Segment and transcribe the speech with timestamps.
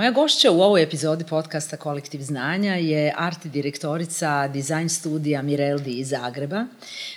[0.00, 6.08] Moja gošća u ovoj epizodi podcasta Kolektiv znanja je art direktorica dizajn studija Mireldi iz
[6.08, 6.64] Zagreba,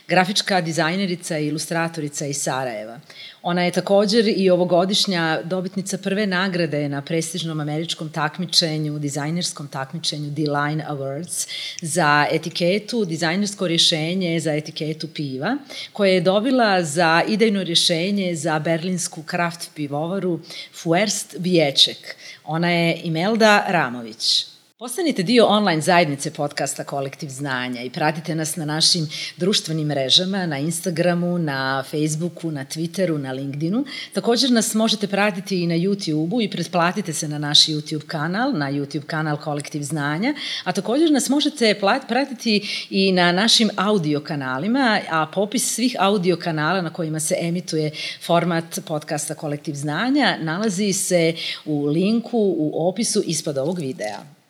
[0.08, 3.00] grafička dizajnerica i ilustratorica iz Sarajeva.
[3.42, 10.86] Ona je također i ovogodišnja dobitnica prve nagrade na prestižnom američkom takmičenju, dizajnerskom takmičenju D-Line
[10.90, 11.48] Awards
[11.82, 15.58] za etiketu, dizajnersko rješenje za etiketu piva,
[15.94, 20.40] koje je dobila za idejno rješenje za berlinsku kraft pivovaru
[20.74, 22.16] Fuerst Vječek.
[22.46, 24.53] Ona je Imelda Ramović.
[24.84, 30.60] Postanite dio online zajednice podcasta Kolektiv znanja i pratite nas na našim društvenim mrežama, na
[30.60, 33.86] Instagramu, na Facebooku, na Twitteru, na LinkedInu.
[34.14, 38.72] Također nas možete pratiti i na YouTubeu i pretplatite se na naš YouTube kanal, na
[38.72, 40.34] YouTube kanal Kolektiv znanja,
[40.64, 46.82] a također nas možete pratiti i na našim audio kanalima, a popis svih audio kanala
[46.82, 47.92] na kojima se emituje
[48.26, 51.34] format podcasta Kolektiv znanja nalazi se
[51.66, 54.43] u linku u opisu ispod ovog videa.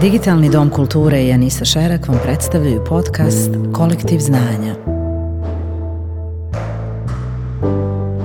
[0.00, 4.74] Digitalni dom kulture i Anisa Šerak vam predstavljaju podcast Kolektiv znanja.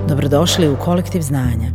[0.08, 1.72] Dobrodošli u Kolektiv znanja.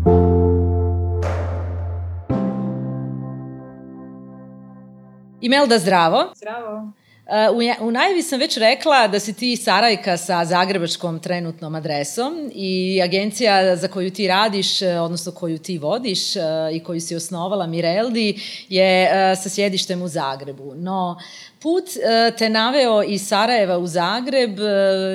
[5.41, 6.25] Imelda, zdravo.
[6.37, 6.93] Zdravo.
[7.29, 13.01] Uh, u, najavi sam već rekla da si ti Sarajka sa zagrebačkom trenutnom adresom i
[13.05, 17.67] agencija za koju ti radiš, uh, odnosno koju ti vodiš uh, i koju si osnovala
[17.67, 20.75] Mireldi je sa sjedištem u Zagrebu.
[20.77, 21.19] No,
[21.61, 24.65] put e, te naveo iz Sarajeva u Zagreb e,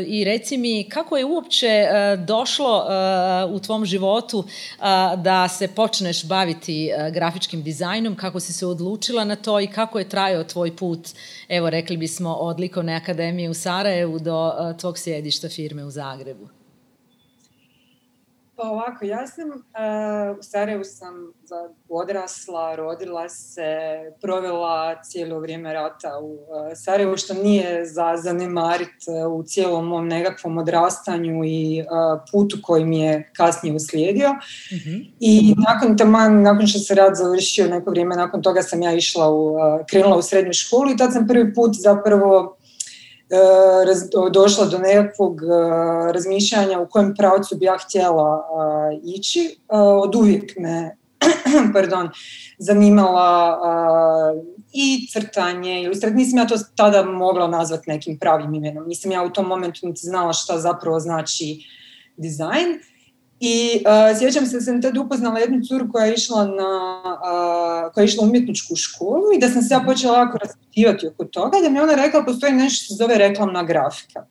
[0.07, 2.87] i reci mi kako je uopće e, došlo
[3.49, 4.43] u tvom životu
[5.17, 10.09] da se počneš baviti grafičkim dizajnom, kako si se odlučila na to i kako je
[10.09, 11.09] trajao tvoj put,
[11.49, 16.62] evo rekli bismo od likovne akademije u Sarajevu do tvog sjedišta firme u Zagrebu.
[18.55, 21.33] Pa ovako, ja sam uh, u Sarajevu sam
[21.89, 23.63] odrasla, rodila se,
[24.21, 26.39] provela cijelo vrijeme rata u uh,
[26.75, 31.83] Sarajevu, što nije za zanemarit uh, u cijelom mom nekakvom odrastanju i
[32.31, 34.29] putu koji mi je kasnije uslijedio.
[34.73, 35.05] Mm-hmm.
[35.19, 39.31] I nakon, taman, nakon što se rad završio neko vrijeme, nakon toga sam ja išla
[39.31, 39.55] u,
[39.89, 42.57] krenula u srednju školu i tad sam prvi put zapravo
[44.31, 45.47] došla do nekakvog e,
[46.13, 48.43] razmišljanja u kojem pravcu bi ja htjela
[48.93, 49.57] e, ići.
[49.67, 50.97] Od uvijek me
[51.73, 52.09] pardon,
[52.57, 53.59] zanimala
[54.73, 56.17] i crtanje, ilustracije.
[56.17, 58.87] Nisam ja to tada mogla nazvati nekim pravim imenom.
[58.87, 61.59] Nisam ja u tom momentu niti znala šta zapravo znači
[62.17, 62.79] dizajn.
[63.45, 66.71] I uh, sjećam se da sam tada upoznala jednu curu koja je išla na
[67.03, 71.07] uh, koja je išla u umjetničku školu i da sam se ja počela jako raspitivati
[71.07, 74.25] oko toga da mi ona rekla postoji nešto što se zove reklamna grafika.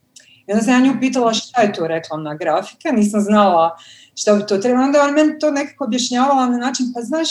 [0.47, 3.77] I onda sam ja nju pitala šta je to reklamna grafika, nisam znala
[4.15, 4.85] šta bi to trebalo.
[4.85, 7.29] Onda on meni to nekako objašnjavala na način, pa znaš,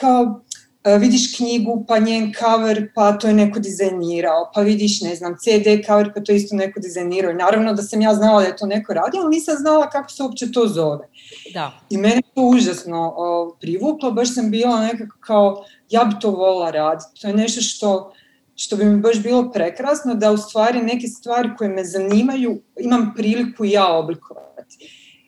[0.00, 0.42] kao
[0.84, 5.86] vidiš knjigu, pa njen cover, pa to je neko dizajnirao, pa vidiš, ne znam, CD
[5.86, 7.30] cover, pa to isto neko dizajnirao.
[7.30, 10.10] I naravno da sam ja znala da je to neko radio, ali nisam znala kako
[10.10, 11.08] se uopće to zove.
[11.54, 11.80] Da.
[11.90, 16.70] I mene to užasno o, privuklo, baš sam bila nekako kao, ja bi to volila
[16.70, 17.20] raditi.
[17.20, 18.12] To je nešto što,
[18.56, 23.12] što bi mi baš bilo prekrasno, da u stvari neke stvari koje me zanimaju imam
[23.16, 24.50] priliku ja oblikovati.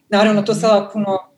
[0.08, 0.60] Naravno, to mhm.
[0.60, 1.31] sada puno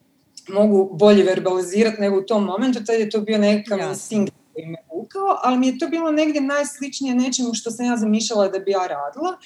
[0.49, 4.78] mogu bolje verbalizirati nego u tom momentu, tad je to bio nekakav instinkt koji me
[4.94, 8.71] vukao, ali mi je to bilo negdje najsličnije nečemu što sam ja zamišljala da bi
[8.71, 9.37] ja radila.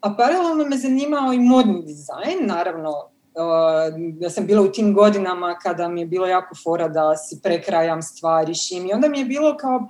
[0.00, 2.92] A paralelno me zanimao i modni dizajn, naravno
[4.20, 8.02] da sam bila u tim godinama kada mi je bilo jako fora da si prekrajam
[8.02, 9.88] stvari, šim i onda mi je bilo kao,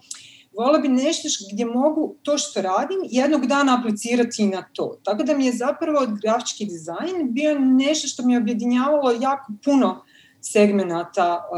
[0.56, 4.98] vola bi nešto gdje mogu to što radim jednog dana aplicirati na to.
[5.04, 10.04] Tako da mi je zapravo grafički dizajn bio nešto što mi je objedinjavalo jako puno
[10.52, 11.48] segmenata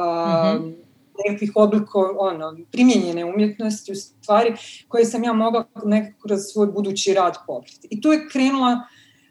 [0.57, 0.75] mm-hmm.
[1.25, 4.55] nekakvih obliko, ono, primjenjene umjetnosti u stvari
[4.89, 7.89] koje sam ja mogla nekako kroz svoj budući rad pokriti.
[7.91, 8.81] I tu je krenula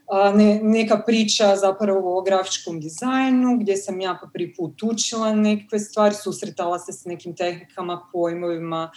[0.07, 5.35] a, ne, neka priča zapravo o grafičkom dizajnu, gdje sam ja po prvi put učila
[5.35, 8.91] neke stvari, susretala se s nekim tehnikama, pojmovima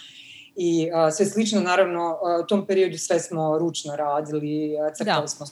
[0.55, 1.61] i a, sve slično.
[1.61, 5.27] Naravno, a, u tom periodu sve smo ručno radili, crtali da.
[5.27, 5.45] smo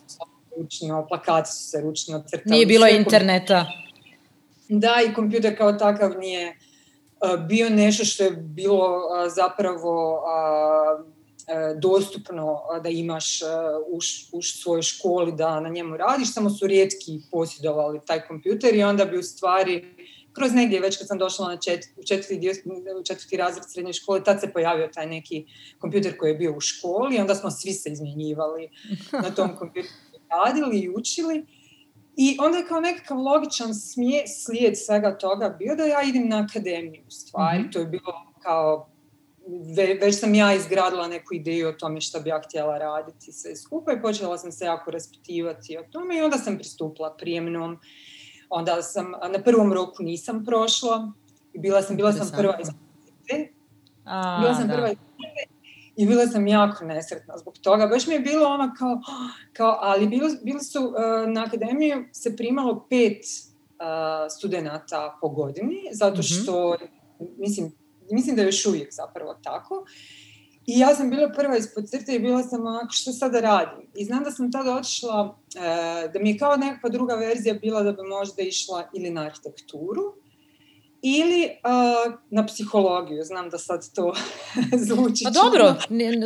[0.58, 2.56] ručno, plakati su se ručno crtali.
[2.56, 3.66] Nije bilo interneta
[4.70, 6.58] da i kompjuter kao takav nije
[7.48, 9.02] bio nešto što je bilo
[9.36, 10.22] zapravo
[11.82, 13.42] dostupno da imaš
[13.88, 14.00] u,
[14.32, 19.06] u svojoj školi da na njemu radiš, samo su rijetki posjedovali taj kompjuter i onda
[19.06, 19.86] bi u stvari
[20.34, 22.54] kroz negdje, već kad sam došla na čet, četvrti, dio,
[23.08, 25.46] četvrti razred srednje škole, tad se pojavio taj neki
[25.80, 28.70] kompjuter koji je bio u školi i onda smo svi se izmjenjivali
[29.12, 29.96] na tom kompjuteru
[30.30, 31.46] radili i učili.
[32.22, 36.48] I onda je kao nekakav logičan smije, slijed svega toga bio da ja idem na
[36.50, 37.60] akademiju u stvari.
[37.60, 37.72] Mm-hmm.
[37.72, 38.90] To je bilo kao
[39.76, 43.56] ve, već sam ja izgradila neku ideju o tome što bi ja htjela raditi sve
[43.56, 47.80] skupa i počela sam se jako raspitivati o tome i onda sam pristupila prijemnom.
[48.50, 51.12] Onda sam, na prvom roku nisam prošla
[51.54, 52.68] i bila sam, bila sam prva iz
[54.42, 54.74] Bila sam da.
[54.74, 54.98] prva iz
[56.00, 57.88] i bila sam jako nesretna zbog toga.
[57.88, 59.02] Baš mi je bilo ono kao,
[59.54, 65.82] kao ali bili, bili su, uh, na akademiju se primalo pet uh, studenta po godini,
[65.92, 66.22] zato mhm.
[66.22, 67.28] što, mm-hmm.
[67.38, 67.72] mislim,
[68.12, 69.86] mislim da je još uvijek zapravo tako.
[70.68, 73.88] I ja sam bila prva ispod crte i bila sam onako što sada da radim.
[73.96, 77.84] I znam da sam tada otišla, e, da mi je kao nekakva druga verzija bila
[77.84, 80.14] da bi možda išla ili na arhitekturu
[81.02, 83.24] ili uh, na psihologiju.
[83.24, 84.14] Znam da sad to
[84.88, 85.76] zvuči Pa dobro,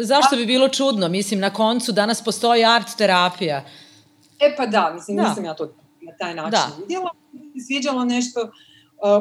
[0.02, 1.10] zašto bi bilo čudno?
[1.10, 3.66] Mislim, na koncu danas postoji art terapija.
[4.40, 5.30] E pa da, mislim, da.
[5.30, 6.70] nisam ja to na taj način da.
[6.80, 7.10] vidjela.
[7.68, 8.52] Sviđalo nešto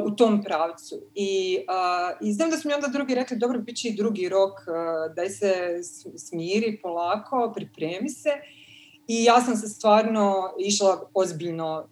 [0.04, 0.94] u tom pravcu.
[1.14, 4.28] I, uh, I znam da su mi onda drugi rekli, dobro, bit će i drugi
[4.28, 5.55] rok, uh, daj se
[6.16, 8.31] smiri polako, pripremi se.
[9.08, 11.88] I ja sam se stvarno išla ozbiljno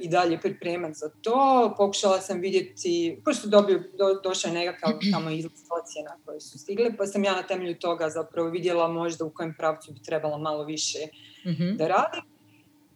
[0.00, 1.74] i dalje pripremati za to.
[1.76, 6.96] Pokušala sam vidjeti, pošto dobio, do, došao je nekakav tamo izlaz ocjena koje su stigle,
[6.96, 10.64] pa sam ja na temelju toga zapravo vidjela možda u kojem pravcu bi trebala malo
[10.64, 10.98] više
[11.46, 11.76] mm-hmm.
[11.76, 12.22] da radim.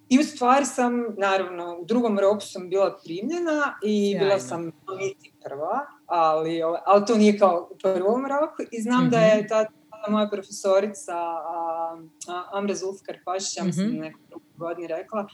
[0.09, 4.25] I u stvari sam, naravno, u drugom roku sam bila primljena i Sjajno.
[4.25, 8.63] bila sam niti prva, ali, ali to nije kao u prvom roku.
[8.73, 9.11] I znam mm-hmm.
[9.11, 9.49] da je mhm.
[9.49, 11.99] ta, ta moja profesorica a,
[12.29, 14.01] a, Amra Zulfkar Pašić, ja mislim mm-hmm.
[14.01, 15.27] nekog godini rekla,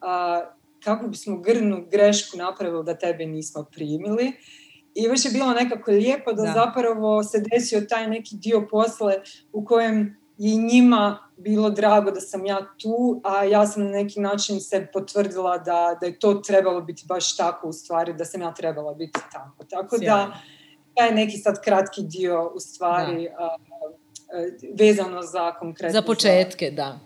[0.00, 0.40] a,
[0.84, 4.32] kako bismo grnu grešku napravili da tebe nismo primili.
[4.94, 6.52] I baš je bilo nekako lijepo da, da.
[6.52, 9.14] zapravo se desio taj neki dio posle
[9.52, 14.20] u kojem je njima bilo drago da sam ja tu, a ja sam na neki
[14.20, 18.42] način se potvrdila da, da je to trebalo biti baš tako u stvari, da sam
[18.42, 19.64] ja trebala biti tako.
[19.70, 20.26] Tako da, Sjajno.
[20.26, 20.40] da,
[20.94, 23.56] taj neki sad kratki dio u stvari da.
[24.78, 25.92] Vezano za konkretno.
[25.92, 26.98] Za početke, da.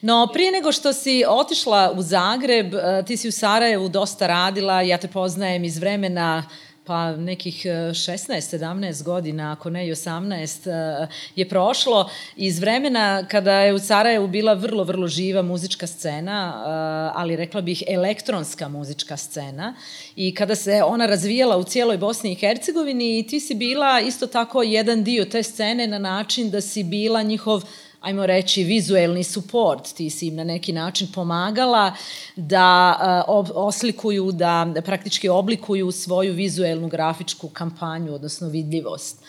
[0.00, 2.72] No, prije nego što si otišla u Zagreb,
[3.06, 6.44] ti si u Sarajevu dosta radila, ja te poznajem iz vremena
[6.84, 11.06] pa nekih 16-17 e, godina, ako ne i 18, e,
[11.36, 16.70] je prošlo iz vremena kada je u Sarajevu bila vrlo, vrlo živa muzička scena, e,
[17.14, 19.74] ali rekla bih elektronska muzička scena.
[20.16, 24.26] I kada se ona razvijala u cijeloj Bosni i Hercegovini i ti si bila isto
[24.26, 27.62] tako jedan dio te scene na način da si bila njihov
[28.02, 31.92] ajmo reći, vizuelni support, ti si im na neki način pomagala
[32.36, 32.96] da
[33.28, 39.24] uh, oslikuju, da praktički oblikuju svoju vizuelnu grafičku kampanju, odnosno vidljivost.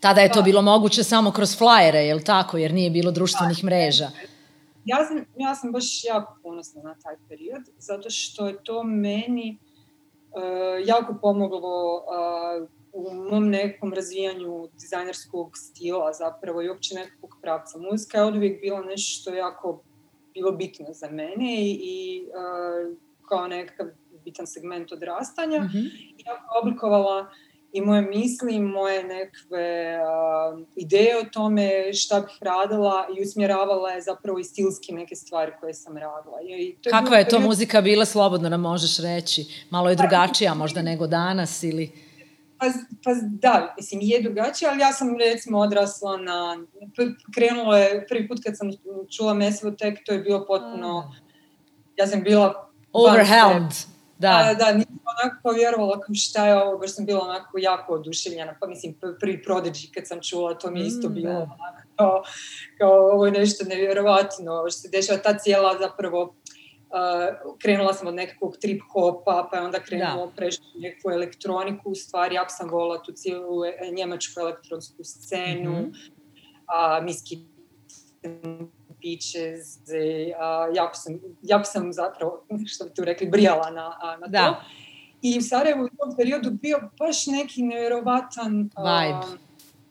[0.00, 0.42] Tada je to da.
[0.42, 2.58] bilo moguće samo kroz flajere, je li tako?
[2.58, 3.66] Jer nije bilo društvenih da.
[3.66, 4.10] mreža.
[4.84, 9.58] Ja sam, ja sam baš jako ponosna na taj period, zato što je to meni
[10.30, 17.78] uh, jako pomoglo uh, u mom nekom razvijanju dizajnerskog stila zapravo i uopće nekakvog pravca.
[17.78, 19.82] Muzika je od uvijek bila nešto što je jako
[20.34, 22.96] bilo bitno za mene i, i uh,
[23.28, 23.86] kao nekakav
[24.24, 25.60] bitan segment odrastanja.
[25.60, 25.90] Mm-hmm.
[26.26, 27.30] Ja oblikovala
[27.72, 33.90] i moje misli i moje nekve uh, ideje o tome šta bih radila i usmjeravala
[33.90, 36.38] je zapravo i stilski neke stvari koje sam radila.
[36.42, 39.66] I to je Kakva je to muzika bila, slobodno nam možeš reći?
[39.70, 42.07] Malo je pa, drugačija možda nego danas ili...
[42.58, 42.66] Pa,
[43.04, 46.56] pa da, mislim, je drugačije, ali ja sam recimo odrasla na,
[47.34, 48.70] krenulo je, prvi put kad sam
[49.16, 51.14] čula Massive Attack, to je bilo potpuno,
[51.96, 52.70] ja sam bila...
[52.92, 53.72] Overwhelmed.
[54.18, 54.54] Da.
[54.58, 58.54] da, da, nisam onako povjerovala kao šta je ovo, baš sam bila onako jako oduševljena,
[58.60, 61.38] pa mislim prvi Prodigy kad sam čula, to mi je isto mm, bilo da.
[61.38, 62.22] onako kao,
[62.78, 66.34] kao ovo je nešto nevjerovatno, što se dešava ta cijela zapravo
[66.88, 70.32] Uh, krenula sam od nekakvog trip hopa, pa je onda krenula da.
[70.36, 75.92] prešla neku elektroniku, u stvari jako sam volila tu cijelu e, njemačku elektronsku scenu, mm
[75.92, 76.10] -hmm.
[76.66, 77.38] a Miski
[79.02, 79.78] Peaches,
[80.40, 84.46] a, jako, sam, jako sam zapravo, što bi tu rekli, brijala na, na da.
[84.46, 84.64] to.
[85.22, 89.38] I u Sarajevu u tom periodu bio baš neki nevjerovatan vibe,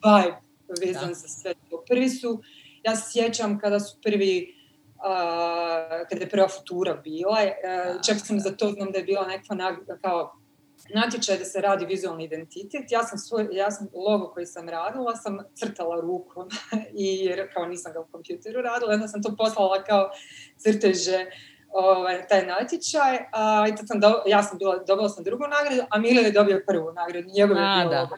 [0.03, 0.37] vibe
[0.85, 1.13] vezan da.
[1.13, 1.83] za sve to.
[1.87, 2.41] Prvi su,
[2.83, 4.56] ja se sjećam kada su prvi
[4.97, 9.27] uh, kada je prva futura bila, uh, čak sam za to znam da je bila
[9.27, 9.55] neka
[10.01, 10.33] kao
[10.95, 12.85] natječaj da se radi vizualni identitet.
[12.89, 16.49] Ja sam, svoj, ja sam logo koji sam radila, sam crtala rukom
[17.03, 20.09] i jer kao nisam ga u kompjuteru radila, onda sam to poslala kao
[20.57, 21.25] crteže
[21.77, 25.88] ovaj, taj natječaj, a, i tad sam do, ja sam bila, dobila sam drugu nagradu,
[25.89, 28.10] a Mile je dobio prvu nagradu, njegov je bio da.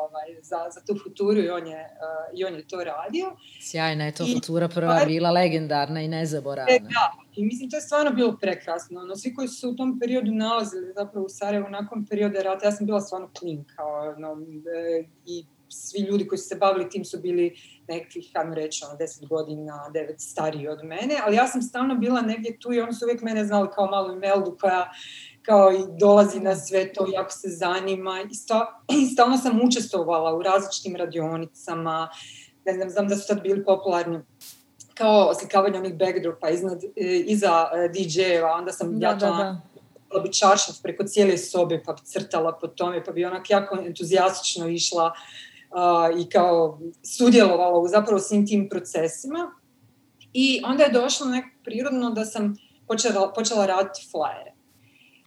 [0.00, 3.36] Ovaj, za, za tu futuru i on je, uh, i on je to radio.
[3.60, 5.06] Sjajna je to I, futura prva par...
[5.06, 6.72] bila legendarna i nezaboravna.
[6.72, 9.00] E, da, i mislim to je stvarno bilo prekrasno.
[9.00, 12.72] Ono, svi koji su u tom periodu nalazili zapravo u Sarajevu nakon perioda rata, ja
[12.72, 14.36] sam bila stvarno klinka ono,
[14.76, 17.56] e, i svi ljudi koji su se bavili tim su bili
[17.88, 22.20] nekih, hajmo reći, ono, deset godina, devet stariji od mene, ali ja sam stalno bila
[22.20, 24.90] negdje tu i oni su uvijek mene znali kao malu Imeldu koja
[25.42, 28.20] kao i dolazi na sve to, jako se zanima.
[28.30, 32.08] I, sta, i stalno sam učestvovala u različitim radionicama,
[32.64, 34.20] ne znam, znam da su tad bili popularni
[34.94, 36.90] kao oslikavanje onih backdropa iznad, e,
[37.26, 39.60] iza e, DJ-eva, onda sam da, ja to da,
[40.14, 40.20] da.
[40.20, 40.30] bi
[40.82, 45.12] preko cijele sobe pa bi crtala po tome, pa bi onak jako entuzijastično išla
[45.72, 49.50] uh, i kao sudjelovala u zapravo svim tim procesima.
[50.32, 52.56] I onda je došlo nekako prirodno da sam
[52.88, 54.52] počela, počela raditi flajere.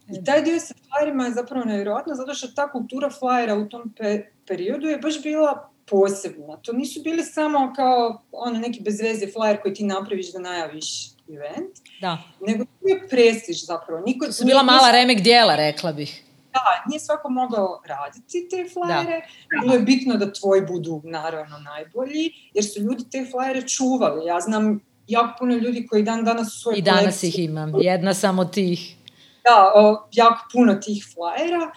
[0.07, 3.93] I taj dio sa flyerima je zapravo nevjerojatno zato što ta kultura flyera u tom
[3.97, 6.57] pe periodu je baš bila posebna.
[6.57, 11.75] To nisu bili samo kao ono neki bezveze flyer koji ti napraviš da najaviš event,
[12.01, 12.17] da.
[12.47, 14.01] nego to je prestiž zapravo.
[14.05, 16.24] Niko, to su bila mala remek dijela, rekla bih.
[16.55, 19.61] Da, nije svako mogao raditi te flajere, da.
[19.61, 24.25] bilo je bitno da tvoji budu naravno najbolji, jer su ljudi te flajere čuvali.
[24.25, 27.29] Ja znam jako puno ljudi koji dan danas su svoje I danas kolekcije.
[27.29, 28.95] ih imam, jedna samo tih.
[29.43, 31.71] Da, o, jako puno tih flajera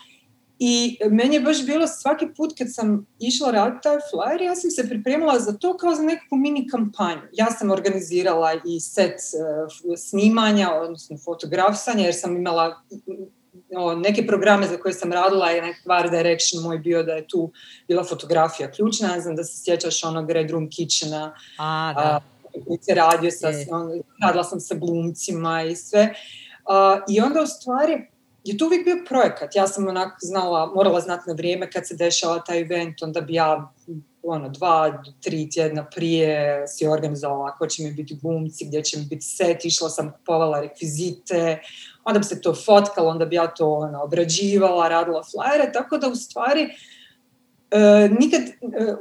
[0.59, 4.71] i meni je baš bilo svaki put kad sam išla raditi taj flyer, ja sam
[4.71, 7.23] se pripremila za to kao za nekakvu mini kampanju.
[7.33, 12.83] Ja sam organizirala i set uh, snimanja, odnosno fotografsanja, jer sam imala
[13.77, 17.29] o, neke programe za koje sam radila je nek Art Direction moj bio da je
[17.29, 17.51] tu
[17.89, 19.09] bila fotografija ključna.
[19.09, 21.35] Ne znam da se sjećaš onog Red Room Kitchena.
[21.59, 22.21] A, da.
[22.67, 26.15] koji se radio sa, on, radila sam sa glumcima i sve.
[26.67, 28.07] A, I onda u stvari
[28.45, 29.55] je to uvijek bio projekat.
[29.55, 33.35] Ja sam onako znala, morala znati na vrijeme kad se dešava taj event, onda bi
[33.35, 33.73] ja
[34.23, 39.05] ono, dva, tri tjedna prije si organizovala ko će mi biti glumci, gdje će mi
[39.05, 41.61] biti set, išla sam kupovala rekvizite,
[42.09, 46.09] onda bi se to fotkalo, onda bi ja to ono, obrađivala, radila flajere, tako da
[46.09, 46.69] u stvari
[47.71, 48.53] E, nikad, e,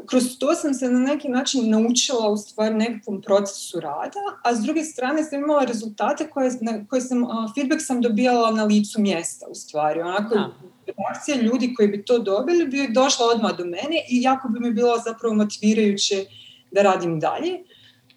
[0.06, 4.60] kroz to sam se na neki način naučila u stvari nekakvom procesu rada, a s
[4.60, 9.02] druge strane sam imala rezultate koje, na, koje sam, a, feedback sam dobijala na licu
[9.02, 10.02] mjesta u stvari.
[10.02, 10.50] Onako, da.
[10.86, 14.72] reakcija ljudi koji bi to dobili bi došla odmah do mene i jako bi mi
[14.72, 16.26] bilo zapravo motivirajuće
[16.72, 17.64] da radim dalje.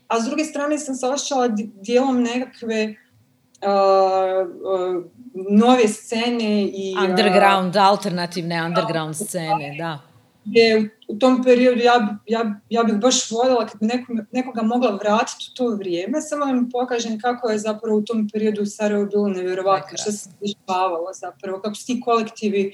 [0.09, 1.49] A s druge strane sam se osjećala
[1.83, 3.10] dijelom nekakve Uh,
[3.63, 5.05] uh,
[5.51, 6.95] nove scene i...
[7.09, 9.99] Underground, uh, alternativne underground scene, da.
[10.45, 14.91] je u tom periodu ja, ja, ja bih baš voljela kad bi neko, nekoga mogla
[14.91, 18.67] vratiti u to vrijeme, samo da mi pokažem kako je zapravo u tom periodu u
[18.67, 22.73] Sarajevo bilo nevjerovatno, što se dešavalo zapravo, kako su ti kolektivi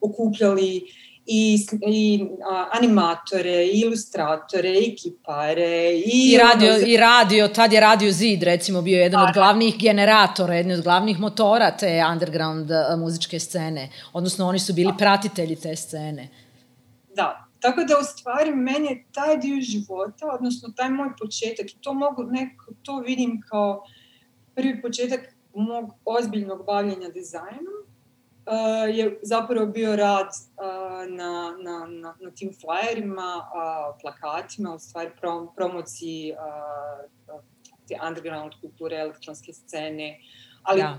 [0.00, 0.82] okupljali
[1.26, 5.92] i, i a, animatore, i ilustratore, i kipare.
[5.92, 9.34] I, I, radio, ono, I radio, tad je Radio Zid recimo bio jedan da, od
[9.34, 13.90] glavnih generatora, jedan od glavnih motora te underground muzičke scene.
[14.12, 16.28] Odnosno oni su bili pratitelji te scene.
[17.16, 21.76] Da, tako da u stvari meni je taj dio života, odnosno taj moj početak, i
[21.80, 23.84] to mogu nekako, to vidim kao
[24.54, 25.20] prvi početak
[25.54, 27.73] mog ozbiljnog bavljenja dizajnom,
[28.46, 34.78] uh, je zapravo bio rad uh, na, na, na, na tim flyerima, uh, plakatima, u
[34.78, 37.40] stvari prom, promociji uh,
[37.88, 40.18] te underground kulture, elektronske scene,
[40.62, 40.98] ali da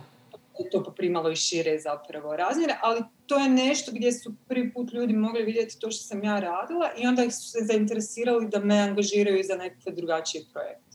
[0.72, 5.14] to poprimalo i šire zapravo razmjere, ali to je nešto gdje su prvi put ljudi
[5.14, 9.44] mogli vidjeti to što sam ja radila i onda su se zainteresirali da me angažiraju
[9.44, 10.95] za nekakve drugačije projekte.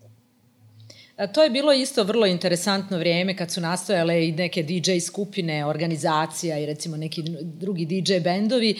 [1.26, 6.58] To je bilo isto vrlo interesantno vrijeme kad su nastojale i neke DJ skupine, organizacija
[6.58, 8.78] i recimo neki drugi DJ bendovi,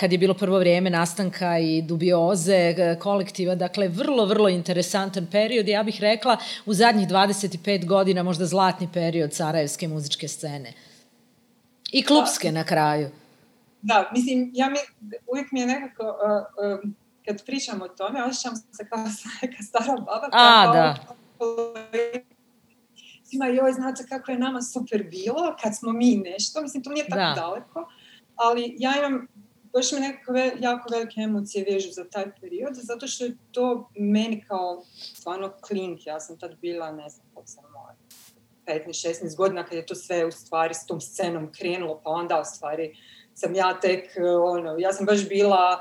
[0.00, 5.82] kad je bilo prvo vrijeme nastanka i dubioze kolektiva, dakle vrlo, vrlo interesantan period, ja
[5.82, 10.72] bih rekla u zadnjih 25 godina možda zlatni period sarajevske muzičke scene.
[11.92, 13.10] I klubske na kraju.
[13.82, 14.76] Da, mislim, ja mi,
[15.26, 16.90] uvijek mi je nekako, uh, uh,
[17.26, 18.98] kad pričam o tome, osjećam se kao
[19.42, 20.28] neka stara baba.
[20.32, 21.16] A, kao, da
[23.24, 27.06] svima joj, znate kako je nama super bilo kad smo mi nešto, mislim to nije
[27.08, 27.34] tako da.
[27.40, 27.88] daleko,
[28.34, 29.26] ali ja imam
[29.72, 34.44] baš me nekakve jako velike emocije vežu za taj period, zato što je to meni
[34.48, 37.64] kao stvarno klink, ja sam tad bila, ne znam, kako sam
[38.66, 42.44] 15-16 godina kad je to sve u stvari s tom scenom krenulo, pa onda u
[42.44, 42.96] stvari
[43.34, 44.10] sam ja tek,
[44.42, 45.78] ono, ja sam baš bila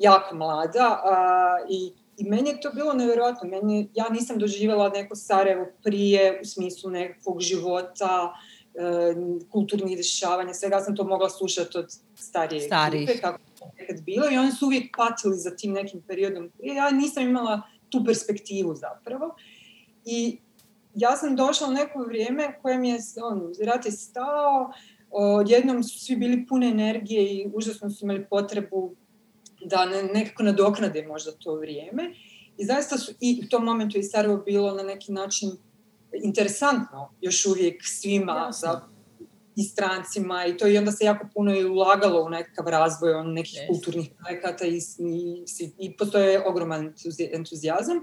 [0.00, 3.48] jako mlada a, i I meni je to bilo nevjerojatno.
[3.48, 8.34] Meni, ja nisam doživjela neko Sarajevo prije u smislu nekog života,
[8.74, 9.14] e,
[9.50, 13.02] kulturnih dešavanja, svega sam to mogla slušati od starije Starih.
[13.02, 16.50] ekipe, kako je nekad bilo i oni su uvijek patili za tim nekim periodom.
[16.62, 19.34] I ja nisam imala tu perspektivu zapravo.
[20.04, 20.38] I
[20.94, 24.72] ja sam došla u neko vrijeme koje mi je, on, rat je stao,
[25.10, 28.94] odjednom su svi bili pune energije i užasno su imali potrebu
[29.64, 32.14] da ne, nekako nadoknade možda to vrijeme.
[32.58, 35.50] I zaista su i u tom momentu i Sarajevo bilo na neki način
[36.22, 38.68] interesantno još uvijek svima Jasno.
[38.68, 38.80] za
[39.56, 43.32] i strancima i to i onda se jako puno i ulagalo u nekakav razvoj on
[43.32, 43.68] nekih Jest.
[43.68, 44.76] kulturnih projekata i,
[45.58, 47.96] i, i postoje ogroman entuzi- entuzijazam.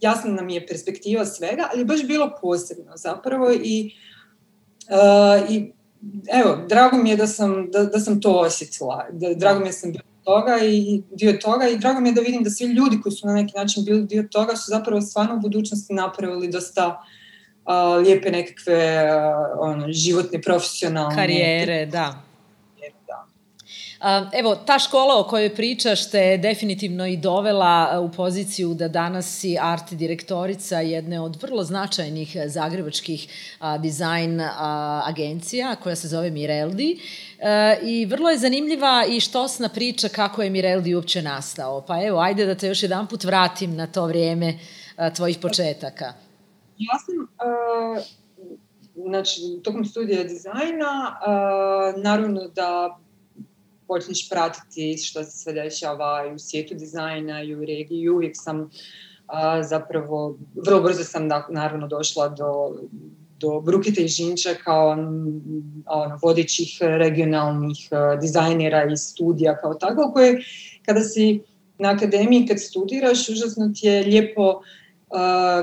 [0.00, 3.94] Jasno nam je perspektiva svega, ali je baš bilo posebno zapravo i,
[4.88, 5.72] uh, i
[6.32, 9.06] evo, drago mi je da sam, da, da sam to osjetila.
[9.12, 12.12] Da, drago mi je da sam bila toga i dio toga i drago mi je
[12.12, 15.00] da vidim da svi ljudi koji su na neki način bili dio toga su zapravo
[15.00, 17.02] stvarno u budućnosti napravili dosta
[17.64, 22.27] uh, lijepe nekakve uh, ono, životne, profesionalne Karijere, da.
[24.32, 29.38] Evo, ta škola o kojoj pričaš te je definitivno i dovela u poziciju da danas
[29.38, 33.28] si art direktorica jedne od vrlo značajnih zagrebačkih
[33.78, 34.40] dizajn
[35.04, 36.98] agencija koja se zove Mireldi.
[37.38, 41.80] E, I vrlo je zanimljiva i štosna priča kako je Mireldi uopće nastao.
[41.80, 44.58] Pa evo, ajde da te još jedan put vratim na to vrijeme
[45.16, 46.12] tvojih početaka.
[46.78, 48.04] Ja sam, uh,
[48.94, 52.98] znači, tokom studija dizajna, uh, naravno da
[53.88, 58.08] počneš pratiti što se sve dešava i u svijetu dizajna i u regiji.
[58.08, 58.68] Uvijek sam uh,
[59.68, 62.76] zapravo, vrlo brzo sam da, naravno došla do,
[63.38, 64.90] do Brukite i Žinča kao
[65.86, 67.78] ono, vodećih regionalnih
[68.20, 70.42] dizajnera i studija kao tako, koje
[70.86, 71.40] kada si
[71.78, 74.62] na akademiji, kad studiraš, užasno ti je lijepo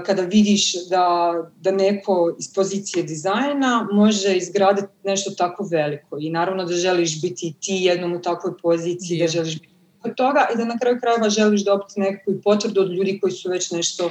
[0.05, 6.65] kada vidiš da, da neko iz pozicije dizajna može izgraditi nešto tako veliko i naravno
[6.65, 9.73] da želiš biti ti jednom u takvoj poziciji, da želiš biti
[10.03, 13.31] od toga i da na kraju krajeva želiš dobiti nekakvu i potvrdu od ljudi koji
[13.31, 14.09] su već nešto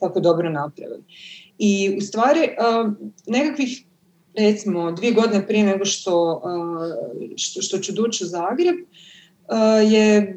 [0.00, 1.02] tako dobro napravili.
[1.58, 2.48] I u stvari
[3.26, 3.84] nekakvih
[4.36, 6.42] recimo dvije godine prije nego što,
[7.36, 8.76] što, što ću doći u Zagreb,
[9.90, 10.36] je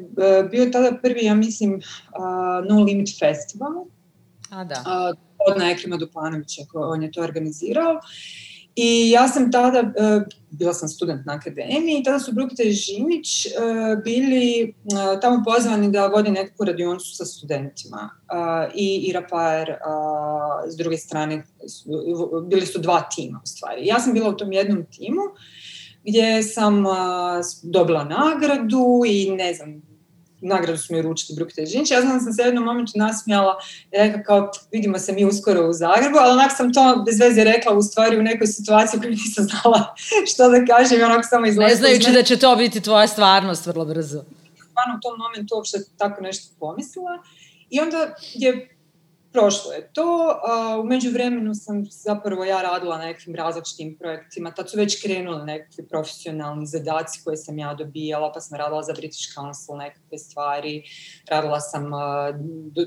[0.50, 1.80] bio tada prvi, ja mislim,
[2.68, 3.84] No Limit Festival,
[4.50, 4.82] A da.
[4.86, 5.12] a,
[5.48, 8.00] od Ekrima Duplanovića, ko- on je to organizirao.
[8.76, 12.72] I ja sam tada, e, bila sam student na akademiji, i tada su Brukita i
[12.72, 13.50] Žinić e,
[14.04, 18.10] bili e, tamo pozvani da vodi nekakvu radionicu sa studentima.
[18.74, 19.74] I Ira Pajer,
[20.68, 21.44] s druge strane,
[22.48, 23.86] bili su dva tima u stvari.
[23.86, 25.22] Ja sam bila u tom jednom timu
[26.04, 26.84] gdje sam
[27.62, 29.82] dobila nagradu i ne znam,
[30.46, 31.90] nagradu su mi uručili Brukita i Žinić.
[31.90, 33.58] Ja znam da sam se u jednom momentu nasmijala
[33.92, 37.44] i rekla kao vidimo se mi uskoro u Zagrebu, ali onak sam to bez veze
[37.44, 39.94] rekla u stvari u nekoj situaciji u kojoj nisam znala
[40.30, 41.68] što da kažem i onako samo izlazila.
[41.68, 44.24] Ne znajući da će to biti tvoja stvarnost vrlo brzo.
[44.70, 47.22] stvarno u tom momentu uopšte tako nešto pomislila.
[47.70, 48.75] I onda je
[49.36, 50.40] prošlo je to.
[50.48, 54.50] A, u međuvremenu sam zapravo ja radila na nekakvim različitim projektima.
[54.50, 58.92] Tad su već krenuli nekakvi profesionalni zadaci koje sam ja dobijala, pa sam radila za
[58.92, 60.82] British Council nekakve stvari.
[61.30, 61.90] Radila sam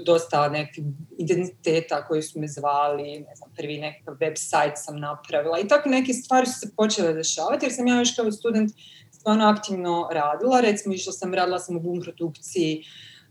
[0.06, 0.86] dosta nekakvih
[1.18, 6.14] identiteta koji su me zvali, ne znam, prvi nekakav website sam napravila i tako neke
[6.14, 8.72] stvari su se počele dešavati jer sam ja još kao student
[9.12, 10.62] stvarno aktivno radila.
[10.62, 12.84] Recimo, išla sam, radila sam u boom produkciji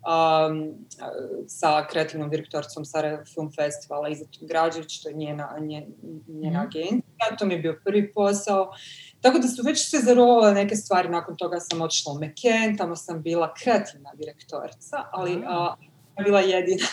[0.08, 0.74] um,
[1.48, 5.86] sa kreativnom direktoricom Sarajevo Film Festivala Izatom Građević, to je njena, nje,
[6.28, 6.66] njena Mhm.
[6.68, 8.72] agencija, to mi je bio prvi posao.
[9.20, 12.96] Tako da su već se zarovale neke stvari, nakon toga sam otišla u McKen, tamo
[12.96, 15.74] sam bila kreativna direktorica, ali Aha.
[16.16, 16.86] a, bila jedina.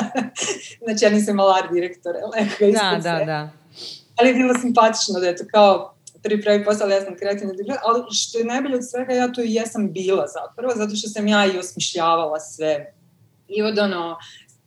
[0.84, 3.50] znači ja nisam ili nekoga ispod Da, da, da.
[4.16, 7.52] ali je bilo simpatično da je to kao prvi pravi posao, ali ja sam kreativna
[7.52, 11.08] direktor, ali što je najbolje od svega, ja to i jesam bila zapravo, zato što
[11.08, 12.94] sam ja i osmišljavala sve.
[13.48, 14.16] I od ono,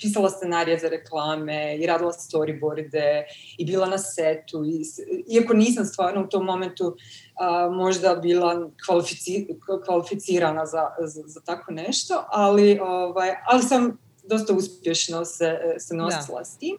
[0.01, 3.23] pisala scenarije za reklame i radila storyboarde
[3.57, 4.65] i bila na setu.
[4.65, 4.83] I,
[5.35, 6.95] iako nisam stvarno u tom momentu
[7.35, 9.47] a, možda bila kvalifici,
[9.85, 16.45] kvalificirana za, za, za tako nešto, ali, ovaj, ali sam dosta uspješno se, se nosila
[16.45, 16.77] s tim.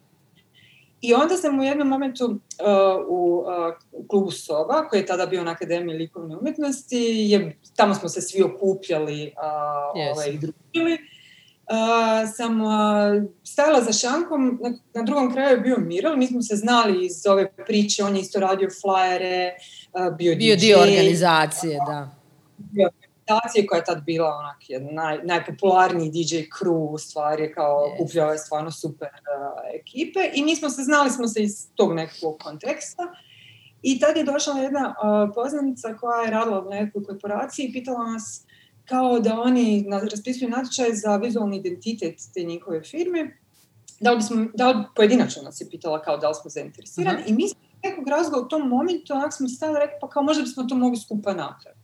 [1.03, 2.37] I onda sam u jednom momentu uh,
[3.07, 6.97] u, uh, klubu Soba, koji je tada bio na Akademiji likovne umjetnosti,
[7.29, 9.43] je, tamo smo se svi okupljali uh,
[10.01, 10.11] Yes.
[10.11, 10.93] ovaj, i družili.
[10.93, 12.69] Uh, sam uh,
[13.43, 17.27] stajala za šankom, na, na drugom kraju je bio Miral, mi smo se znali iz
[17.27, 19.49] ove priče, on je isto radio flyere,
[19.93, 22.09] uh, bio, Bio DJ, dio organizacije, da.
[22.57, 22.89] bio
[23.23, 27.97] reprezentacije koja je tad bila onak jedna naj, najpopularniji DJ crew u stvari, kao yes.
[27.97, 31.93] kupljao je stvarno super uh, ekipe i mi smo se, znali smo se iz tog
[31.93, 33.03] nekog konteksta.
[33.81, 38.11] I tad je došla jedna uh, poznanica koja je radila u nekoj korporaciji i pitala
[38.11, 38.45] nas
[38.85, 43.37] kao da oni raspisuju natječaj za vizualni identitet te njihove firme.
[43.99, 47.29] Da li, bismo, da li pojedinačno nas je pitala kao da li smo zainteresirani uh-huh.
[47.29, 50.43] i mi smo nekog razloga u tom momentu onak smo stavili rekli pa kao možda
[50.43, 51.82] bismo to mogli skupa napraviti.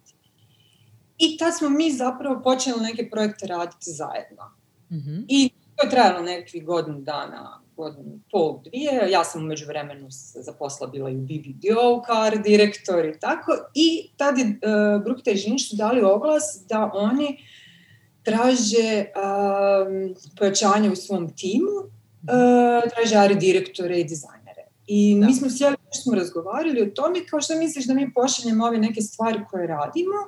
[1.19, 4.51] I tad smo mi zapravo počeli neke projekte raditi zajedno.
[4.89, 5.25] Uh-huh.
[5.27, 9.11] I to je trajalo nekakvih godinu dana godinu, pol, dvije.
[9.11, 10.07] Ja sam umeđu vremenu
[10.45, 13.51] zaposla bila i u BBDO kao direktor i tako.
[13.73, 17.37] I tad je uh, Brukta i Žinić su dali oglas da oni
[18.23, 24.65] traže um, pojačanje u svom timu, uh, traže ari direktore i dizajnere.
[24.87, 25.25] I da.
[25.25, 29.01] mi smo sjeli, smo razgovarali o tome, kao što misliš da mi pošaljemo ove neke
[29.01, 30.19] stvari koje radimo,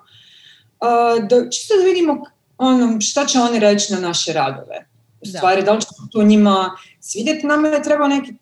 [1.30, 2.24] da, čisto da vidimo
[2.58, 4.86] ono, šta će oni reći na naše radove
[5.22, 5.38] u da.
[5.38, 8.34] stvari, da, da li će to njima svidjeti, nama je trebao neki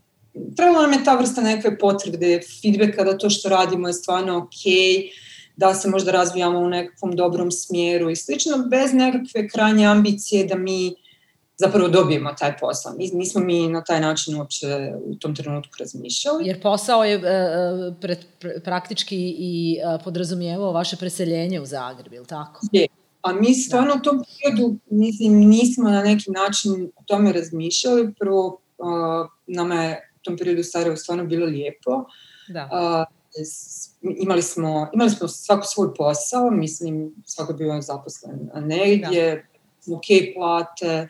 [0.55, 4.63] trebala nam je ta vrsta neke potvrde, feedbacka da to što radimo je stvarno ok,
[5.55, 10.55] da se možda razvijamo u nekakvom dobrom smjeru i slično, bez nekakve krajnje ambicije da
[10.55, 10.95] mi
[11.59, 12.93] zapravo dobijemo taj posao.
[13.13, 14.67] Nismo mi na taj način uopće
[15.05, 16.47] u tom trenutku razmišljali.
[16.47, 18.15] Jer posao je e, e pre,
[18.63, 22.61] praktički i e, podrazumijevao vaše preseljenje u Zagreb, ili tako?
[22.71, 22.87] Je,
[23.21, 28.13] A mi stvarno u tom periodu mislim, nismo na neki način o tome razmišljali.
[28.19, 32.05] Prvo, uh, nama je u tom periodu Sarajevo stvarno bilo lijepo.
[32.47, 32.69] Da.
[32.71, 33.19] Uh,
[34.21, 39.49] imali, smo, imali smo svako svoj posao, mislim, svako bio zaposlen negdje,
[39.87, 39.95] da.
[39.95, 41.09] ok plate, uh,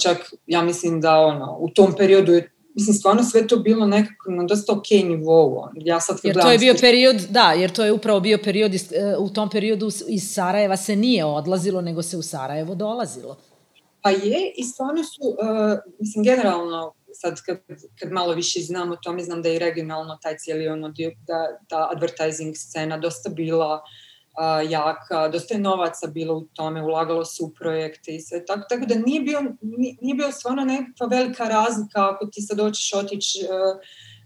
[0.00, 4.30] čak ja mislim da ono, u tom periodu je mislim, stvarno sve to bilo nekako
[4.30, 5.68] na dosta ok nivou.
[5.74, 8.92] Ja sad jer to je bio period, da, jer to je upravo bio period, iz,
[8.92, 13.36] e, u tom periodu iz Sarajeva se nije odlazilo, nego se u Sarajevo dolazilo.
[14.02, 17.58] Pa je, i stvarno su, uh, mislim, generalno, sad kad,
[18.00, 20.92] kad malo više znam o tome, znam da je regionalno taj cijeli ono,
[21.26, 23.80] da, da advertising scena dosta bila uh,
[24.32, 28.66] a, jaka, dosta je novaca bilo u tome, ulagalo se u projekte i sve tako,
[28.68, 29.40] tako da nije bio,
[30.00, 33.78] nije bio stvarno nekakva velika razlika ako ti sad hoćeš otići uh,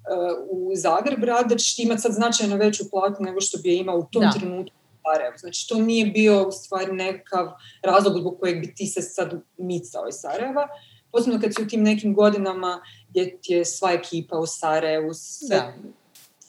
[0.07, 3.77] uh, u Zagreb rad, da ćeš imati sad značajno veću platu nego što bi je
[3.77, 4.31] imao u tom da.
[4.39, 5.37] trenutku Sarajevo.
[5.39, 10.09] Znači, to nije bio u stvari nekakav razlog zbog kojeg bi ti se sad micao
[10.09, 10.69] iz Sarajeva.
[11.13, 15.57] Posebno kad si u tim nekim godinama gdje ti je sva ekipa u Sarajevu, sve,
[15.57, 15.75] da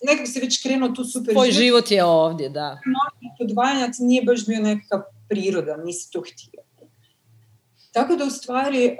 [0.03, 1.63] nekako se već krenuo tu super Tvoj život.
[1.63, 2.79] život je ovdje, da.
[3.41, 6.67] Odvajanja nije baš bio nekakav priroda, nisi to htio.
[7.97, 8.97] Tako da u stvari,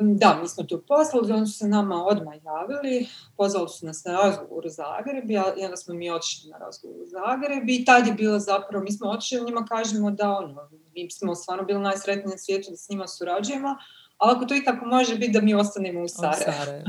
[0.00, 4.12] da, mi smo to poslali, oni su se nama odmah javili, pozvali su nas na
[4.12, 8.12] razgovor u Zagreb, i onda smo mi otišli na razgovor u Zagreb i tad je
[8.12, 12.38] bilo zapravo, mi smo otišli, njima kažemo da ono, mi smo stvarno bili najsretniji na
[12.38, 13.76] svijetu da s njima surađujemo,
[14.16, 16.82] ali ako to i tako može biti da mi ostanemo u Sarajevu.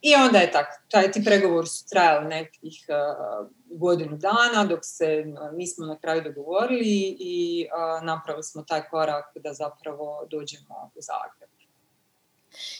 [0.00, 5.24] I onda je tako, taj, ti pregovori su trajali nekih uh, godinu dana dok se
[5.52, 11.57] nismo na kraju dogovorili i uh, napravili smo taj korak da zapravo dođemo u Zagreb.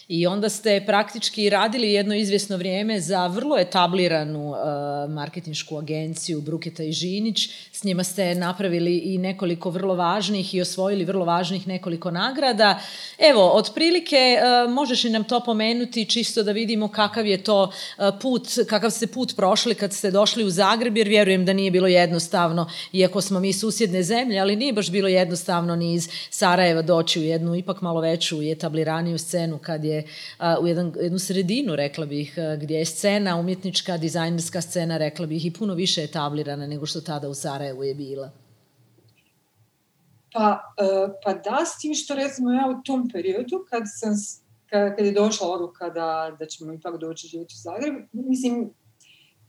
[0.07, 4.57] I onda ste praktički radili jedno izvjesno vrijeme za vrlo etabliranu uh,
[5.09, 7.49] marketinšku agenciju Bruketa i Žinić.
[7.71, 12.79] S njima ste napravili i nekoliko vrlo važnih i osvojili vrlo važnih nekoliko nagrada.
[13.17, 18.05] Evo, otprilike uh, možeš li nam to pomenuti čisto da vidimo kakav je to uh,
[18.21, 21.87] put, kakav ste put prošli kad ste došli u Zagreb, jer vjerujem da nije bilo
[21.87, 27.19] jednostavno, iako smo mi susjedne zemlje, ali nije baš bilo jednostavno ni iz Sarajeva doći
[27.19, 30.03] u jednu ipak malo veću i etabliraniju scenu kad je
[30.61, 35.53] u jedan, jednu sredinu, rekla bih, gdje je scena, umjetnička, dizajnerska scena, rekla bih, i
[35.53, 38.31] puno više etablirana nego što tada u Sarajevu je bila.
[40.33, 44.13] Pa, uh, pa da, s tim što recimo ja u tom periodu, kad, sam,
[44.69, 48.69] kad, kad je došla odluka da, da ćemo ipak doći živjeti u Zagreb, mislim,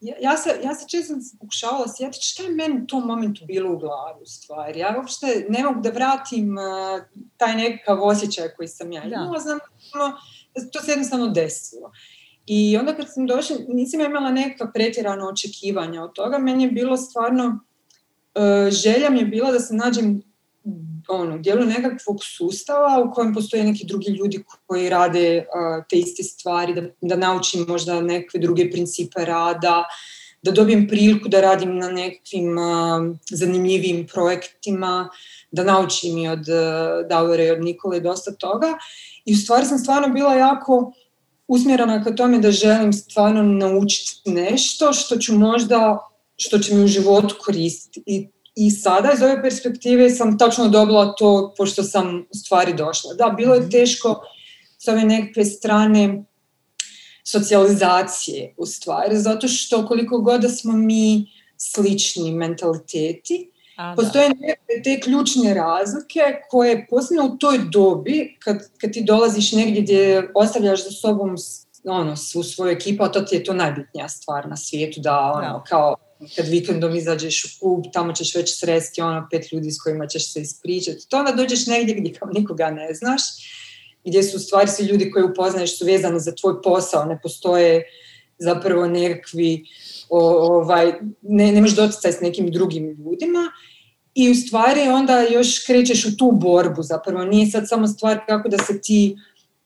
[0.00, 3.72] ja, ja, se, ja se često pokušavala sjetiti šta je meni u tom momentu bilo
[3.72, 4.80] u glavi u stvari.
[4.80, 7.04] Ja uopšte ne mogu da vratim uh,
[7.36, 9.06] taj nekakav osjećaj koji sam ja da.
[9.06, 9.32] imala.
[9.32, 9.38] Da.
[9.38, 9.58] Znam
[10.54, 11.92] da to se jednostavno desilo.
[12.46, 16.38] I onda kad sam došla, nisam imala neka pretjerana očekivanja od toga.
[16.38, 17.60] Meni je bilo stvarno,
[18.34, 20.22] uh, želja mi je bila da se nađem
[21.10, 26.22] ono, dijelu nekakvog sustava u kojem postoje neki drugi ljudi koji rade uh, te iste
[26.22, 29.84] stvari, da, da naučim možda neke druge principe rada,
[30.42, 35.08] da dobijem priliku da radim na nekakvim uh, zanimljivim projektima,
[35.50, 38.78] da naučim i od uh, Davore i od Nikole dosta toga.
[39.24, 40.92] I u stvari sam stvarno bila jako
[41.48, 45.98] usmjerena ka tome da želim stvarno naučiti nešto što ću možda,
[46.36, 48.02] što će mi u životu koristiti.
[48.06, 48.28] I
[48.60, 53.14] I sada iz ove perspektive sam tačno dobila to pošto sam u stvari došla.
[53.14, 53.70] Da, bilo je mhm.
[53.70, 54.20] teško
[54.78, 56.24] s ove nekakve strane
[57.24, 64.82] socijalizacije u stvari, zato što koliko god da smo mi slični mentaliteti, A, postoje da.
[64.84, 66.20] te ključne razlike
[66.50, 71.36] koje posebno u toj dobi, kad, kad ti dolaziš negdje gdje ostavljaš za sobom
[71.84, 75.40] ono, svu svoju ekipu, a to ti je to najbitnija stvar na svijetu, da ono,
[75.40, 75.64] da.
[75.68, 75.96] kao
[76.36, 80.32] kad vikendom izađeš u klub, tamo ćeš već sresti ono pet ljudi s kojima ćeš
[80.32, 81.08] se ispričati.
[81.08, 83.22] To onda dođeš negdje gdje kao nikoga ne znaš,
[84.04, 87.82] gdje su stvari svi ljudi koje upoznaješ su vezani za tvoj posao, ne postoje
[88.38, 89.64] zapravo nekakvi
[90.08, 93.52] ovaj, ne, nemaš doticaj s nekim drugim ljudima
[94.14, 97.24] i u stvari onda još krećeš u tu borbu zapravo.
[97.24, 99.16] Nije sad samo stvar kako da se ti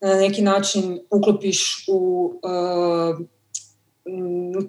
[0.01, 3.27] na neki način uklopiš u uh,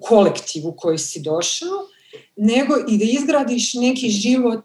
[0.00, 1.88] kolektiv u koji si došao,
[2.36, 4.64] nego i da izgradiš neki život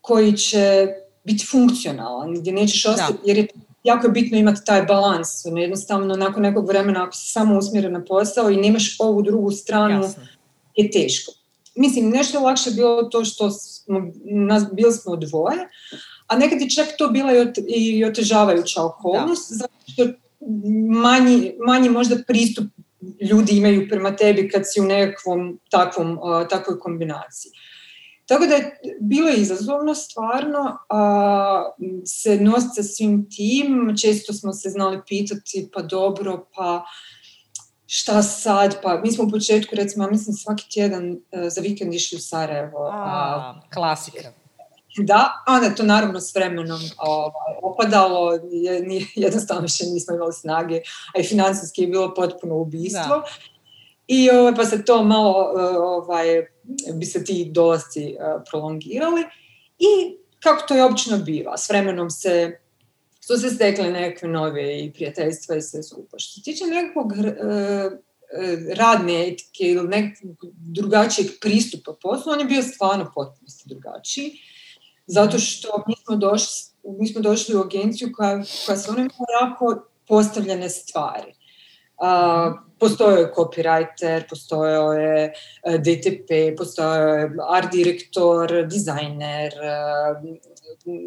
[0.00, 0.88] koji će
[1.24, 3.48] biti funkcionalan, gdje nećeš ostati, jer je
[3.84, 5.28] jako je bitno imati taj balans.
[5.44, 10.02] Jednostavno, nakon nekog vremena, ako si samo usmjeren na posao i nemaš ovu drugu stranu,
[10.02, 10.28] Jasne.
[10.76, 11.32] je teško.
[11.74, 15.68] Mislim, nešto je lakše bilo to što smo, nas, bili smo dvoje,
[16.26, 17.32] a nekad je čak to bila
[17.68, 19.56] i otežavajuća okolnost, da.
[19.56, 20.06] zato što
[20.88, 22.64] manji, manji možda pristup
[23.30, 27.52] ljudi imaju prema tebi kad si u nekakvom takvom, uh, takvoj kombinaciji.
[28.30, 31.72] Tako da je bilo izazovno stvarno a,
[32.06, 33.96] se nositi sa svim tim.
[34.02, 36.84] Često smo se znali pitati pa dobro, pa
[37.86, 41.94] šta sad, pa mi smo u početku recimo, ja mislim svaki tjedan uh, za vikend
[41.94, 42.78] išli u Sarajevo.
[42.78, 44.32] A, a, klasika.
[44.96, 48.38] Da, onda je to naravno s vremenom ovaj, opadalo,
[49.14, 50.80] jednostavno više nismo imali snage,
[51.14, 53.16] a i financijski je bilo potpuno ubistvo.
[53.16, 53.24] Da.
[54.06, 56.46] I ovaj, pa se to malo, eh, ovaj,
[56.94, 59.20] bi se ti dolasci uh, prolongirali.
[59.78, 62.60] I kako to je obično biva, s vremenom se
[63.20, 66.18] su se stekle nekakve nove i prijateljstva i sve skupa.
[66.18, 67.92] Što se tiče nekakvog uh,
[68.76, 74.32] radne etike ili nekakvog drugačijeg pristupa poslu, on je bio stvarno potpuno drugačiji
[75.10, 76.62] zato što mi smo došli,
[76.98, 79.08] mi smo došli u agenciju koja, koja se ono
[79.42, 81.34] jako postavljene stvari.
[82.02, 85.32] Uh, postojao je copywriter, postojao je
[85.64, 89.52] DTP, postojao je art direktor, dizajner,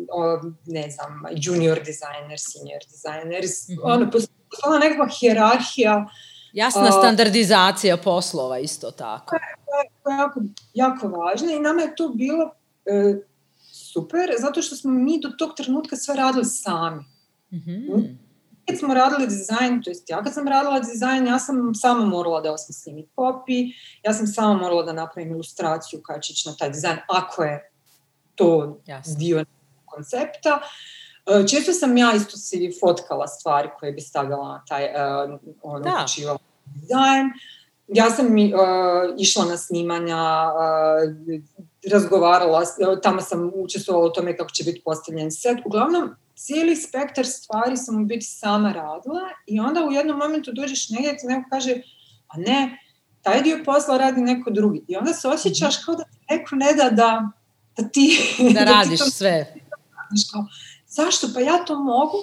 [0.10, 3.44] uh, ne znam, junior dizajner, senior dizajner.
[3.44, 3.82] Mm -hmm.
[3.84, 6.06] ono, postojala nekakva hjerarhija.
[6.54, 9.36] Jasna standardizacija poslova isto tako.
[9.36, 9.42] Je
[10.20, 10.42] jako,
[10.74, 12.52] jako važna i nama je to bilo
[13.94, 17.04] super, zato što smo mi do tog trenutka sve radili sami.
[17.54, 18.20] Mm-hmm.
[18.68, 22.42] Kad smo radili dizajn, to jest ja kad sam radila dizajn, ja sam sama morala
[22.42, 26.98] da osmislim i copy, ja sam sama morala da napravim ilustraciju ići na taj dizajn,
[27.08, 27.72] ako je
[28.36, 29.16] to Jasne.
[29.16, 29.46] dio
[29.86, 30.60] koncepta.
[31.26, 35.80] E, često sam ja isto si fotkala stvari koje bi stavila na taj, uh, ono,
[35.80, 36.06] da.
[36.66, 37.32] dizajn.
[37.88, 38.32] Ja sam uh,
[39.18, 41.42] išla na snimanja, uh,
[41.92, 42.64] razgovarala,
[43.04, 45.58] tamo sam učestvovala u tome kako će biti postavljen set.
[45.66, 50.90] Uglavnom, cijeli spektar stvari sam u biti sama radila i onda u jednom momentu dođeš
[50.90, 51.82] negdje ti neko kaže,
[52.28, 52.78] a ne,
[53.22, 54.84] taj dio posla radi neko drugi.
[54.88, 57.30] I onda se osjećaš kao da ti neko ne da da,
[57.78, 58.36] da ti...
[58.40, 59.54] Da, da radiš ti to, sve.
[60.32, 60.46] Kao,
[60.88, 61.28] zašto?
[61.34, 62.18] Pa ja to mogu.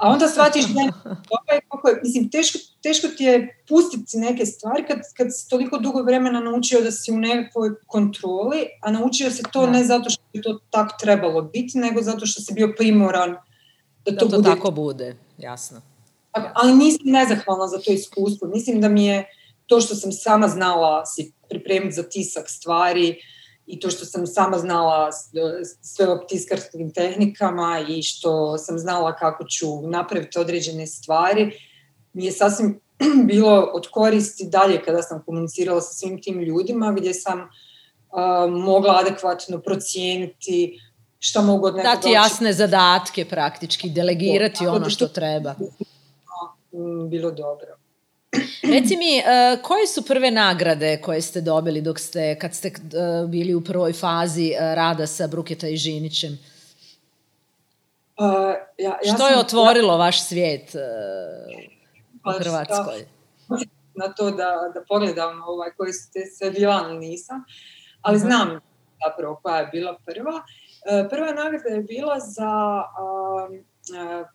[0.00, 0.80] A onda shvatiš da
[1.54, 5.78] je, kako je, mislim, teško, teško ti je pustiti neke stvari kad, kad si toliko
[5.78, 9.70] dugo vremena naučio da si u nekakvoj kontroli, a naučio se to da.
[9.70, 13.30] ne zato što je to tako trebalo biti, nego zato što si bio primoran
[14.04, 14.50] da to, da to bude.
[14.50, 15.80] tako bude, jasno.
[16.32, 18.48] Ali nisam nezahvalna za to iskustvo.
[18.48, 19.24] Mislim da mi je
[19.66, 23.39] to što sam sama znala si pripremiti za tisak stvari, uh,
[23.70, 25.10] i to što sam sama znala
[25.82, 31.52] sve o tiskarskim tehnikama i što sam znala kako ću napraviti određene stvari,
[32.12, 32.80] mi je sasvim
[33.30, 38.98] bilo od koristi dalje kada sam komunicirala sa svim tim ljudima gdje sam uh, mogla
[39.00, 40.80] adekvatno procijeniti
[41.18, 45.54] šta mogu od nekog Dati jasne zadatke praktički, delegirati ono što treba.
[47.08, 47.79] Bilo dobro.
[48.62, 53.30] Reci mi, uh, koje su prve nagrade koje ste dobili dok ste, kad ste uh,
[53.30, 56.38] bili u prvoj fazi uh, rada sa Bruketa i Žinićem?
[58.18, 58.26] Uh,
[58.78, 60.80] ja, ja Što je otvorilo ja, vaš svijet uh,
[62.34, 63.06] u Hrvatskoj?
[63.94, 67.44] Na to da, da pogledam ovaj, koji ste sve bila, nisam.
[68.00, 68.32] Ali uh mhm.
[68.32, 68.36] -huh.
[68.36, 68.60] znam
[69.04, 70.42] zapravo koja je bila prva.
[71.10, 74.26] Prva nagrada je bila za uh,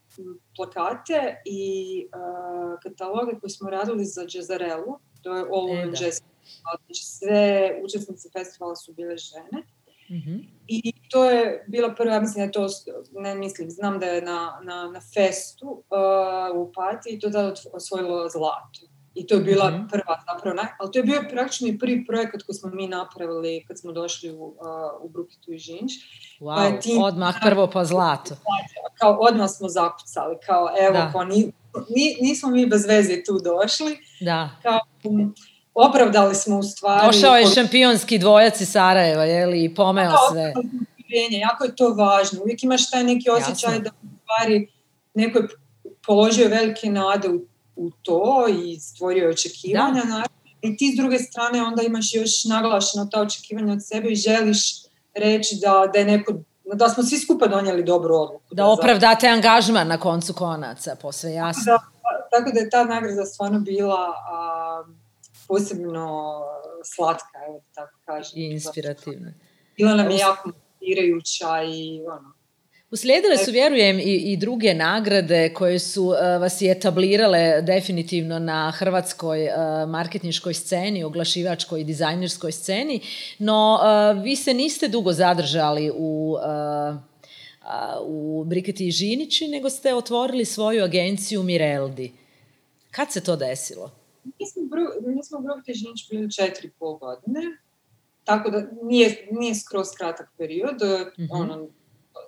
[0.56, 6.06] plakate i uh, kataloge koje smo radili za Džezarelu, to je All Women e, da.
[6.06, 6.20] Jazz.
[6.62, 9.64] Znači sve učesnice festivala su bile žene.
[10.10, 10.46] Mm -hmm.
[10.68, 12.68] I to je bila prva, ja mislim da je to,
[13.12, 17.54] ne mislim, znam da je na, na, na festu uh, u Pati i to da
[17.74, 18.95] osvojilo zlato.
[19.16, 19.90] I to je bila mm -hmm.
[19.90, 23.66] prva zapravo, naj, ali to je bio praktično i prvi projekat koji smo mi napravili
[23.68, 24.56] kad smo došli u, uh,
[25.02, 25.92] u Brukitu i Žinč.
[26.40, 28.36] Wow, pa tim, odmah prvo pa zlato.
[29.00, 31.12] Kao odmah smo zakucali, kao evo, da.
[31.12, 31.52] kao ni,
[31.96, 33.98] ni, nismo mi bez veze tu došli.
[34.22, 34.50] Da.
[34.64, 35.36] Kao, um,
[35.74, 37.08] opravdali smo u stvari...
[37.08, 40.54] Došao je šampionski dvojac iz Sarajeva, je li, i pomeo da, sve.
[41.32, 42.42] Jako je to važno.
[42.42, 43.84] Uvijek imaš taj neki osjećaj Jasno.
[43.84, 44.72] da u stvari
[45.14, 45.48] neko je
[46.06, 47.42] položio velike nade u
[47.76, 50.04] u to i stvorio očekivanja.
[50.04, 50.24] Da.
[50.62, 54.84] I ti s druge strane onda imaš još naglašeno ta očekivanja od sebe i želiš
[55.16, 56.34] reći da, da je neko
[56.74, 58.56] da smo svi skupa donijeli dobru odluku.
[58.56, 61.64] Da, da opravdate angažman na koncu konaca, posve jasno.
[61.66, 61.80] Da,
[62.32, 64.84] tako da je ta nagrada stvarno bila a,
[65.48, 66.42] posebno
[66.84, 68.40] slatka, evo da tako kažem.
[68.40, 69.34] I inspirativna.
[69.78, 72.34] Bila nam je jako motivirajuća i ono,
[72.96, 78.72] Uslijedile su, vjerujem, i, i druge nagrade koje su uh, vas i etablirale definitivno na
[78.72, 83.02] hrvatskoj uh, marketinškoj sceni, oglašivačkoj i dizajnerskoj sceni,
[83.40, 86.38] no uh, vi se niste dugo zadržali u,
[88.02, 92.12] u Briketi i Žinići, nego ste otvorili svoju agenciju Mireldi.
[92.92, 93.92] Kad se to desilo?
[94.24, 94.62] Mi smo,
[95.16, 97.42] mi smo u Briketi i Žinić bili četiri pol godine,
[98.24, 100.76] tako da nije, nije skroz kratak period.
[101.18, 101.28] Mm -hmm.
[101.32, 101.68] ono,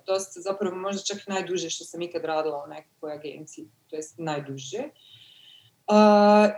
[0.08, 4.82] dosta, zapravo možda čak najduže što sam ikad radila u nekakvoj agenciji, to jest najduže.
[5.88, 5.94] Uh,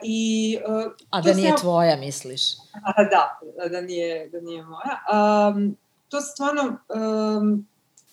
[0.02, 1.58] i, uh, a da nije sam...
[1.58, 2.42] tvoja, misliš?
[2.72, 4.96] A, da, da nije, da nije moja.
[5.54, 5.76] Um,
[6.08, 7.66] to stvarno, um,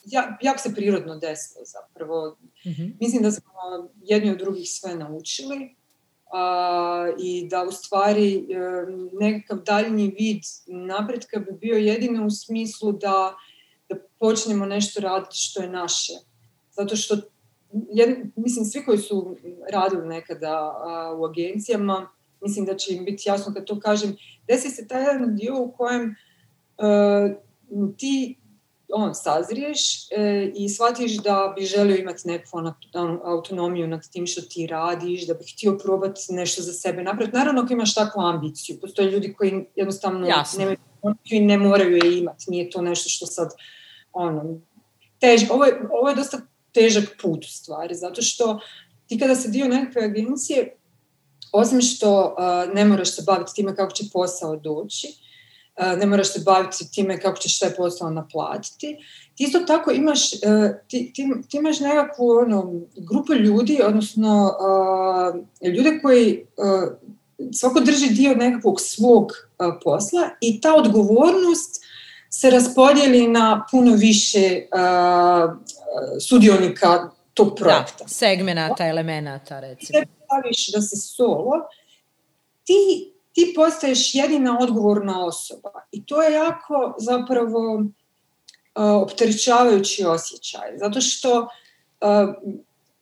[0.05, 2.37] ja, jako se prirodno desilo zapravo.
[2.65, 2.93] Mm -hmm.
[2.99, 3.51] Mislim da smo
[4.03, 5.75] jedni od drugih sve naučili
[6.27, 12.91] uh, i da u stvari um, nekakav daljnji vid napretka bi bio jedino u smislu
[12.91, 13.35] da
[13.89, 16.13] da počnemo nešto raditi što je naše.
[16.71, 17.17] Zato što,
[17.91, 19.37] jed, mislim, svi koji su
[19.71, 22.09] radili nekada a, u agencijama,
[22.41, 25.71] mislim da će im biti jasno kad to kažem, desi se taj jedan dio u
[25.71, 26.15] kojem
[26.77, 27.29] a,
[27.97, 28.37] ti
[28.93, 32.49] on, sazriješ e, i shvatiš da bi želio imati neku
[33.23, 37.37] autonomiju nad tim što ti radiš, da bi htio probati nešto za sebe napraviti.
[37.37, 40.19] Naravno, ako imaš takvu ambiciju, postoje ljudi koji jednostavno
[40.57, 40.77] nemaju
[41.23, 43.49] i ne moraju je imati, nije to nešto što sad
[44.13, 44.59] ono,
[45.19, 46.41] tež, ovo, je, ovo je dosta
[46.73, 48.59] težak put u stvari, zato što
[49.07, 50.75] ti kada se dio nekakve agencije,
[51.51, 55.07] osim što uh, ne moraš se baviti time kako će posao doći,
[55.97, 58.97] ne moraš se baviti time kako ćeš taj posao naplatiti,
[59.35, 60.31] ti isto tako imaš,
[60.87, 64.51] ti, ti, ti imaš nekakvu ono, grupu ljudi, odnosno
[65.61, 66.45] ljude koji
[67.53, 69.31] svako drži dio nekakvog svog
[69.83, 71.83] posla i ta odgovornost
[72.29, 74.61] se raspodijeli na puno više
[76.29, 78.03] sudionika tog projekta.
[78.03, 79.99] Da, segmenata, elemenata, recimo.
[79.99, 81.67] Ti staviš da si solo,
[82.63, 85.71] ti, ti postaješ jedina odgovorna osoba.
[85.91, 90.77] I to je jako zapravo uh, opterećavajući osjećaj.
[90.77, 92.33] Zato što uh,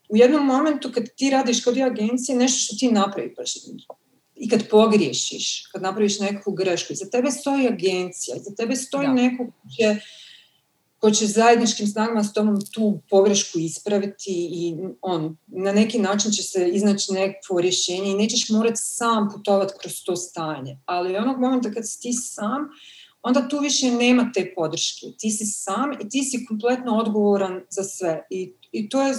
[0.09, 3.35] u jednom momentu kad ti radiš kod agencije, nešto što ti napravi,
[4.35, 9.13] i kad pogriješiš, kad napraviš neku grešku, za tebe stoji agencija, za tebe stoji da.
[9.13, 9.95] neko ko će,
[10.99, 16.43] ko će zajedničkim snagama s tomom tu pogrešku ispraviti i on, na neki način će
[16.43, 20.77] se iznaći neko rješenje i nećeš morati sam putovati kroz to stanje.
[20.85, 22.69] Ali onog momenta kad si ti sam,
[23.21, 25.05] onda tu više nema te podrške.
[25.19, 28.25] Ti si sam i ti si kompletno odgovoran za sve.
[28.29, 29.15] I, i to, je,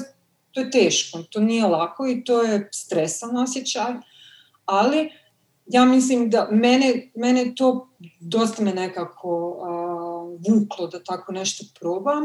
[0.51, 3.93] to je teško, to nije lako i to je stresan osjećaj
[4.67, 5.11] ali
[5.67, 7.89] ja mislim da mene, mene to
[8.21, 12.25] dosta me nekako uh, vuklo da tako nešto probam.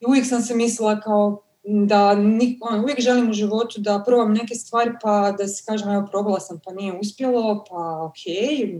[0.00, 4.32] I uvijek sam se mislila kao da nik, on, uvijek želim u životu da probam
[4.32, 8.22] neke stvari pa da se kažem evo probala sam pa nije uspjelo pa ok,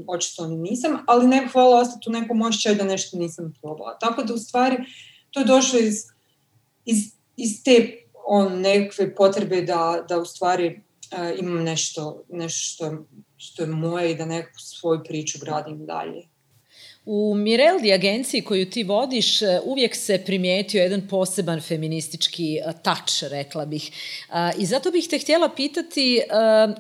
[0.06, 3.98] očito nisam, ali ne hvala ostati u nekom ošćaju da nešto nisam probala.
[3.98, 4.76] Tako da u stvari
[5.30, 5.94] to je došlo iz,
[6.84, 6.96] iz,
[7.36, 10.82] iz te on, nekakve potrebe da, da u stvari
[11.38, 16.28] imam nešto, nešto što je moje i da neku svoju priču gradim dalje.
[17.10, 23.30] U Mireldi agenciji koju ti vodiš e, uvijek se primijetio jedan poseban feministički e, touch,
[23.30, 23.90] rekla bih.
[24.32, 26.20] E, I zato bih te htjela pitati,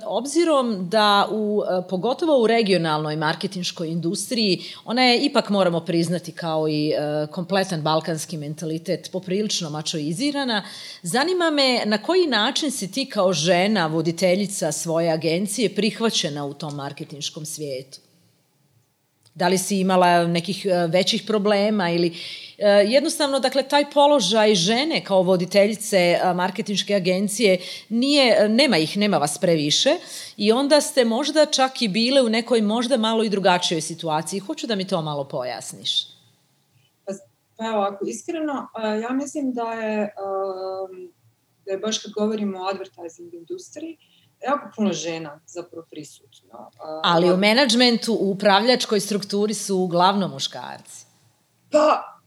[0.06, 6.92] obzirom da u, pogotovo u regionalnoj marketinškoj industriji, ona je ipak moramo priznati kao i
[7.30, 10.64] kompletan balkanski mentalitet poprilično mačoizirana,
[11.02, 16.74] zanima me na koji način si ti kao žena, voditeljica svoje agencije prihvaćena u tom
[16.74, 18.07] marketinškom svijetu?
[19.38, 22.08] Da li si imala nekih e, većih problema ili
[22.58, 27.58] e, jednostavno, dakle, taj položaj žene kao voditeljice e, marketinške agencije
[27.88, 29.90] nije, nema ih, nema vas previše
[30.36, 34.40] i onda ste možda čak i bile u nekoj možda malo i drugačijoj situaciji.
[34.40, 36.06] Hoću da mi to malo pojasniš.
[37.06, 37.12] Pa,
[37.56, 38.68] pa evo, ako iskreno,
[39.02, 40.14] ja mislim da je,
[41.66, 43.98] da je baš kad govorimo o advertising industriji,
[44.44, 46.70] jako puno žena zapravo prisutno.
[47.02, 51.06] Ali u menadžmentu, u upravljačkoj strukturi su uglavnom muškarci.
[51.70, 52.18] Pa,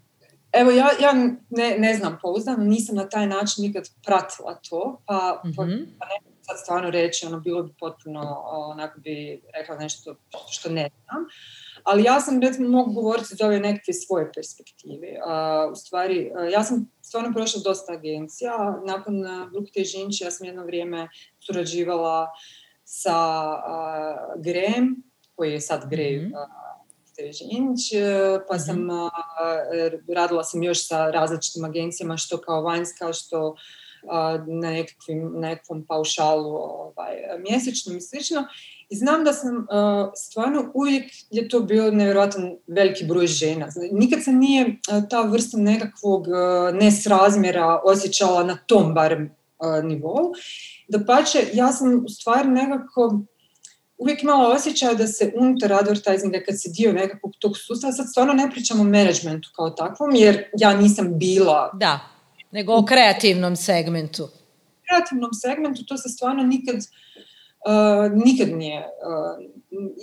[0.51, 1.13] evo, ja, ja
[1.49, 5.75] ne, ne znam pouzdano, nisam na taj način nikad pratila to, pa, pa, mhm.
[5.99, 10.15] pa ne sad stvarno reći, ono, bilo bi potpuno, onako bi rekla nešto
[10.49, 11.25] što ne znam.
[11.83, 15.07] Ali ja sam, recimo, mogu govoriti iz ove nekakve svoje perspektive.
[15.07, 18.81] Uh, u stvari, uh, ja sam stvarno prošla dosta agencija.
[18.85, 21.09] Nakon uh, Brukte Žinči, ja sam jedno vrijeme
[21.45, 22.29] surađivala
[22.83, 23.17] sa
[23.51, 25.03] uh, Grem,
[25.35, 26.33] koji je sad Grej mm-hmm.
[27.21, 27.79] Žinč,
[28.47, 30.15] pa sam mm-hmm.
[30.15, 33.55] radila sam još sa različitim agencijama, što kao vanjska, što
[34.03, 38.47] na, nekakvim, nekakvom paušalu ovaj, mjesečnom i slično.
[38.89, 43.67] I znam da sam uh, stvarno uvijek je to bio nevjerojatan veliki broj žena.
[43.91, 50.33] Nikad se nije uh, ta vrsta nekakvog uh, nesrazmjera osjećala na tom barem uh, nivou.
[50.87, 53.21] Da pače, ja sam u stvari nekako
[53.97, 58.33] uvijek imala osjećaj da se unutar advertisinga kad se dio nekakvog tog sustava, sad stvarno
[58.33, 61.71] ne pričam o menadžmentu kao takvom, jer ja nisam bila...
[61.73, 61.99] Da,
[62.51, 64.27] nego o kreativnom segmentu.
[64.87, 67.30] Kreativnom segmentu, to se stvarno nikad Uh,
[68.25, 68.79] nikad nije.
[68.79, 69.45] Uh,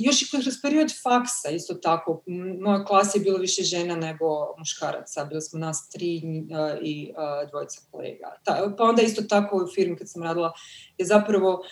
[0.00, 2.22] još i kroz period faksa isto tako.
[2.60, 4.26] Moja klasa je bilo više žena nego
[4.58, 5.24] muškaraca.
[5.24, 8.36] Bili smo nas tri uh, i uh, dvojica kolega.
[8.44, 10.52] Ta, pa onda isto tako u firmi kad sam radila
[10.98, 11.62] je zapravo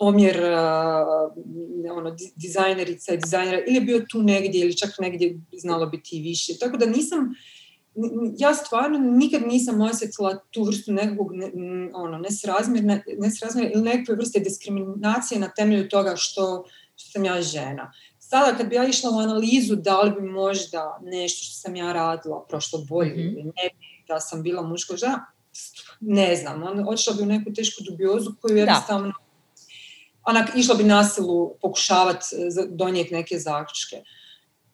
[0.00, 5.86] omjer uh, ono, dizajnerica i dizajnera ili je bio tu negdje ili čak negdje znalo
[5.86, 6.58] biti i više.
[6.58, 7.34] Tako da nisam
[8.38, 11.50] ja stvarno nikad nisam osjetila tu vrstu nekog ne,
[11.94, 16.64] ono, nesrazmjerne, nesrazmjerne ili nekakve vrste diskriminacije na temelju toga što,
[16.96, 17.92] što sam ja žena.
[18.18, 21.92] Sada kad bi ja išla u analizu da li bi možda nešto što sam ja
[21.92, 23.38] radila prošlo bolje mm-hmm.
[23.38, 23.70] ili ne
[24.08, 25.26] da sam bila muško žena,
[26.00, 29.14] ne znam, on, odšla bi u neku tešku dubiozu koju jednostavno da.
[30.24, 32.24] onak, išla bi nasilu pokušavati
[32.70, 34.02] donijeti neke zaključke.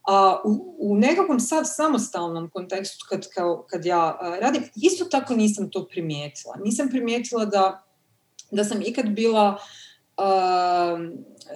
[0.09, 5.35] A u, u nekakvom sad samostalnom kontekstu kad, kao, kad ja a, radim, isto tako
[5.35, 6.57] nisam to primijetila.
[6.65, 7.83] Nisam primijetila da,
[8.51, 9.59] da sam ikad bila
[10.17, 10.99] a,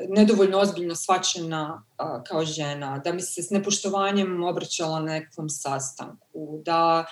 [0.09, 6.63] nedovoljno ozbiljno svačena a, kao žena, da mi se s nepoštovanjem obraćala na nekakvom sastanku,
[6.65, 7.05] da,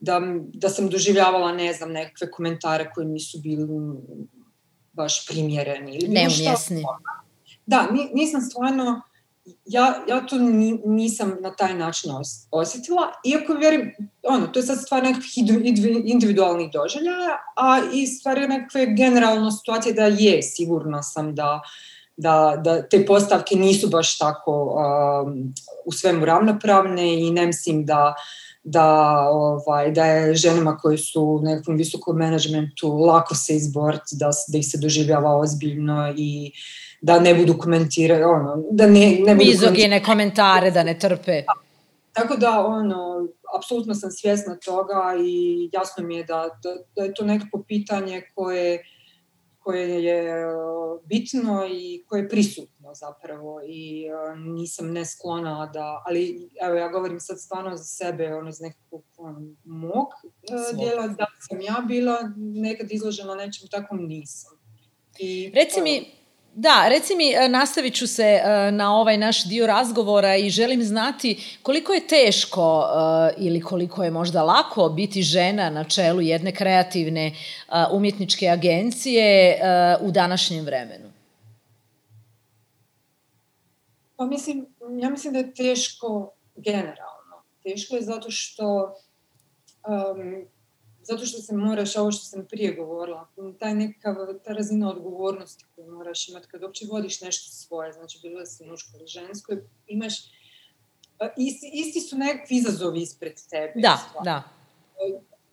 [0.00, 0.20] da,
[0.54, 3.66] da sam doživljavala, ne znam, nekakve komentare koji nisu bili
[4.92, 5.96] baš primjereni.
[5.96, 6.84] Ili Neumjesni.
[7.66, 9.02] Da, nisam stvarno
[9.66, 10.36] ja, ja to
[10.84, 12.10] nisam na taj način
[12.50, 13.92] osjetila, iako vjerujem,
[14.22, 15.32] ono, to je sad stvar nekakvih
[16.04, 21.60] individualnih doželjaja, a i stvar je nekakve generalno situacije da je, sigurno sam da,
[22.16, 28.14] da, da te postavke nisu baš tako um, u svemu ravnopravne i ne mislim da,
[28.64, 34.30] da, ovaj, da je ženama koji su u nekakvom visokom menadžmentu lako se izboriti, da,
[34.48, 36.52] da ih se doživljava ozbiljno i
[37.00, 41.42] da ne budu komentirati, ono, da ne, ne budu Mizogine komentare, da ne trpe.
[41.42, 41.52] Da.
[42.12, 43.28] Tako da, ono,
[43.58, 48.22] apsolutno sam svjesna toga i jasno mi je da, da, da je to nekako pitanje
[48.34, 48.82] koje,
[49.58, 50.46] koje je
[51.04, 57.20] bitno i koje je prisutno zapravo i uh, nisam nesklona da, ali evo ja govorim
[57.20, 62.18] sad stvarno za sebe, ono iz nekakvog ono, mog uh, dijela, da sam ja bila
[62.36, 64.50] nekad izložena nečem takvom nisam.
[65.18, 66.19] I, Reci mi,
[66.54, 70.82] Da, reci mi, e, nastavit ću se e, na ovaj naš dio razgovora i želim
[70.82, 76.54] znati koliko je teško e, ili koliko je možda lako biti žena na čelu jedne
[76.54, 77.32] kreativne
[77.92, 79.58] umjetničke agencije
[80.00, 81.10] u današnjem vremenu.
[84.16, 84.66] Pa mislim,
[85.00, 87.44] ja mislim da je teško generalno.
[87.62, 88.94] Teško je zato što
[89.88, 90.46] um,
[91.10, 95.92] zato što se moraš, ovo što sam prije govorila, taj nekav, ta razina odgovornosti koju
[95.92, 99.52] moraš imati kad uopće vodiš nešto svoje, znači bilo da si muško ili žensko,
[99.86, 100.14] imaš,
[101.36, 103.72] isti, isti su nekakvi izazovi ispred tebe.
[103.76, 104.24] Da, stvar.
[104.24, 104.42] da.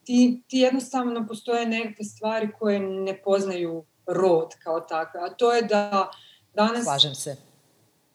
[0.03, 5.61] Ti, ti jednostavno postoje nekakve stvari koje ne poznaju rod kao takav, a to je
[5.61, 6.11] da
[6.53, 6.83] danas...
[6.83, 7.35] Slažem se.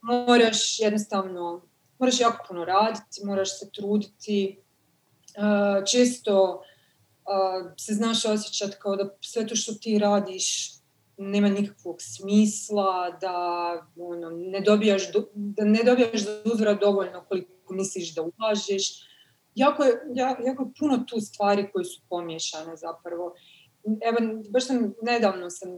[0.01, 1.63] Moraš jednostavno,
[1.99, 4.59] moraš jako puno raditi, moraš se truditi,
[5.91, 6.63] često
[7.79, 10.73] se znaš osjećati kao da sve to što ti radiš
[11.17, 13.37] nema nikakvog smisla, da
[13.97, 15.03] ono, ne dobijaš,
[15.35, 16.21] da ne dobijaš
[16.55, 19.13] uzvrat dovoljno koliko misliš da ulažeš.
[19.55, 23.35] Jako je, jako je puno tu stvari koje su pomiješane zapravo.
[23.85, 25.69] Evo, baš sam nedavno sam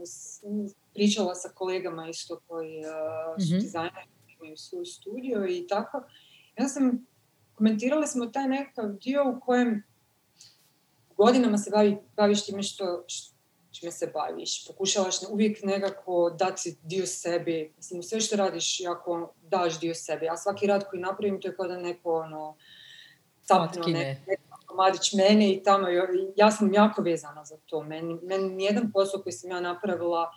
[0.93, 3.59] pričala sa kolegama isto koji uh, su mm-hmm.
[3.59, 6.03] dizajneri, imaju svoj studio i tako.
[6.57, 7.07] Ja sam,
[7.55, 9.83] komentirali smo taj nekakav dio u kojem
[11.17, 13.35] godinama se bavi, baviš time što, što
[13.71, 14.67] čime se baviš.
[14.67, 17.73] Pokušavaš uvijek nekako dati dio sebi.
[17.77, 20.29] Mislim, sve što radiš, jako daš dio sebi.
[20.29, 22.55] A svaki rad koji napravim, to je kao da neko, ono,
[23.43, 25.87] capno, neko komadić mene i tamo.
[26.35, 27.83] Ja sam jako vezana za to.
[27.83, 30.31] Meni, meni nijedan posao koji sam ja napravila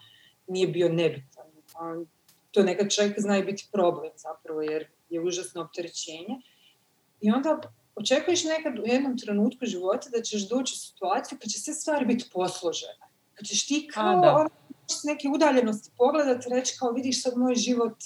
[0.46, 1.46] nije bio nebitan.
[2.50, 6.40] To nekad čovjek zna i biti problem zapravo, jer je užasno opterećenje.
[7.20, 7.60] I onda
[7.98, 12.06] očekuješ nekad u jednom trenutku života da ćeš doći u situaciju kad će sve stvari
[12.06, 13.08] biti posložene.
[13.34, 14.50] Kad ćeš ti kao A, ono,
[14.90, 17.96] s neke udaljenosti pogledati, reći kao vidiš sad moj život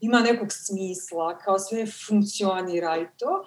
[0.00, 3.44] ima nekog smisla, kao sve funkcionira i to.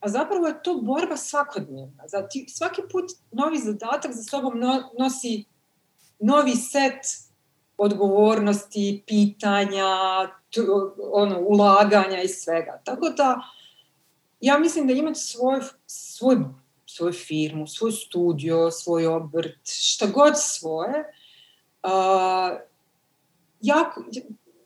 [0.00, 2.08] A zapravo je to borba svakodnevna.
[2.08, 5.44] Zati, svaki put novi zadatak za sobom no, nosi
[6.18, 7.28] novi set
[7.76, 9.86] odgovornosti, pitanja,
[10.50, 12.80] to, ono, ulaganja i svega.
[12.84, 13.40] Tako da,
[14.40, 16.36] ja mislim da imati svoj, svoj,
[16.86, 21.04] svoju firmu, svoj studio, svoj obrt, šta god svoje,
[21.82, 22.60] uh,
[23.60, 24.04] jako,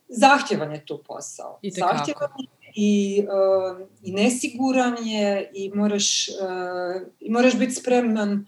[0.09, 1.59] zahtjevan je to posao.
[1.63, 8.47] I zahtjevan je i, uh, i nesiguran je i moraš, uh, i moraš biti spreman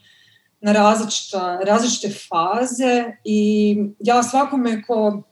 [0.60, 5.22] na različita, različite faze i ja svakome ko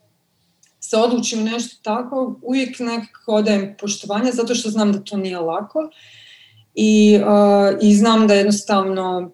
[0.92, 5.90] se odlučim nešto tako, uvijek nekako odajem poštovanje zato što znam da to nije lako
[6.74, 9.30] i, uh, i znam da jednostavno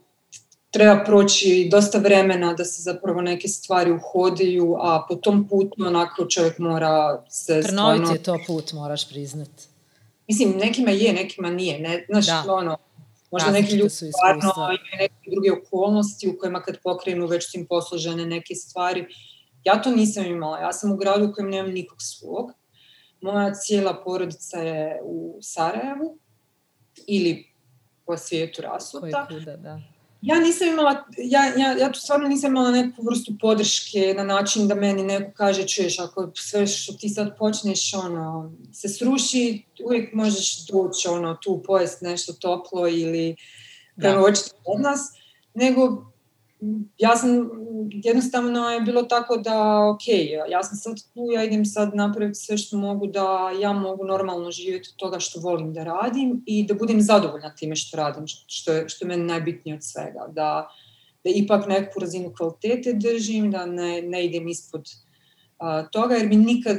[0.70, 6.26] treba proći dosta vremena da se zapravo neke stvari uhodaju, a po tom putu onako
[6.26, 8.12] čovjek mora se Trnovit stvarno...
[8.12, 9.50] je to put, moraš priznat.
[10.28, 11.78] Mislim, nekima je, nekima nije.
[11.78, 12.54] Ne, znaš, da.
[12.54, 12.76] ono,
[13.30, 17.66] možda neki ljudi stvarno imaju neke druge okolnosti u kojima kad pokrenu već su im
[17.66, 19.06] posložene neke stvari,
[19.69, 20.59] Ja to nisam imala.
[20.59, 22.51] Ja sam u gradu u kojem nemam nikog svog.
[23.21, 26.19] Moja cijela porodica je u Sarajevu
[27.07, 27.47] ili
[28.07, 29.27] po svijetu rasuta.
[29.29, 29.81] Kuda, da.
[30.23, 34.69] Ja nisam imala, ja, ja, ja tu stvarno nisam imala neku vrstu podrške na način
[34.69, 40.14] da meni neko kaže, čuješ, ako sve što ti sad počneš, ono, se sruši, uvijek
[40.14, 43.37] možeš doći, ono, tu pojesti nešto toplo ili
[43.97, 44.21] da.
[44.64, 45.01] od nas,
[45.55, 46.07] nego
[46.98, 47.50] ja sam,
[47.90, 50.09] jednostavno je bilo tako da, ok,
[50.50, 54.50] ja sam sad tu, ja idem sad napraviti sve što mogu da ja mogu normalno
[54.50, 58.72] živjeti od toga što volim da radim i da budem zadovoljna time što radim, što
[58.72, 60.26] je, što je meni najbitnije od svega.
[60.32, 60.68] Da,
[61.24, 66.36] da ipak neku razinu kvalitete držim, da ne, ne idem ispod uh, toga, jer mi
[66.36, 66.78] nikad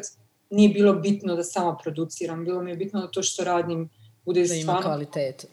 [0.49, 3.89] nije bilo bitno da sama produciram, bilo mi je bitno da to što radim
[4.25, 4.81] bude da stvarno...
[4.81, 5.47] kvalitetu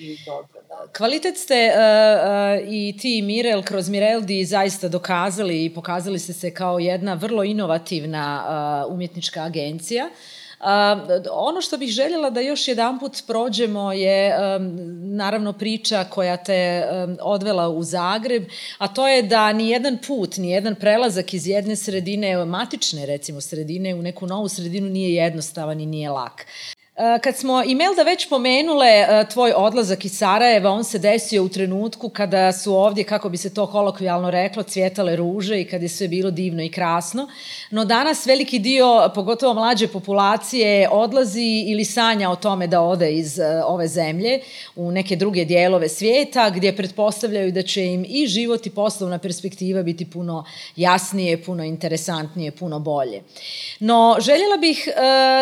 [0.00, 0.60] i dobro.
[0.68, 0.92] Da.
[0.96, 6.32] Kvalitet ste uh, uh, i ti i Mirel kroz Mireldi zaista dokazali i pokazali ste
[6.32, 8.44] se kao jedna vrlo inovativna
[8.86, 10.04] uh, umjetnička agencija.
[10.60, 10.66] Uh,
[11.32, 14.76] ono što bih željela da još jedan put prođemo je um,
[15.16, 18.44] naravno priča koja te um, odvela u Zagreb,
[18.78, 23.40] a to je da ni jedan put, ni jedan prelazak iz jedne sredine, matične recimo
[23.40, 26.46] sredine, u neku novu sredinu nije jednostavan i nije lak.
[27.00, 31.48] E, kad smo Imelda već pomenule e, tvoj odlazak iz Sarajeva, on se desio u
[31.48, 35.88] trenutku kada su ovdje, kako bi se to kolokvijalno reklo, cvjetale ruže i kad je
[35.88, 37.28] sve bilo divno i krasno.
[37.70, 43.38] No danas veliki dio, pogotovo mlađe populacije, odlazi ili sanja o tome da ode iz
[43.38, 44.40] e, ove zemlje
[44.76, 49.82] u neke druge dijelove svijeta, gdje pretpostavljaju da će im i život i poslovna perspektiva
[49.82, 50.44] biti puno
[50.76, 53.22] jasnije, puno interesantnije, puno bolje.
[53.78, 54.88] No, željela bih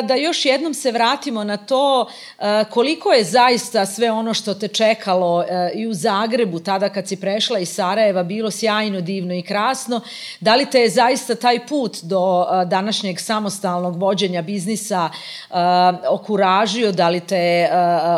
[0.08, 2.06] da još jednom se vratimo na to
[2.38, 7.08] e, koliko je zaista sve ono što te čekalo e, i u Zagrebu tada kad
[7.08, 10.00] si prešla iz Sarajeva bilo sjajno, divno i krasno.
[10.40, 15.10] Da li te je zaista taj put do e, današnjeg samostalnog vođenja biznisa
[16.10, 17.68] okuražio, da li te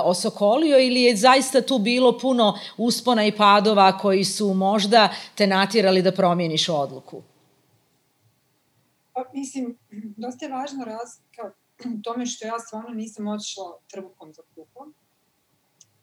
[0.04, 6.02] osokolio ili je zaista tu bilo puno uspona i padova koji su možda te natjerali
[6.02, 7.22] da promijeniš odluku?
[9.12, 9.78] Pa, mislim,
[10.16, 10.84] dosta je važno
[11.88, 14.94] razlika tome što ja stvarno nisam otišla trbukom za kruhom.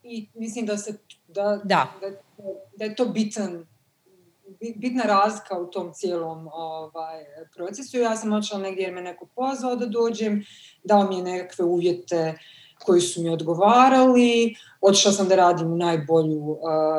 [0.02, 0.98] I mislim da se
[1.28, 1.92] da, da.
[2.00, 2.10] da,
[2.76, 3.66] da je to bitan
[4.76, 7.24] bitna razlika u tom cijelom ovaj,
[7.56, 7.98] procesu.
[7.98, 10.44] Ja sam otišla negdje jer me neko pozvao da dođem,
[10.84, 12.38] dao mi je nekakve uvjete
[12.84, 16.58] koji su mi odgovarali, otišla sam da radim u najbolju uh,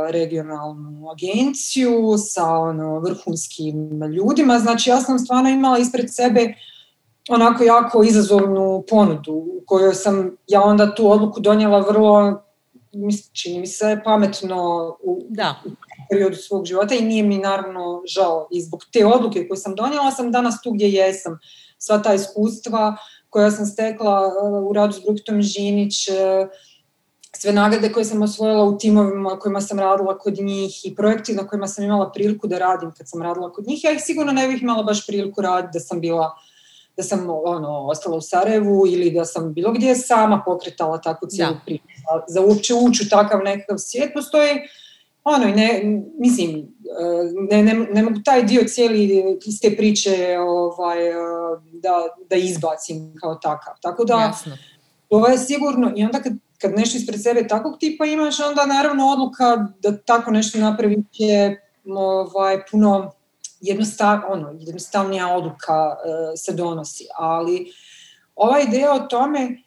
[0.10, 6.54] regionalnu agenciju sa ono, vrhunskim ljudima, znači ja sam stvarno imala ispred sebe
[7.30, 12.42] onako jako izazovnu ponudu u kojoj sam ja onda tu odluku donijela vrlo
[13.34, 15.56] čini mi se pametno u, da.
[15.66, 15.70] u
[16.10, 20.12] periodu svog života i nije mi naravno žao i zbog te odluke koje sam donijela
[20.12, 21.40] sam danas tu gdje jesam.
[21.78, 22.96] Sva ta iskustva
[23.30, 26.16] koja sam stekla uh, u radu s Brukitom Žinić, uh,
[27.38, 31.48] sve nagrade koje sam osvojila u timovima kojima sam radila kod njih i projekti na
[31.48, 34.48] kojima sam imala priliku da radim kad sam radila kod njih, ja ih sigurno ne
[34.48, 36.36] bih imala baš priliku raditi da sam bila
[37.00, 41.54] da sam ono, ostala u Sarajevu ili da sam bilo gdje sama pokretala takvu cijelu
[41.54, 41.60] da.
[41.66, 41.84] priču.
[42.28, 44.52] Za uopće ući u takav nekakav svijet postoji
[45.24, 45.82] ono, ne,
[46.20, 46.76] mislim,
[47.52, 50.97] ne, ne, ne mogu taj dio cijeli iz te priče ovaj,
[51.74, 53.74] da, da izbacim kao takav.
[53.82, 54.58] Tako da, Jasno.
[55.10, 59.08] to je sigurno, i onda kad, kad nešto ispred sebe takvog tipa imaš, onda naravno
[59.08, 63.12] odluka da tako nešto napravi je ovaj, puno
[63.62, 65.95] jednostav, ono, jednostavnija odluka uh,
[66.38, 67.07] se donosi.
[67.16, 67.72] Ali
[68.36, 69.57] ova ideja o tome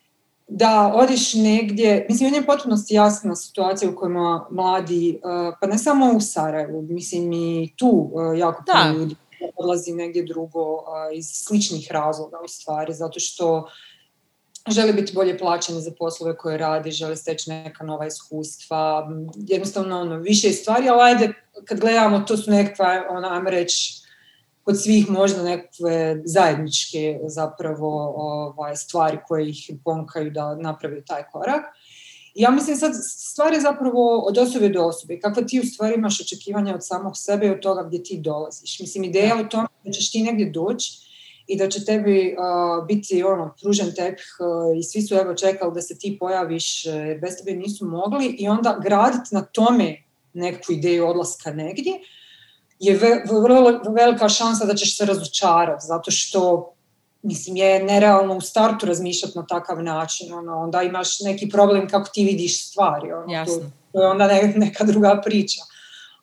[0.48, 5.78] da odiš negdje, mislim, on je potpuno jasna situacija u kojima mladi, uh, pa ne
[5.78, 9.16] samo u Sarajevu, mislim i tu uh, jako puno ljudi
[9.56, 10.82] odlazi negdje drugo uh,
[11.14, 13.68] iz sličnih razloga u stvari, zato što
[14.70, 20.16] žele biti bolje plaćeni za poslove koje radi, žele steći neka nova iskustva, jednostavno ono,
[20.16, 21.32] više stvari, ali ajde,
[21.64, 24.02] kad gledamo, to su nekakva, ono, ajmo reći,
[24.64, 31.64] kod svih možda nekakve zajedničke zapravo ovaj, stvari koje ih ponkaju da naprave taj korak.
[32.34, 35.20] Ja mislim sad stvar je zapravo od osobe do osobe.
[35.20, 38.80] Kako ti u stvari imaš očekivanja od samog sebe i od toga gdje ti dolaziš.
[38.80, 41.11] Mislim, ideja o tome da ćeš ti negdje doći
[41.46, 45.74] i da će tebi uh, biti ono, pružen tepih uh, i svi su evo čekali
[45.74, 50.72] da se ti pojaviš jer bez tebe nisu mogli i onda graditi na tome nekakvu
[50.72, 51.92] ideju odlaska negdje,
[52.78, 52.98] je
[53.44, 56.72] vrlo velika šansa da ćeš se razočarati, zato što
[57.22, 62.10] mislim, je nerealno u startu razmišljati na takav način, ono, onda imaš neki problem kako
[62.14, 63.58] ti vidiš stvari, ono, Jasno.
[63.58, 65.60] To, to je onda ne, neka druga priča.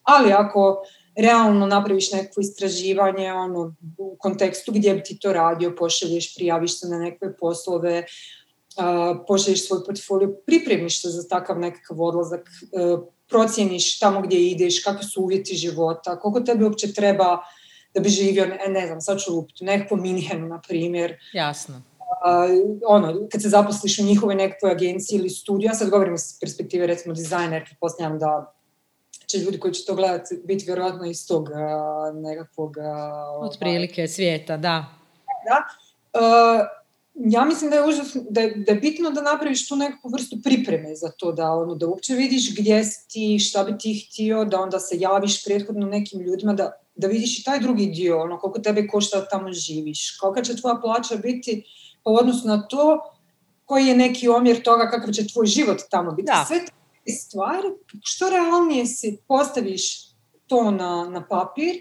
[0.02, 0.82] Ali ako
[1.20, 6.88] realno napraviš neko istraživanje ono, u kontekstu gdje bi ti to radio, pošalješ, prijaviš se
[6.88, 8.04] na neke poslove,
[8.76, 14.82] uh, pošalješ svoj portfolio, pripremiš se za takav nekakav odlazak, uh, procijeniš tamo gdje ideš,
[14.84, 17.38] kakvi su uvjeti života, koliko tebi uopće treba
[17.94, 21.16] da bi živio, ne, ne znam, sad ću lupiti, nekako Minhenu, na primjer.
[21.32, 21.82] Jasno.
[22.00, 26.38] Uh, ono, kad se zaposliš u njihove nekakvoj agenciji ili studiju, ja sad govorim iz
[26.40, 28.59] perspektive recimo dizajner, pretpostavljam da
[29.30, 31.48] će ljudi koji će to gledati biti vjerojatno iz tog
[32.14, 32.76] nekakvog...
[33.40, 34.86] Od prilike svijeta, da.
[35.46, 35.66] Da.
[37.14, 40.36] Ja mislim da je užasno, da je, da je bitno da napraviš tu neku vrstu
[40.44, 44.44] pripreme za to, da, ono, da uopće vidiš gdje si ti, šta bi ti htio,
[44.44, 48.38] da onda se javiš prethodno nekim ljudima, da, da vidiš i taj drugi dio, ono,
[48.38, 51.64] koliko tebe košta da tamo živiš, kolika će tvoja plaća biti
[52.04, 53.00] po odnosu na to
[53.64, 56.26] koji je neki omjer toga kakav će tvoj život tamo biti.
[56.26, 56.44] Da.
[56.48, 56.72] Sve te
[57.10, 57.68] stvari,
[58.02, 60.10] što realnije si postaviš
[60.46, 61.76] to na, na papir,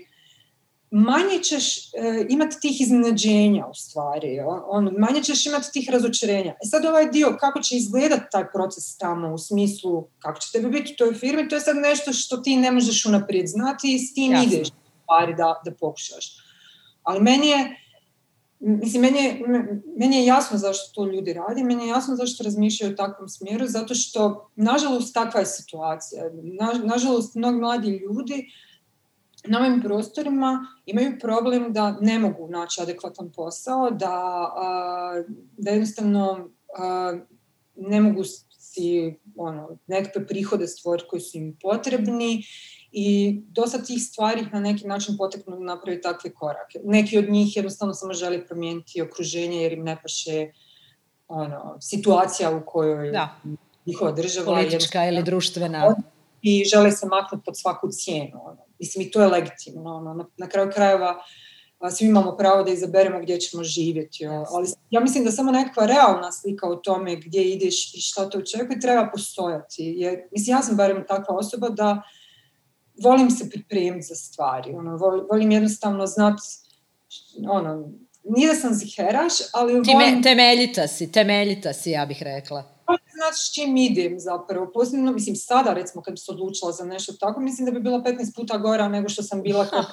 [0.92, 6.52] manje ćeš e, imati tih iznenađenja u stvari, on, manje ćeš imati tih razočarenja.
[6.52, 10.70] E sad ovaj dio, kako će izgledati taj proces tamo u smislu kako će tebi
[10.70, 14.00] biti u toj firmi, to je sad nešto što ti ne možeš unaprijed znati i
[14.00, 14.54] s tim Jasno.
[14.54, 14.68] ideš
[15.04, 16.38] stvari da, da pokušaš.
[17.04, 17.76] Ali meni je,
[18.60, 19.42] mislim, meni je,
[19.98, 23.68] meni je jasno zašto to ljudi radi, meni je jasno zašto razmišljaju u takvom smjeru,
[23.68, 26.24] zato što, nažalost, takva je situacija.
[26.34, 28.52] Na, nažalost, mnogi mladi ljudi
[29.48, 34.50] na ovim prostorima imaju problem da ne mogu naći adekvatan posao, da,
[35.58, 36.50] da jednostavno
[37.76, 42.44] ne mogu si ono, nekakve prihode stvoriti koji su im potrebni
[42.92, 46.80] i dosta tih stvari na neki način poteknu da napravi takve korake.
[46.84, 50.52] Neki od njih jednostavno samo želi promijeniti okruženje jer im ne paše
[51.28, 53.36] ono, situacija u kojoj da.
[53.86, 54.46] njihova država...
[54.46, 55.96] Politička ili društvena.
[56.42, 58.40] I žele se maknuti pod svaku cijenu.
[58.44, 58.58] Ono.
[58.80, 59.96] Mislim, i to je legitimno.
[59.96, 61.24] Ono, na, na kraju krajeva
[61.92, 64.28] svi imamo pravo da izaberemo gdje ćemo živjeti.
[64.28, 68.38] Ali ja mislim da samo nekakva realna slika o tome gdje ideš i šta te
[68.38, 69.94] očekuje treba postojati.
[69.98, 72.02] Jer, mislim, ja sam barem takva osoba da
[73.04, 74.72] volim se pripremiti za stvari.
[74.72, 74.98] Ono,
[75.32, 76.42] volim jednostavno znati
[77.50, 77.92] ono,
[78.24, 79.84] nije da sam ziheraš, ali volim...
[79.84, 82.80] Time, temeljita si, temeljita si, ja bih rekla
[83.20, 84.72] znati s čim idem zapravo.
[84.74, 88.00] Posebno, mislim, sada recimo kad bi se odlučila za nešto tako, mislim da bi bila
[88.00, 89.86] 15 puta gora nego što sam bila kad,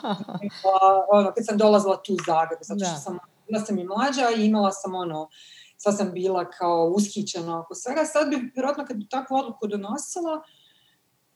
[1.13, 3.01] ono, kad sam dolazila tu u Zagreb, zato što da.
[3.01, 5.29] sam, bila sam i mlađa i imala sam ono,
[5.77, 8.05] sad sam bila kao ushićena oko svega.
[8.05, 10.43] Sad bi, vjerojatno, kad bi takvu odluku donosila,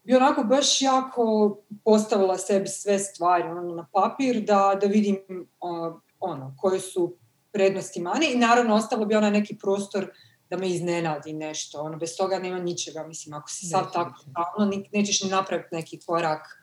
[0.02, 5.18] bi onako baš jako postavila sebi sve stvari ono, na papir da, da vidim
[5.60, 7.16] uh, ono, koje su
[7.52, 10.06] prednosti mani i naravno ostalo bi onaj neki prostor
[10.50, 14.24] da me iznenadi nešto, ono, bez toga nema ničega, mislim, ako si sad tako,
[14.56, 16.60] ono, nećeš ni napraviti neki korak,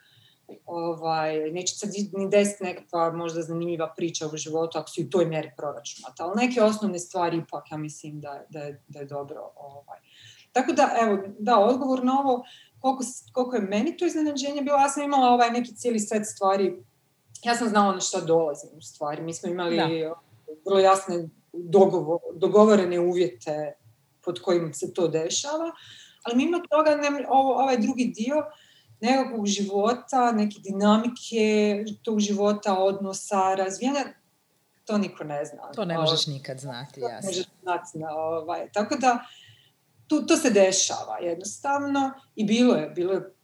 [0.65, 5.25] ovaj, neće sad ni desiti nekakva možda zanimljiva priča u životu ako si u toj
[5.25, 9.51] mjeri proračunata, ali neke osnovne stvari ipak ja mislim da, da, je, da je dobro.
[9.55, 9.99] Ovaj.
[10.51, 12.43] Tako da, evo, da, odgovor na ovo,
[12.81, 13.03] koliko,
[13.33, 16.83] koliko je meni to iznenađenje bilo, ja sam imala ovaj neki cijeli set stvari,
[17.43, 20.13] ja sam znala na šta dolazim u stvari, mi smo imali da.
[20.65, 23.73] vrlo jasne dogovor, dogovorene uvjete
[24.21, 25.71] pod kojim se to dešava,
[26.23, 28.45] ali mimo toga ne, ovo, ovaj drugi dio
[29.01, 34.05] nekakvog života, neke dinamike tog života, odnosa, razvijanja,
[34.85, 35.71] to niko ne zna.
[35.75, 37.15] To ne možeš nikad znati, jasno.
[37.21, 38.69] Ne možeš znati, ovaj.
[38.73, 39.25] Tako da,
[40.07, 43.37] to, to se dešava jednostavno i bilo je, bilo je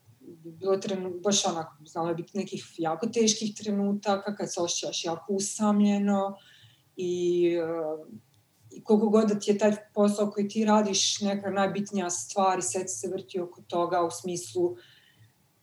[0.43, 5.34] bilo trenu, baš onako, znalo je biti nekih jako teških trenutaka kad se osjećaš jako
[5.34, 6.38] usamljeno
[6.95, 7.51] i,
[8.72, 12.61] i koliko god da ti je taj posao koji ti radiš neka najbitnija stvar i
[12.61, 14.76] sve se vrti oko toga u smislu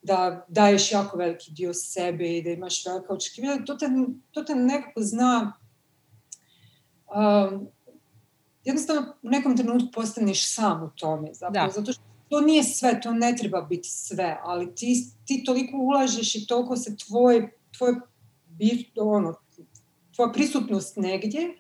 [0.03, 3.87] da daješ jako veliki dio sebe i da imaš velika očekivanja, to te,
[4.31, 5.53] to te nekako zna
[7.07, 7.69] um,
[8.71, 11.73] jednostavno u nekom trenutku postaneš sam u tome, zapravo, da.
[11.73, 16.35] zato što to nije sve, to ne treba biti sve, ali ti, ti toliko ulažeš
[16.35, 17.95] i toliko se tvoj, tvoj,
[18.97, 19.35] ono,
[20.15, 21.55] tvoja prisutnost negdje,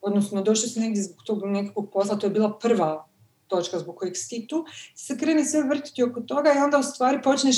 [0.00, 3.08] odnosno došao si negdje zbog tog nekakvog posla, to je bila prva
[3.46, 7.22] točka zbog kojeg si tu, se krene sve vrtiti oko toga i onda u stvari
[7.22, 7.56] počneš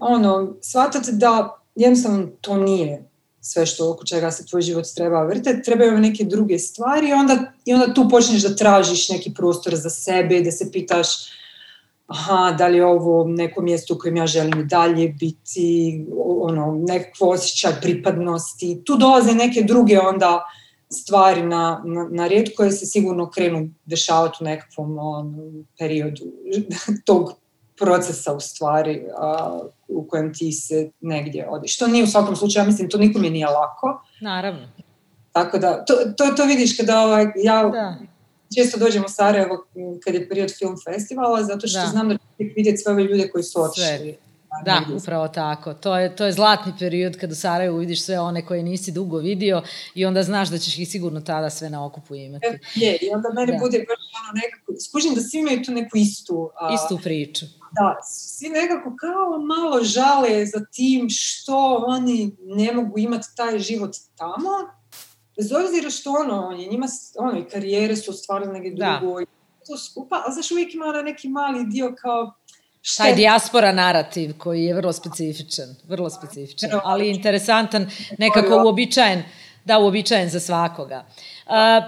[0.00, 3.05] ono, shvatati da jednostavno to nije
[3.46, 7.52] sve što oko čega se tvoj život treba vrteti, trebaju neke druge stvari i onda,
[7.64, 11.08] i onda tu počneš da tražiš neki prostor za sebe, da se pitaš
[12.06, 17.30] aha, da li je ovo neko mjesto u kojem ja želim dalje biti, ono, nekakvo
[17.30, 18.82] osjećaj pripadnosti.
[18.84, 20.44] Tu dolaze neke druge onda
[20.92, 25.36] stvari na, na, na red koje se sigurno krenu dešavati u nekakvom on,
[25.78, 26.22] periodu
[27.06, 27.32] tog
[27.78, 31.78] procesa u stvari a, u kojem ti se negdje odiš.
[31.78, 34.02] To nije u svakom slučaju, ja mislim, to nikome nije lako.
[34.20, 34.68] Naravno.
[35.32, 37.96] Tako da, to, to, to vidiš kada ovaj, ja da.
[38.56, 39.66] često dođem u Sarajevo
[40.04, 41.86] kad je period film festivala, zato što da.
[41.86, 42.22] znam da ću
[42.56, 44.16] vidjeti sve ove ljude koji su otišli.
[44.64, 45.74] Da, upravo tako.
[45.74, 49.18] To je, to je zlatni period kada u Sarajevu vidiš sve one koje nisi dugo
[49.18, 49.62] vidio
[49.94, 52.46] i onda znaš da ćeš ih sigurno tada sve na okupu imati.
[52.46, 53.58] E, je, i onda meni da.
[53.58, 56.50] bude baš ono nekako, skužim da svi imaju tu neku istu...
[56.60, 57.46] A, istu priču.
[57.72, 63.96] Da, svi nekako kao malo žale za tim što oni ne mogu imati taj život
[64.16, 64.50] tamo,
[65.36, 66.86] bez obzira što ono, on je njima,
[67.18, 68.98] ono, i karijere su ostvarili negdje da.
[69.00, 69.26] drugo, i
[69.66, 72.34] to skupa, ali znaš, uvijek ima neki mali dio kao,
[72.88, 79.22] Šta Taj dijaspora narativ koji je vrlo specifičan, vrlo specifičan, ali interesantan, nekako uobičajen,
[79.64, 81.04] da uobičajen za svakoga.
[81.08, 81.35] Uh,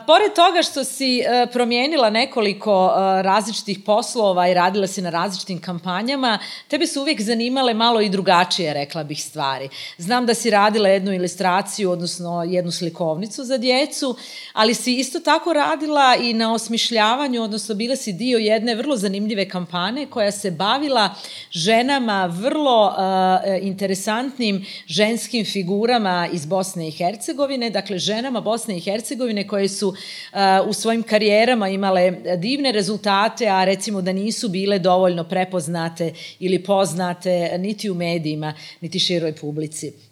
[0.06, 5.60] pored toga što si uh, promijenila nekoliko uh, različitih poslova i radila si na različitim
[5.60, 6.38] kampanjama,
[6.68, 9.68] tebe su uvijek zanimale malo i drugačije, rekla bih, stvari.
[9.98, 14.16] Znam da si radila jednu ilustraciju, odnosno jednu slikovnicu za djecu,
[14.52, 19.48] ali si isto tako radila i na osmišljavanju, odnosno bila si dio jedne vrlo zanimljive
[19.48, 21.14] kampane koja se bavila
[21.50, 22.94] ženama vrlo uh,
[23.62, 30.68] interesantnim ženskim figurama iz Bosne i Hercegovine, dakle ženama Bosne i Hercegovine koje su uh,
[30.68, 37.58] u svojim karijerama imale divne rezultate, a recimo da nisu bile dovoljno prepoznate ili poznate
[37.58, 40.07] niti u medijima, niti široj publici.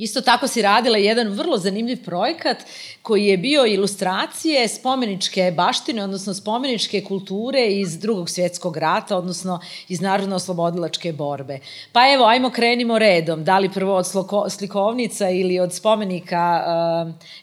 [0.00, 2.56] Isto tako si radila jedan vrlo zanimljiv projekat
[3.02, 10.00] koji je bio ilustracije spomeničke baštine, odnosno spomeničke kulture iz drugog svjetskog rata, odnosno iz
[10.00, 11.58] narodno-oslobodilačke borbe.
[11.92, 13.44] Pa evo, ajmo krenimo redom.
[13.44, 14.06] Da li prvo od
[14.50, 16.64] slikovnica ili od spomenika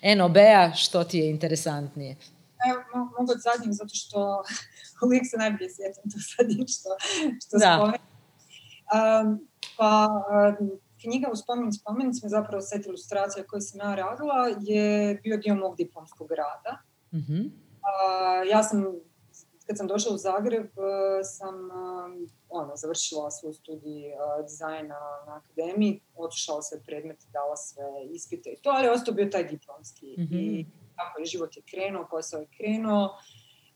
[0.03, 2.15] uh, NOB-a, što ti je interesantnije?
[2.69, 4.43] Evo, mogu od zadnjeg, zato što
[5.05, 6.89] uvijek se najbolje sjećam to zadnjeg što,
[7.47, 7.75] što da.
[7.75, 8.01] spomenim.
[8.93, 9.47] Um,
[9.77, 10.07] pa,
[10.59, 15.55] um, knjiga u spomen spomenicima, zapravo set ilustracija koje sam ja radila, je bio dio
[15.55, 16.81] mog diplomskog rada.
[17.13, 17.49] Mm -hmm.
[17.81, 18.85] A, ja sam,
[19.67, 20.67] kad sam došla u Zagreb,
[21.23, 21.55] sam
[22.49, 24.03] ono, završila svoj studij
[24.43, 29.43] dizajna na akademiji, otišala sve predmete, dala sve ispite i to, ali ostao bio taj
[29.43, 30.15] diplomski.
[30.17, 30.59] Mm -hmm.
[30.59, 33.17] I tako je, život je krenuo, posao je krenuo.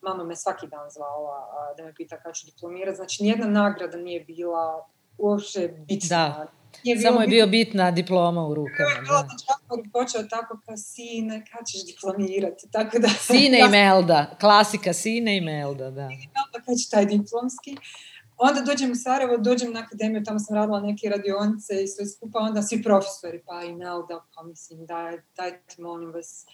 [0.02, 2.96] Mama me svaki dan zvala da me pita kada ću diplomirati.
[2.96, 6.08] Znači, nijedna nagrada nije bila uopće bitna.
[6.10, 8.90] Da je Samo je bio bitna diploma u rukama.
[8.96, 9.90] Je bilo da.
[9.94, 13.08] počeo tako kao sine, kad ćeš diplomirati, tako da...
[13.08, 16.08] Sine i Melda, klasika Sine i Melda, da.
[16.10, 17.78] Sine i Melda, kad će taj diplomski.
[18.38, 22.40] Onda dođem u Sarajevo, dođem na akademiju, tamo sam radila neke radionice i sve skupa,
[22.40, 26.46] onda svi profesori, pa i Melda, pa mislim, daj, dajte molim vas,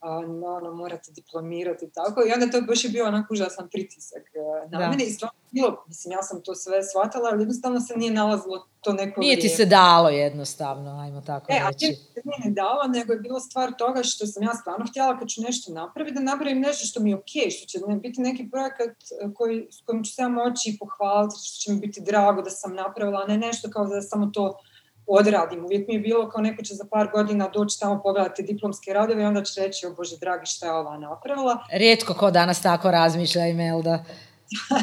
[0.00, 2.22] ono, morate diplomirati i tako.
[2.28, 4.90] I onda to baš je bio onako užasan pritisak e, na da.
[4.90, 5.04] mene.
[5.04, 8.92] I stvarno bilo, mislim, ja sam to sve shvatala, ali jednostavno se nije nalazilo to
[8.92, 11.86] neko Nije ti se dalo jednostavno, ajmo tako e, reći.
[11.86, 15.18] E, a nije ne dalo, nego je bilo stvar toga što sam ja stvarno htjela
[15.18, 18.20] kad ću nešto napraviti, da napravim nešto što mi je okej, okay, što će biti
[18.20, 22.00] neki projekat e, koji, s kojim ću se ja moći pohvaliti, što će mi biti
[22.00, 24.58] drago da sam napravila, a ne nešto kao da samo to
[25.06, 25.64] odradim.
[25.64, 29.22] Uvijek mi je bilo kao neko će za par godina doći tamo pogledati diplomske radove
[29.22, 31.58] i onda će reći, o Bože dragi, šta je ova napravila.
[31.72, 34.04] Rijetko ko danas tako razmišlja, Imelda.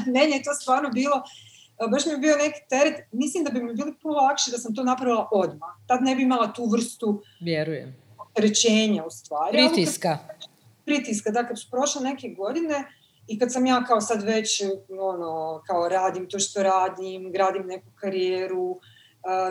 [0.05, 1.23] Meni je to stvarno bilo,
[1.91, 3.07] baš mi je bio neki teret.
[3.11, 5.69] Mislim da bi mi bilo puno lakše da sam to napravila odmah.
[5.87, 7.95] Tad ne bi imala tu vrstu Vjerujem.
[8.35, 9.57] rečenja u stvari.
[9.57, 10.17] Pritiska.
[10.27, 10.37] Kad,
[10.85, 12.83] pritiska, da kad su prošle neke godine,
[13.27, 14.61] i kad sam ja kao sad već
[14.99, 18.79] ono, kao radim to što radim, gradim neku karijeru,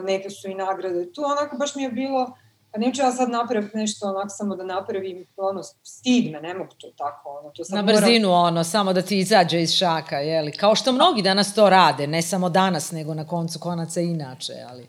[0.03, 2.37] neke su i nagrade tu, onako baš mi je bilo,
[2.73, 6.71] pa neću ja sad napraviti nešto onako samo da napravim, ono, stid me, ne mogu
[6.79, 8.41] to tako, ono, to sam Na brzinu mora...
[8.41, 12.23] ono, samo da ti izađe iz šaka, jeli, kao što mnogi danas to rade, ne
[12.23, 14.89] samo danas, nego na koncu konaca inače, ali...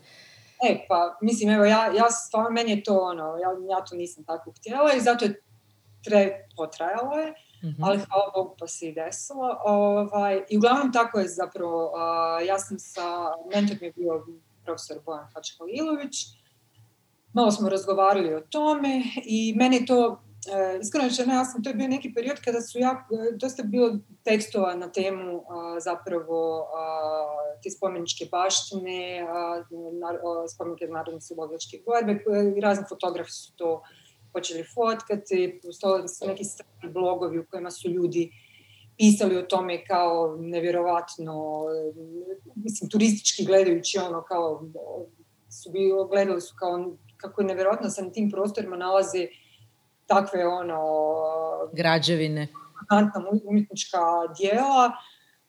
[0.62, 4.24] E, pa, mislim, evo, ja, ja stvarno, meni je to, ono, ja, ja to nisam
[4.24, 5.42] tako htjela i zato je
[6.04, 7.84] tre, potrajalo je, mm-hmm.
[7.84, 9.58] ali hvala Bogu pa se i desilo.
[9.64, 13.02] Ovaj, I uglavnom tako je zapravo, uh, ja sam sa,
[13.54, 14.26] mentor mi je bio
[14.64, 16.16] profesor Bojan Hačkalilović.
[17.32, 21.74] Malo smo razgovarali o tome i meni to, e, iskreno rečeno, ja sam, to je
[21.74, 23.06] bio neki period kada su ja,
[23.36, 26.84] dosta bilo tekstova na temu a, zapravo a,
[27.62, 29.26] te spomeničke baštine,
[30.54, 32.18] spomenike narodne slobodačke borbe,
[32.62, 33.82] razni fotografi su to
[34.32, 38.30] počeli fotkati, postojali su neki strani blogovi u kojima su ljudi
[38.96, 41.64] pisali o tome kao nevjerovatno,
[42.54, 44.62] mislim, turistički gledajući ono kao,
[45.62, 49.26] su bilo, gledali su kao kako je nevjerovatno se na tim prostorima nalaze
[50.06, 50.80] takve ono...
[51.72, 52.48] Građevine.
[53.44, 53.98] umjetnička
[54.38, 54.92] dijela,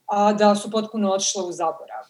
[0.06, 2.06] a da su potpuno otišla u zaborav.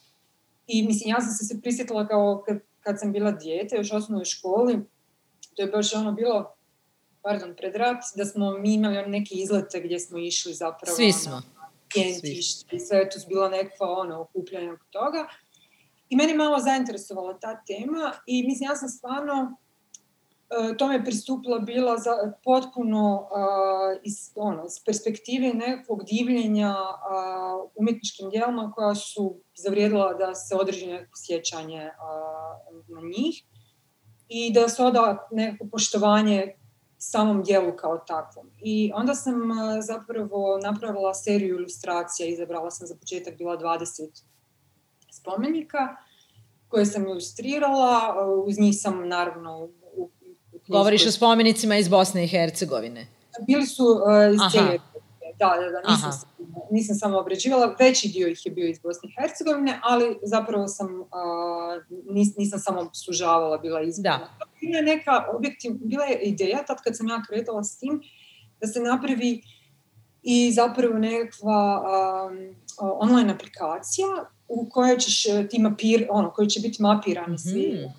[0.67, 3.95] I mislim, ja sam se se prisjetila kao kad, kad sam bila dijete, još u
[3.95, 4.79] osnovnoj školi,
[5.55, 6.55] to je baš ono bilo
[7.26, 10.95] pardon, pred rat, da smo mi imali neke izlete gdje smo išli zapravo.
[10.95, 11.41] Svi smo.
[12.71, 15.28] i sve je tu bilo nekakva ono, okupljanje oko toga.
[16.09, 21.97] I meni malo zainteresovala ta tema i mislim, ja sam stvarno uh, tome pristupila bila
[21.97, 22.11] za,
[22.43, 30.36] potpuno uh, iz, ono, iz perspektive nekog divljenja uh, umjetničkim djelama koja su zavrijedila da
[30.36, 31.89] se održi neko sjećanje
[32.88, 33.43] na njih
[34.28, 36.55] i da se oda neko poštovanje
[37.12, 38.49] samom dijelu kao takvom.
[38.62, 39.34] I onda sam
[39.82, 44.24] zapravo napravila seriju ilustracija, izabrala sam za početak bila 20
[45.12, 45.95] spomenika
[46.68, 49.58] koje sam ilustrirala, uz njih sam naravno...
[49.58, 50.10] U, u,
[50.68, 53.08] Govoriš o spomenicima iz Bosne i Hercegovine?
[53.47, 54.80] Bili su uh, iz cijele
[55.39, 56.11] da, da, da, nisam,
[56.71, 61.01] nisam samo obrađivala, veći dio ih je bio iz Bosne i Hercegovine, ali zapravo sam,
[61.01, 61.07] uh,
[62.05, 64.17] nis, nisam samo sužavala, bila izbjena.
[64.17, 64.45] Da.
[64.61, 68.01] Bila je neka objektiv, bila je ideja, tad kad sam ja kretala s tim,
[68.61, 69.41] da se napravi
[70.23, 71.83] i zapravo nekakva
[72.29, 74.07] um, online aplikacija
[74.47, 77.38] u kojoj ćeš e, ti mapir, ono, koji će biti mapirani mm-hmm.
[77.38, 77.89] svi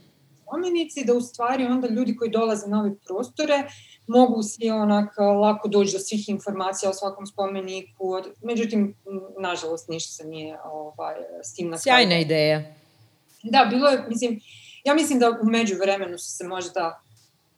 [0.43, 3.69] spomenici, da u stvari onda ljudi koji dolaze na ove prostore
[4.07, 8.13] mogu svi onak lako doći do svih informacija o svakom spomeniku.
[8.43, 8.95] Međutim,
[9.39, 12.63] nažalost, ništa se nije ovaj, s tim na Sjajna ideja.
[13.43, 14.41] Da, bilo je, mislim,
[14.85, 17.01] ja mislim da u međuvremenu su se možda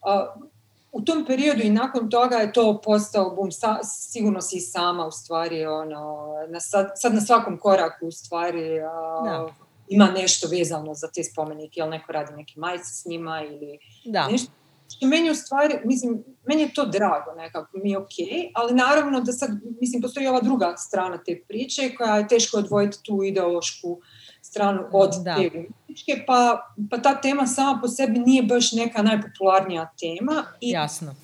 [0.02, 0.44] uh,
[0.92, 5.10] u tom periodu i nakon toga je to postao bum, sa, sigurno si sama u
[5.10, 9.48] stvari, ono, na sad, sad na svakom koraku u stvari uh, da.
[9.88, 14.28] ima nešto vezano za te spomenike, jel neko radi neke majice s njima ili da.
[14.28, 14.52] nešto
[14.96, 18.74] što meni u stvari, mislim, meni je to drago nekako, mi je okej, okay, ali
[18.74, 23.22] naravno da sad, mislim, postoji ova druga strana te priče koja je teško odvojiti tu
[23.24, 24.00] ideološku
[24.42, 25.34] stranu od da.
[25.34, 30.44] te umjetničke, pa, pa ta tema sama po sebi nije baš neka najpopularnija tema.
[30.60, 31.14] I, Jasno.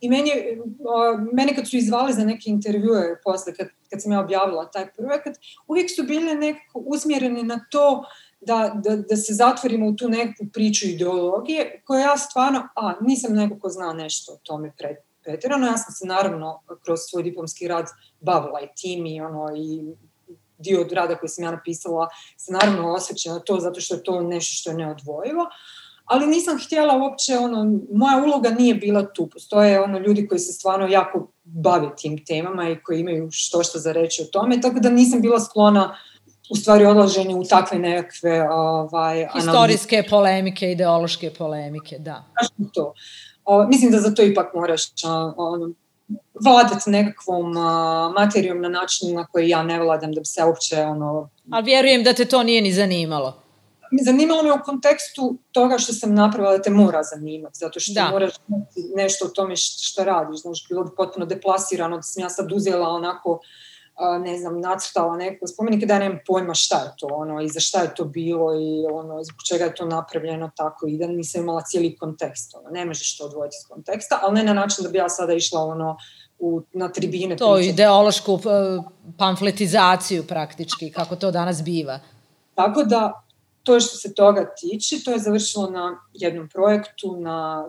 [0.00, 0.30] I meni,
[1.32, 5.36] mene kad su izvali za neke intervjue posle, kad, kad sam ja objavila taj projekat,
[5.66, 8.04] uvijek su bile nekako usmjerene na to
[8.46, 13.34] da, da, da se zatvorimo u tu neku priču ideologije, koja ja stvarno, a, nisam
[13.34, 17.68] neko ko zna nešto o tome pred, pretjerano, ja sam se naravno kroz svoj diplomski
[17.68, 17.86] rad
[18.20, 19.94] bavila i tim i ono i
[20.58, 24.02] dio od rada koji sam ja napisala se naravno osjeća na to zato što je
[24.02, 25.46] to nešto što je neodvojivo,
[26.04, 29.28] ali nisam htjela uopće, ono, moja uloga nije bila tu.
[29.32, 33.78] Postoje ono ljudi koji se stvarno jako bave tim temama i koji imaju što što
[33.78, 35.96] za reći o tome, tako da nisam bila sklona
[36.50, 40.10] u stvari odlaženju u takve nekakve ovaj, Historijske analize.
[40.10, 42.24] polemike, ideološke polemike, da.
[42.74, 42.94] to.
[43.44, 44.82] O, mislim da za to ipak moraš
[45.36, 45.70] ono,
[46.44, 50.80] vladati nekakvom a, materijom na način na koji ja ne vladam da bi se uopće
[50.80, 51.30] ono...
[51.50, 53.42] Ali vjerujem da te to nije ni zanimalo.
[54.04, 58.10] Zanimalo me u kontekstu toga što sam napravila da te mora zanimati, zato što da.
[58.10, 58.34] moraš
[58.96, 60.40] nešto o tome što radiš.
[60.40, 63.40] Znaš, bilo bi potpuno deplasirano da sam ja sad uzela onako
[64.20, 67.82] ne znam, nacrtala neko spomenike da nemam pojma šta je to, ono, i za šta
[67.82, 71.62] je to bilo i ono, zbog čega je to napravljeno tako i da nisam imala
[71.62, 74.98] cijeli kontekst, ono, ne možeš to odvojiti iz konteksta, ali ne na način da bi
[74.98, 75.96] ja sada išla ono,
[76.38, 77.36] u, na tribine.
[77.36, 77.68] To pričati.
[77.68, 78.38] ideološku
[79.18, 82.00] pamfletizaciju praktički, kako to danas biva.
[82.54, 83.24] Tako da,
[83.62, 87.68] to što se toga tiče, to je završilo na jednom projektu, na,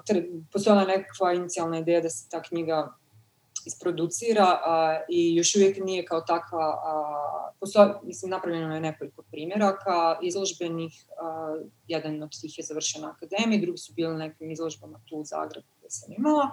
[0.54, 2.94] postojala nekakva inicijalna ideja da se ta knjiga
[3.68, 10.20] isproducira a, i još uvijek nije kao takva, a, posto, mislim, napravljeno je nekoliko primjeraka
[10.22, 11.56] izložbenih, a,
[11.88, 15.68] jedan od tih je završen na akademiji, drugi su bili nekim izložbama tu u Zagrebu
[15.78, 16.52] gdje sam imala.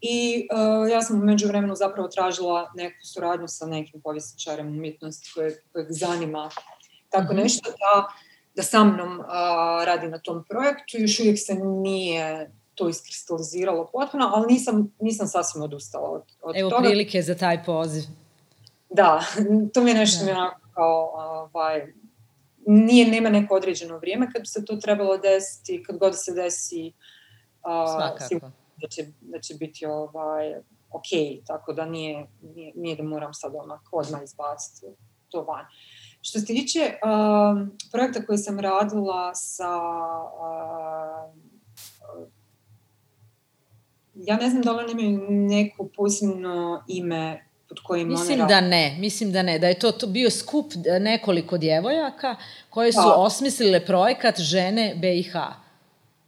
[0.00, 5.54] I uh, ja sam umeđu vremenu zapravo tražila neku suradnju sa nekim povjesničarem umjetnosti kojeg,
[5.72, 6.50] kojeg zanima
[7.10, 7.42] tako mm-hmm.
[7.42, 8.08] nešto da,
[8.54, 9.26] da sa mnom uh,
[9.84, 10.96] radi na tom projektu.
[10.98, 16.70] Još uvijek se nije to iskristaliziralo potpuno, ali nisam, nisam sasvim odustala od, od Evo
[16.70, 16.80] toga.
[16.80, 18.02] Evo prilike za taj poziv.
[18.90, 19.20] Da,
[19.74, 20.32] to mi je nešto da.
[20.32, 20.38] mi
[20.74, 21.92] kao, ovaj,
[22.66, 26.92] nije, nema neko određeno vrijeme kad bi se to trebalo desiti, kad god se desi,
[27.62, 28.40] uh,
[28.76, 30.54] da će, da će biti ovaj,
[30.90, 34.86] ok, tako da nije, nije, nije da moram sad onak odmah izbaciti
[35.28, 35.64] to van.
[36.20, 39.76] Što se tiče uh, projekta koji sam radila sa
[40.24, 41.45] uh,
[44.16, 48.60] ja ne znam da li oni imaju neko posebno ime pod kojim Mislim one da
[48.60, 52.36] ne, mislim da ne, da je to, to bio skup nekoliko djevojaka
[52.70, 53.14] koje su da.
[53.14, 55.32] osmislile projekat Žene BiH.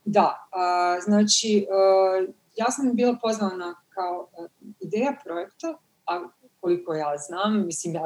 [0.05, 2.27] Da, a, znači a,
[2.57, 4.47] ja sam bila pozvana kao a,
[4.81, 6.29] ideja projekta, a
[6.61, 8.03] koliko ja znam, mislim, ja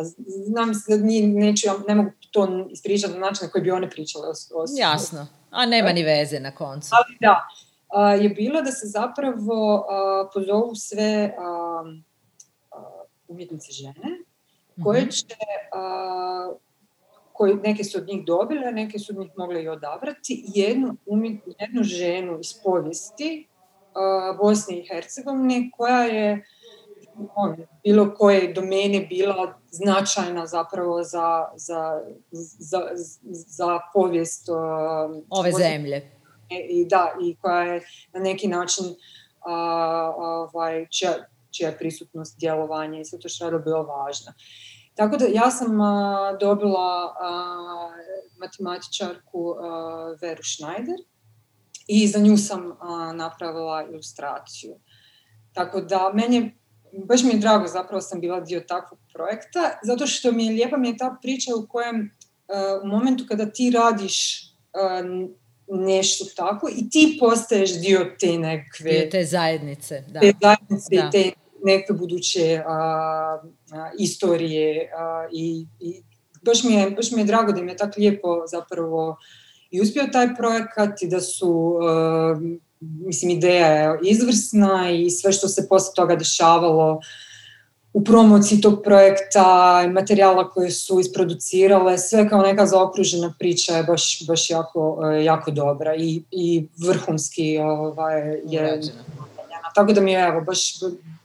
[0.47, 3.91] znam da nije, neću, ja ne mogu to ispričati na način na koji bi one
[3.91, 6.89] pričale o, o Jasno, a nema ni veze na koncu.
[6.93, 7.49] Ali da,
[8.21, 9.87] je bilo da se zapravo
[10.35, 11.35] pozovu sve
[13.29, 14.19] umjetnice žene
[14.85, 15.11] koje mhm.
[15.11, 15.27] će
[17.33, 21.41] koji neke su od njih dobile, neke su od njih mogle i odabrati, jednu, umjet,
[21.61, 26.45] jednu ženu iz povijesti uh, Bosne i Hercegovine koja je
[27.35, 32.81] on, bilo koje domene bila značajna zapravo za, za, za,
[33.33, 34.57] za povijest uh,
[35.31, 36.11] ove zemlje
[36.69, 38.85] i da, i koja je na neki način
[39.41, 41.13] a, ovaj, čija,
[41.51, 44.33] čija prisutnost, djelovanje i sve to što je bilo važno.
[44.95, 47.91] Tako da ja sam a, dobila a,
[48.41, 50.99] matematičarku a, Veru Schneider
[51.87, 54.75] i za nju sam a, napravila ilustraciju.
[55.53, 56.59] Tako da meni
[56.93, 60.77] baš mi je drago zapravo sam bila dio takvog projekta, zato što mi je lijepa
[60.77, 62.11] mi je ta priča u kojem
[62.49, 64.43] a, u momentu kada ti radiš
[64.73, 65.03] a,
[65.77, 68.07] nešto tako i ti postaješ dio
[68.79, 68.91] te.
[68.91, 70.21] Dio te zajednice, da.
[70.21, 71.09] Te zajednice da.
[71.09, 71.33] i te
[71.65, 72.73] neke buduće a,
[73.73, 76.03] a, istorije a, i, i
[76.43, 79.17] baš, mi je, baš mi je drago da mi je tako lijepo zapravo
[79.71, 82.37] i uspio taj projekat i da su, a,
[82.81, 87.01] mislim, ideja je izvrsna i sve što se posle toga dešavalo
[87.95, 89.45] u promociji tog projekta,
[89.93, 95.51] materijala koje su isproducirale, sve kao neka zaokružena priča je baš, baš jako, e, jako
[95.51, 98.81] dobra i, i vrhunski ovaj, je
[99.75, 100.75] Tako da mi je, evo, baš,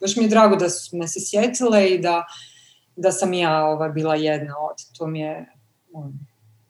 [0.02, 2.26] baš mi je drago da su me se sjetile i da,
[2.96, 5.46] da sam ja ovaj, bila jedna od, to mi je...
[5.92, 6.20] Um.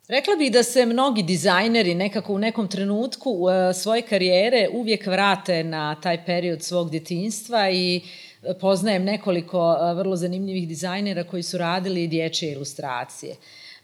[0.08, 5.64] Rekla bih da se mnogi dizajneri nekako u nekom trenutku uh, svoje karijere uvijek vrate
[5.64, 8.27] na taj period svog djetinstva i uh,
[8.62, 13.36] poznajem nekoliko vrlo zanimljivih dizajnera koji su radili dječje ilustracije.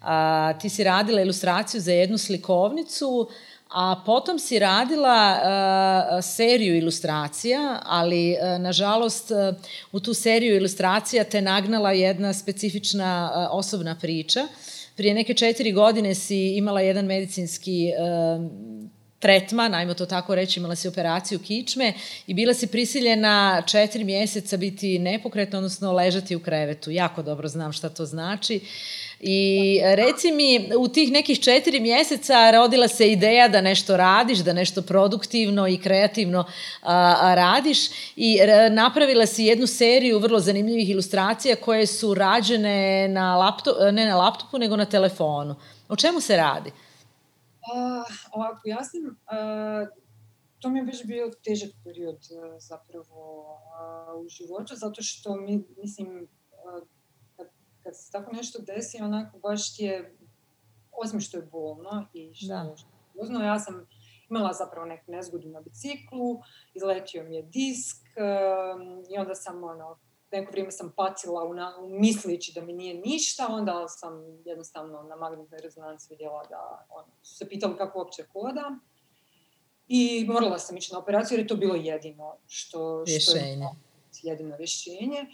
[0.02, 3.30] A, ti si radila ilustraciju za jednu slikovnicu,
[3.74, 9.56] a potom si radila uh, seriju ilustracija, ali uh, nažalost uh,
[9.92, 14.48] u tu seriju ilustracija te nagnala jedna specifična uh, osobna priča.
[14.96, 18.92] Prije neke četiri godine si imala jedan medicinski uh,
[19.24, 21.94] tretman, ajmo to tako reći, imala si operaciju kičme
[22.28, 26.92] i bila si prisiljena četiri mjeseca biti nepokretna, odnosno ležati u krevetu.
[26.92, 28.60] Jako dobro znam šta to znači.
[29.20, 34.54] I reci mi, u tih nekih četiri mjeseca rodila se ideja da nešto radiš, da
[34.54, 36.46] nešto produktivno i kreativno
[36.82, 37.80] a, a, radiš
[38.16, 38.40] i
[38.72, 44.58] napravila si jednu seriju vrlo zanimljivih ilustracija koje su rađene na laptop, ne na laptopu,
[44.58, 45.56] nego na telefonu.
[45.90, 46.72] O čemu se radi?
[47.64, 49.88] Uh, ovako, ja sam, uh,
[50.60, 55.66] to mi je već bio težak period uh, zapravo uh, u životu, zato što mi,
[55.78, 56.88] mislim, uh,
[57.38, 57.48] kad,
[57.84, 60.18] kad se tako nešto desi, onako baš ti je,
[60.92, 62.76] osim što je bolno i što, da.
[63.16, 63.88] je ja sam
[64.30, 66.42] imala zapravo neku nezgodu na biciklu,
[66.74, 70.00] izletio mi je disk um, i onda sam ono,
[70.34, 74.14] neko vrijeme sam patila u, na, u mislići da mi nije ništa, onda sam
[74.46, 78.80] jednostavno na magnetnoj rezonanci vidjela da ono, su se pitali kako uopće hodam.
[79.88, 83.60] I morala sam ići na operaciju jer je to bilo jedino što, što je
[84.24, 85.26] jedino rješenje.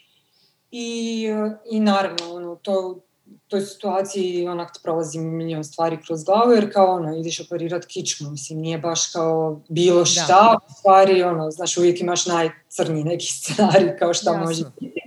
[0.71, 1.27] I,
[1.71, 2.99] i naravno, ono, to,
[3.47, 8.59] toj situaciji onak prolazi milion stvari kroz glavu, jer kao ono, ideš operirat kičmu, mislim,
[8.59, 10.05] nije baš kao bilo da.
[10.05, 10.57] šta, da.
[10.69, 14.45] u stvari, ono, znaš, uvijek imaš najcrniji neki scenarij kao šta Jasno.
[14.45, 15.01] može biti.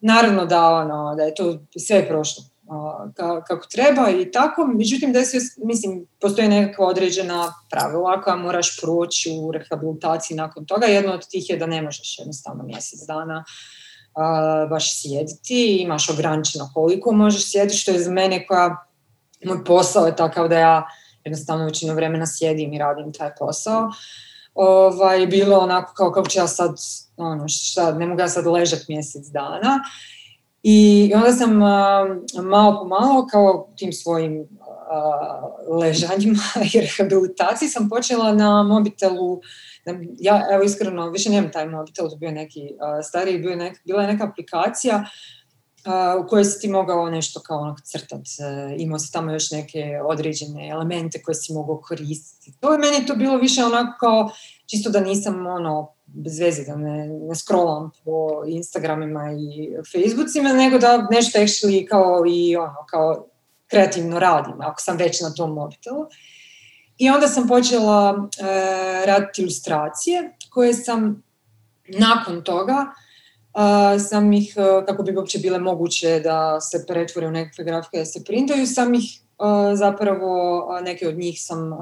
[0.00, 2.44] Naravno da, ono, da je to sve prošlo
[3.14, 8.80] ka, kako treba i tako, međutim da se, mislim, postoji neka određena pravila koja moraš
[8.80, 10.86] proći u rehabilitaciji nakon toga.
[10.86, 13.85] Jedno od tih je da ne možeš jednostavno mjesec dana uh,
[14.70, 18.86] baš sjediti, imaš ograničeno koliko možeš sjediti, što je za mene koja,
[19.44, 20.86] moj posao je takav da ja
[21.24, 23.90] jednostavno većinu vremena sjedim i radim taj posao.
[24.54, 26.74] Ovaj, bilo onako kao kako ću ja sad,
[27.16, 29.80] ono, šta, ne mogu ja sad ležati mjesec dana.
[30.62, 31.56] I onda sam
[32.42, 36.42] malo po malo, kao tim svojim uh, ležanjima
[36.74, 39.40] i rehabilitaciji, sam počela na mobitelu
[40.18, 44.02] ja evo iskreno više nemam taj mobitel, to bio neki uh, stariji, bio nek, bila
[44.02, 44.96] je neka aplikacija
[45.86, 49.50] uh, u kojoj si ti mogao nešto kao onak crtat, uh, imao si tamo još
[49.50, 52.58] neke određene elemente koje si mogao koristiti.
[52.60, 54.30] To je meni to bilo više onako kao
[54.66, 60.78] čisto da nisam ono bez veze, da ne, ne scrollam po Instagramima i Facebookima, nego
[60.78, 63.26] da nešto actually kao i ono, kao
[63.66, 66.00] kreativno radim, ako sam već na tom mobitelu.
[66.00, 66.06] Uh,
[66.98, 71.22] I onda sam počela e, raditi ilustracije koje sam
[71.88, 72.86] nakon toga
[73.94, 77.98] e, sam ih, e, kako bi uopće bile moguće da se pretvore u nekakve grafike
[77.98, 81.76] da se printaju, sam ih e, zapravo, neke od njih sam e,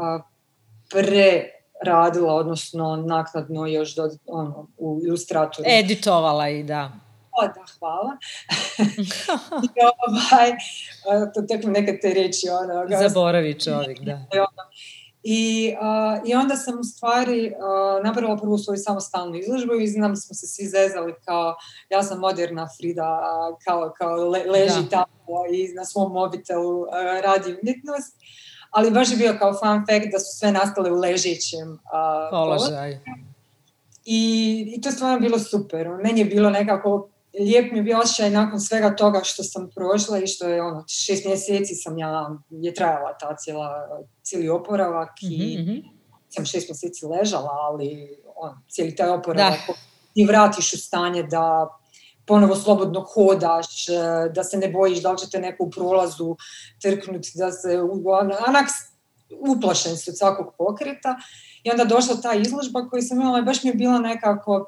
[0.91, 5.69] preradila, odnosno naknadno još do, ono, u ilustratoru.
[5.69, 6.93] Editovala i da.
[7.43, 8.17] O, da, hvala.
[9.63, 9.69] I
[10.07, 10.51] ovaj,
[11.35, 12.47] to tek neka te reći.
[12.49, 14.13] Ono, Zaboravi čovjek, da.
[14.35, 14.39] I,
[15.25, 20.35] uh, I onda sam u stvari uh, napravila prvu svoju samostalnu izložbu i znam smo
[20.35, 21.55] se svi zezali kao
[21.91, 23.21] ja sam moderna Frida,
[23.65, 24.89] kao, kao le, leži da.
[24.91, 26.89] tamo i na svom mobitelu uh,
[27.23, 28.17] radi umjetnost.
[28.71, 31.79] Ali baš je bio kao fun fact da su sve nastale u ležićem uh,
[32.31, 32.99] položaju.
[34.05, 35.89] I, I to je stvarno bilo super.
[36.03, 37.09] Meni je bilo nekako
[37.41, 40.85] lijep mi je bio osjećaj nakon svega toga što sam prošla i što je ono,
[40.89, 43.89] šest mjeseci sam ja, je trajala ta cijela,
[44.23, 45.73] cijeli oporavak i mhm.
[46.29, 49.75] sam šest mjeseci ležala, ali on, cijeli taj oporavak da.
[50.15, 51.69] ti vratiš u stanje da
[52.27, 53.87] ponovo slobodno hodaš,
[54.35, 56.37] da se ne bojiš da li će te neko u prolazu
[56.83, 57.81] trknuti, da se
[58.49, 58.67] onak
[59.41, 61.17] uplašen si od svakog pokreta.
[61.63, 64.67] I onda došla ta izložba koju sam imala i baš mi je bila nekako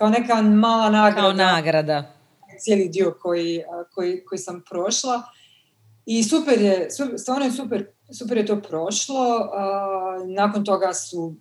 [0.00, 1.20] kao neka mala nagrada.
[1.20, 2.02] Kao nagrada.
[2.58, 3.62] Cijeli dio koji,
[3.94, 5.22] koji, koji sam prošla.
[6.06, 6.88] I super je,
[7.18, 7.86] stvarno je super,
[8.18, 9.50] super je to prošlo.
[10.36, 11.34] Nakon toga su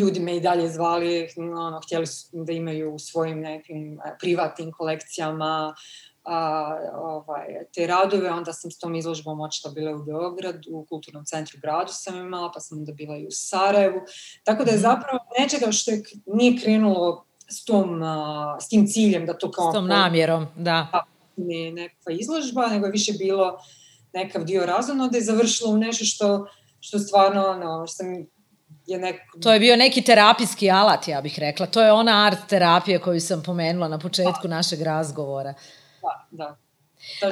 [0.00, 5.74] ljudi me i dalje zvali, ono, htjeli su da imaju u svojim nekim privatnim kolekcijama
[6.24, 11.24] a, ovaj, te radove, onda sam s tom izložbom očito bila u Beogradu, u kulturnom
[11.24, 14.00] centru gradu sam imala, pa sam onda bila i u Sarajevu.
[14.44, 14.82] Tako da je mhm.
[14.82, 18.00] zapravo nečega što je, nije krenulo s, tom,
[18.60, 19.72] s tim ciljem da to kao...
[19.72, 20.88] S tom namjerom, da.
[20.92, 21.04] da
[21.38, 23.58] ne nekakva izložba, nego je više bilo
[24.12, 26.46] nekav dio razumno da je završilo u nešto što,
[26.80, 28.06] što stvarno, ono, što sam
[28.86, 29.16] je nek...
[29.42, 31.66] To je bio neki terapijski alat, ja bih rekla.
[31.66, 34.48] To je ona art terapija koju sam pomenula na početku da.
[34.48, 35.54] našeg razgovora.
[36.02, 36.56] Da, da.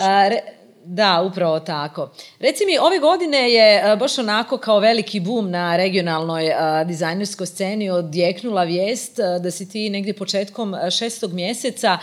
[0.00, 0.40] A, re,
[0.88, 2.10] Da, upravo tako.
[2.40, 7.46] Reci mi, ove godine je e, baš onako kao veliki bum na regionalnoj e, dizajnerskoj
[7.46, 11.98] sceni odjeknula vijest e, da si ti negdje početkom šestog mjeseca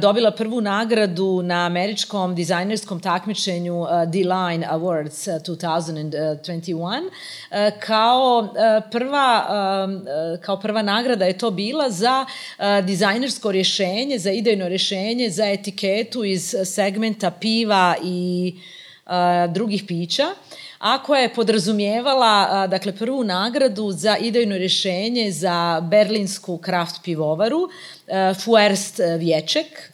[0.00, 7.10] dobila prvu nagradu na američkom dizajnerskom takmičenju D-Line Awards 2021
[7.50, 8.48] a, kao
[8.90, 9.46] prva
[10.40, 12.26] kao prva nagrada je to bila za
[12.82, 18.07] dizajnersko rješenje, za idejno rješenje, za etiketu iz segmenta piva i
[19.48, 20.26] drugih pića,
[20.78, 27.68] a koja je podrazumijevala dakle, prvu nagradu za idejno rješenje za berlinsku kraft pivovaru
[28.44, 29.92] Fuerst Vječek.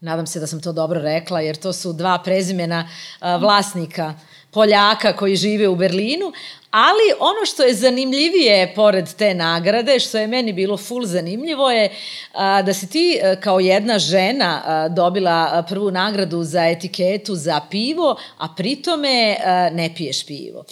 [0.00, 2.88] Nadam se da sam to dobro rekla, jer to su dva prezimena
[3.40, 4.14] vlasnika
[4.50, 6.32] Poljaka koji žive u Berlinu,
[6.72, 11.90] ali ono što je zanimljivije pored te nagrade, što je meni bilo full zanimljivo je
[12.32, 17.60] a, da si ti a, kao jedna žena a, dobila prvu nagradu za etiketu za
[17.70, 20.64] pivo, a pritome a, ne piješ pivo.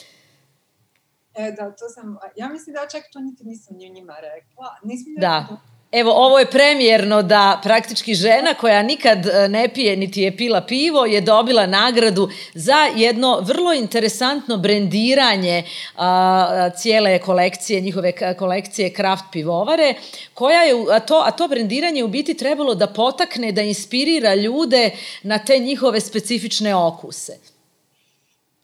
[1.35, 4.77] E, da, to sam, ja mislim da čak to nikad nisam njima rekla.
[4.85, 5.47] Nisam da.
[5.51, 10.37] Rekla Evo, ovo je premijerno da praktički žena koja nikad e, ne pije niti je
[10.37, 15.65] pila pivo je dobila nagradu za jedno vrlo interesantno brendiranje
[15.97, 19.95] a, cijele kolekcije, njihove kolekcije kraft pivovare,
[20.35, 24.91] koja je, a to, a to brendiranje u biti trebalo da potakne, da inspirira ljude
[25.23, 27.39] na te njihove specifične okuse.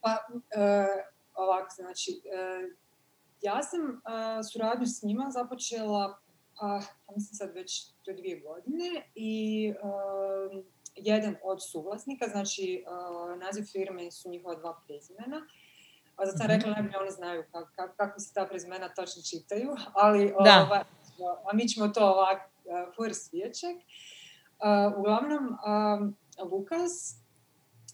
[0.00, 0.86] Pa, e,
[1.34, 2.76] ovako, znači, e,
[3.40, 6.18] ja sam e, suradnju s njima započela
[6.58, 10.64] pa, pa mislim sad već to dvije godine i uh,
[10.96, 15.46] jedan od suvlasnika, znači uh, naziv firme su njihova dva prezimena,
[16.16, 16.54] a zato sam mhm.
[16.54, 20.66] rekla najbolje oni znaju kako, kako, kako se ta prezimena točno čitaju, ali da.
[20.66, 20.84] Ova,
[21.50, 23.76] a mi ćemo to ovak uh, for sviječek.
[23.76, 26.16] Uh, uglavnom, um,
[26.50, 27.16] Lukas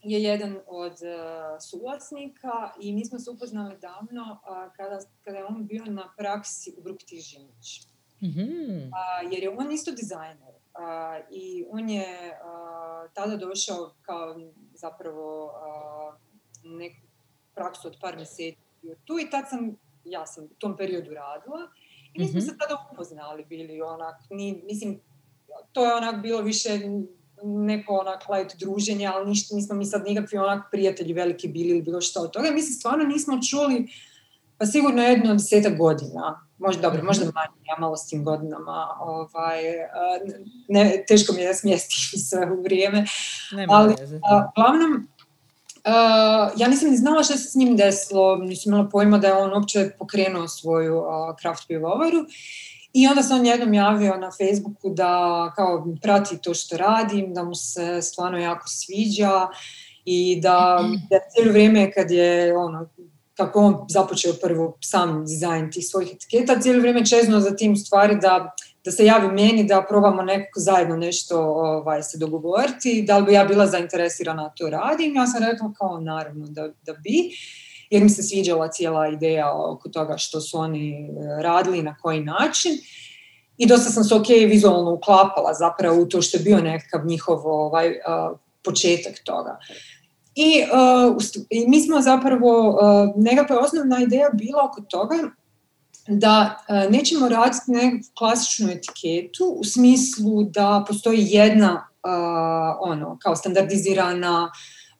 [0.03, 5.45] je jedan od uh, suvlasnika i mi smo se upoznali davno uh, kada, kada je
[5.45, 7.92] on bio na praksi u Brukti Žinić.
[8.23, 8.91] Mm-hmm.
[8.93, 14.41] A, jer je on isto dizajner a, i on je a, tada došao kao
[14.75, 16.17] zapravo a,
[16.65, 17.07] neku
[17.55, 18.57] praksu od par mjeseci
[19.05, 21.71] tu i tad sam, ja sam u tom periodu radila
[22.15, 22.51] i mi smo mm-hmm.
[22.51, 25.01] se tada upoznali bili onak, ni, mislim,
[25.73, 26.81] to je onak bilo više
[27.43, 31.83] neko onak light druženje, ali ništa, nismo mi sad nikakvi onak prijatelji veliki bili ili
[31.83, 32.51] bilo što od toga.
[32.51, 33.89] Mi se stvarno nismo čuli
[34.59, 39.63] pa sigurno jedno desetak godina možda dobro, možda manje, ja malo s tim godinama, ovaj,
[40.69, 43.05] ne, teško mi je da smjestiti sve u vrijeme,
[43.53, 43.95] Nema ali
[44.31, 45.09] a, glavnom,
[45.85, 49.35] Uh, ja nisam ni znala što se s njim desilo, nisam imala pojma da je
[49.35, 51.07] on uopće pokrenuo svoju uh,
[51.41, 52.19] craft pivovaru
[52.93, 57.45] i onda se on jednom javio na Facebooku da kao prati to što radim, da
[57.45, 59.49] mu se stvarno jako sviđa
[60.05, 60.95] i da, mhm.
[61.11, 62.89] da cijelo vrijeme kad je ono,
[63.47, 68.19] kako on započeo prvo sam dizajn tih svojih etiketa, cijelo vrijeme čezno za tim stvari
[68.23, 68.55] da,
[68.85, 73.33] da se javi meni, da probamo nekako zajedno nešto ovaj, se dogovoriti, da li bi
[73.33, 75.15] ja bila zainteresirana to radim.
[75.17, 77.31] Ja sam rekla kao naravno da, da bi,
[77.91, 82.21] jer mi se sviđala cijela ideja oko toga što su oni e, radili na koji
[82.21, 82.73] način.
[83.57, 87.47] I dosta sam se ok vizualno uklapala zapravo u to što je bio nekakav njihov
[87.47, 87.95] ovaj,
[88.65, 89.59] početak toga.
[90.35, 91.17] I, uh,
[91.51, 95.17] I mi smo zapravo, uh, nekakva osnovna ideja bila oko toga
[96.09, 103.37] da uh, nećemo raditi nekakvu klasičnu etiketu u smislu da postoji jedna uh, ono, kao
[103.37, 104.51] standardizirana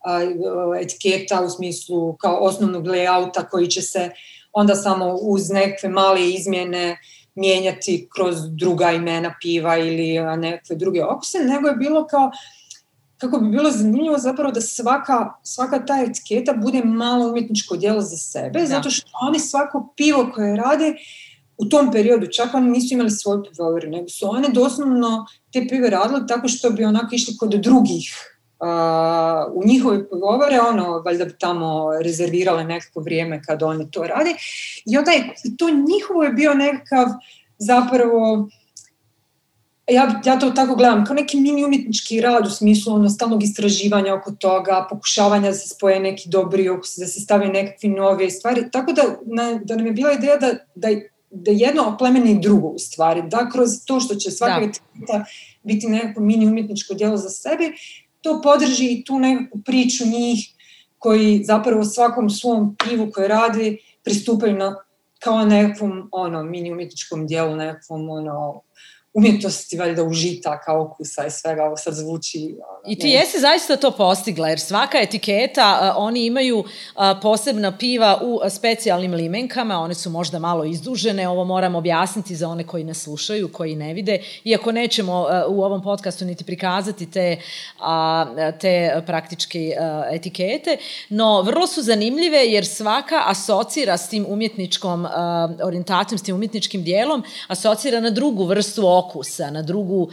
[0.05, 4.09] uh, etiketa u smislu kao osnovnog layouta koji će se
[4.51, 6.97] onda samo uz neke male izmjene
[7.35, 12.31] mijenjati kroz druga imena piva ili neke druge okuse, nego je bilo kao
[13.23, 18.17] kako bi bilo zanimljivo zapravo da svaka, svaka ta etiketa bude malo umjetničko djelo za
[18.17, 18.65] sebe, da.
[18.65, 20.93] zato što oni svako pivo koje rade
[21.57, 25.89] u tom periodu, čak oni nisu imali svoj pivovar, nego su one doslovno te pive
[25.89, 28.29] radile tako što bi onako išli kod drugih
[28.59, 28.69] Uh,
[29.53, 34.29] u njihove pivovare, ono, valjda bi tamo rezervirale nekako vrijeme kad oni to rade.
[34.85, 37.07] I onda je, to njihovo je bio nekakav
[37.57, 38.49] zapravo
[39.87, 44.13] ja, ja to tako gledam, kao neki mini umjetnički rad u smislu ono, stalnog istraživanja
[44.13, 48.71] oko toga, pokušavanja da se spoje neki dobri okus, da se stave nekakve nove stvari,
[48.71, 50.87] tako da, na, da nam je bila ideja da, da,
[51.31, 55.25] da jedno oplemeni drugo u stvari, da kroz to što će svaka da.
[55.63, 57.71] biti nekako mini umjetničko djelo za sebe,
[58.21, 60.49] to podrži i tu nekakvu priču njih
[60.97, 64.75] koji zapravo svakom svom pivu koje radi pristupaju na
[65.19, 68.61] kao nekakvom ono, mini umjetničkom dijelu, nekakvom ono,
[69.13, 72.55] umjetnosti, valjda užitaka, okusa i svega, ovo sad zvuči...
[72.87, 76.63] I ti jesi zaista to postigla, jer svaka etiketa, oni imaju
[77.21, 82.67] posebna piva u specijalnim limenkama, one su možda malo izdužene, ovo moram objasniti za one
[82.67, 87.37] koji ne slušaju, koji ne vide, iako nećemo u ovom podcastu niti prikazati te,
[88.61, 89.75] te praktičke
[90.11, 90.77] etikete,
[91.09, 95.07] no vrlo su zanimljive jer svaka asocira s tim umjetničkom
[95.63, 99.02] orijentacijom, s tim umjetničkim dijelom, asocira na drugu vrstu okusa,
[99.51, 100.11] na drugu uh,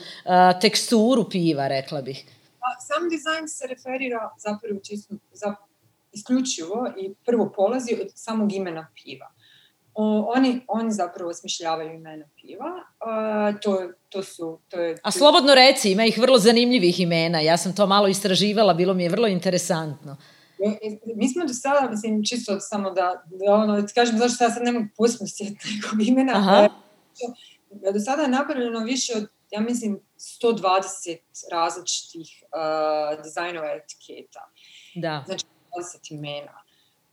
[0.60, 2.24] teksturu piva, rekla bih.
[2.60, 5.54] A, sam dizajn se referira zapravo čisto za
[6.12, 9.30] isključivo i prvo polazi od samog imena piva.
[9.94, 12.70] O, oni, oni zapravo smišljavaju imena piva.
[13.00, 14.58] A, to, to su...
[14.68, 17.40] To je, A slobodno reci, ima ih vrlo zanimljivih imena.
[17.40, 20.16] Ja sam to malo istraživala, bilo mi je vrlo interesantno.
[20.64, 24.44] E, e, mi smo do sada, mislim, čisto samo da, da ono, ti kažem zašto
[24.44, 26.32] ja sad ne mogu posebno sjetiti nekog imena.
[26.36, 26.68] Aha.
[27.70, 30.00] Do sada je napravljeno više od, ja mislim,
[30.42, 31.16] 120
[31.52, 34.50] različitih uh, dizajnova etiketa.
[34.94, 35.22] Da.
[35.26, 35.44] Znači,
[35.76, 36.62] 20 imena.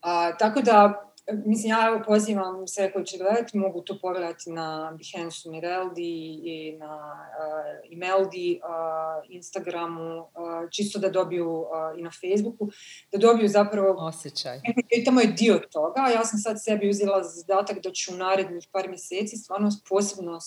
[0.03, 5.49] Uh, tako da, mislim, ja pozivam sve koji će gledati, mogu to pogledati na Behance
[5.49, 10.25] Mireldi i na uh, Imeldi uh, Instagramu, uh,
[10.71, 12.69] čisto da dobiju uh, i na Facebooku,
[13.11, 13.95] da dobiju zapravo...
[13.99, 14.61] Osjećaj.
[14.97, 16.01] I tamo je dio toga.
[16.15, 20.39] Ja sam sad sebi uzela zadatak da ću u narednih par mjeseci stvarno posebno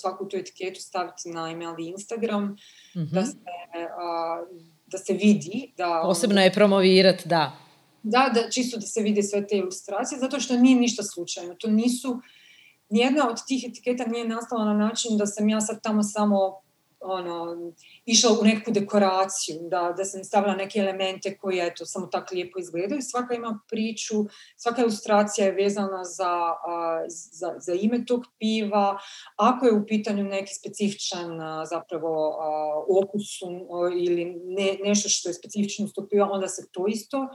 [0.00, 2.56] svaku tu etiketu staviti na email i Instagram, mm
[2.94, 3.10] -hmm.
[3.12, 5.72] da, se, uh, da se vidi.
[5.76, 7.65] Da, Posebno je promovirati, da.
[8.08, 11.54] Da, da, čisto da se vide sve te ilustracije, zato što nije ništa slučajno.
[11.54, 12.20] To nisu,
[12.88, 16.60] nijedna od tih etiketa nije nastala na način da sam ja sad tamo samo
[17.00, 17.56] ono,
[18.04, 22.58] išla u neku dekoraciju, da, da sam stavila neke elemente koji, eto, samo tako lijepo
[22.58, 23.02] izgledaju.
[23.02, 24.14] Svaka ima priču,
[24.56, 26.32] svaka ilustracija je vezana za,
[26.66, 28.98] a, za, za ime tog piva.
[29.36, 33.40] Ako je u pitanju neki specifičan a, zapravo a, okus
[34.00, 37.28] ili ne, nešto što je specifično tog piva, onda se to isto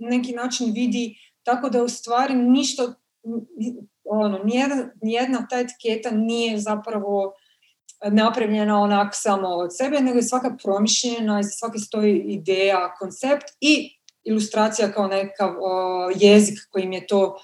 [0.00, 2.94] neki način vidi, tako da u stvari ništa,
[4.04, 7.32] ono, nijedna, nijedna ta etiketa nije zapravo
[8.04, 13.96] napravljena onak samo od sebe, nego je svaka promišljena, iza svake stoji ideja, koncept i
[14.24, 17.40] ilustracija kao nekav o, jezik kojim je to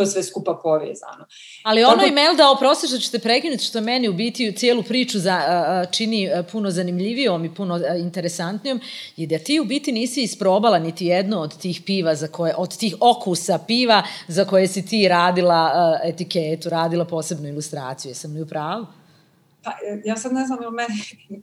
[0.00, 1.24] to sve skupa povezano.
[1.62, 2.08] Ali ono Tako...
[2.08, 7.44] Imelda, oprosti što ćete prekinuti, što meni u biti cijelu priču za, čini puno zanimljivijom
[7.44, 8.80] i puno interesantnijom,
[9.16, 12.76] je da ti u biti nisi isprobala niti jedno od tih piva, za koje, od
[12.76, 18.10] tih okusa piva za koje si ti radila etiketu, radila posebnu ilustraciju.
[18.10, 18.86] Jesam li u pravu?
[19.64, 19.72] Pa,
[20.04, 20.58] ja sad ne znam,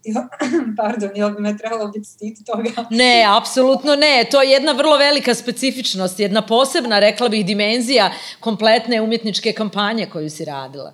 [0.03, 0.15] ili
[0.77, 2.69] pardon, jel bi me trebalo biti stid toga?
[2.89, 4.26] Ne, apsolutno ne.
[4.31, 10.30] To je jedna vrlo velika specifičnost, jedna posebna, rekla bih, dimenzija kompletne umjetničke kampanje koju
[10.30, 10.94] si radila.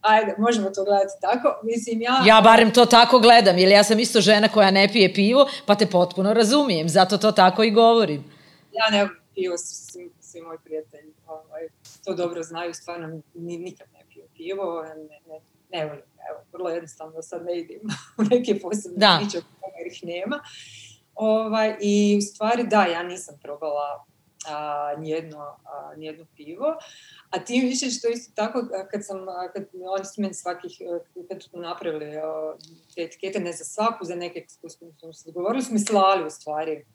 [0.00, 1.60] Ajde, možemo to gledati tako.
[1.62, 2.22] Mislim, ja...
[2.26, 5.74] Ja barem to tako gledam, jer ja sam isto žena koja ne pije pivo, pa
[5.74, 8.24] te potpuno razumijem, zato to tako i govorim.
[8.72, 11.62] Ja ne pivo, svi, svi moji prijatelji ovaj,
[12.04, 14.94] to dobro znaju, stvarno nikad ne piju pivo, ne,
[15.26, 15.40] ne,
[15.72, 17.80] ne volim, evo, vrlo jednostavno sad ne idem
[18.18, 19.18] u neke posebne da.
[19.20, 19.38] priče
[19.78, 20.40] jer ih nema.
[21.14, 24.04] Ovaj, I u stvari da, ja nisam probala
[24.48, 26.76] a, nijedno, a, nijedno pivo,
[27.30, 29.18] a tim više što isto tako kad sam,
[29.52, 30.70] kad oni su meni svakih,
[31.28, 32.54] kad su napravili a,
[32.94, 36.86] te etikete, ne za svaku, za neke, smo se dogovorili, su mi slali u stvari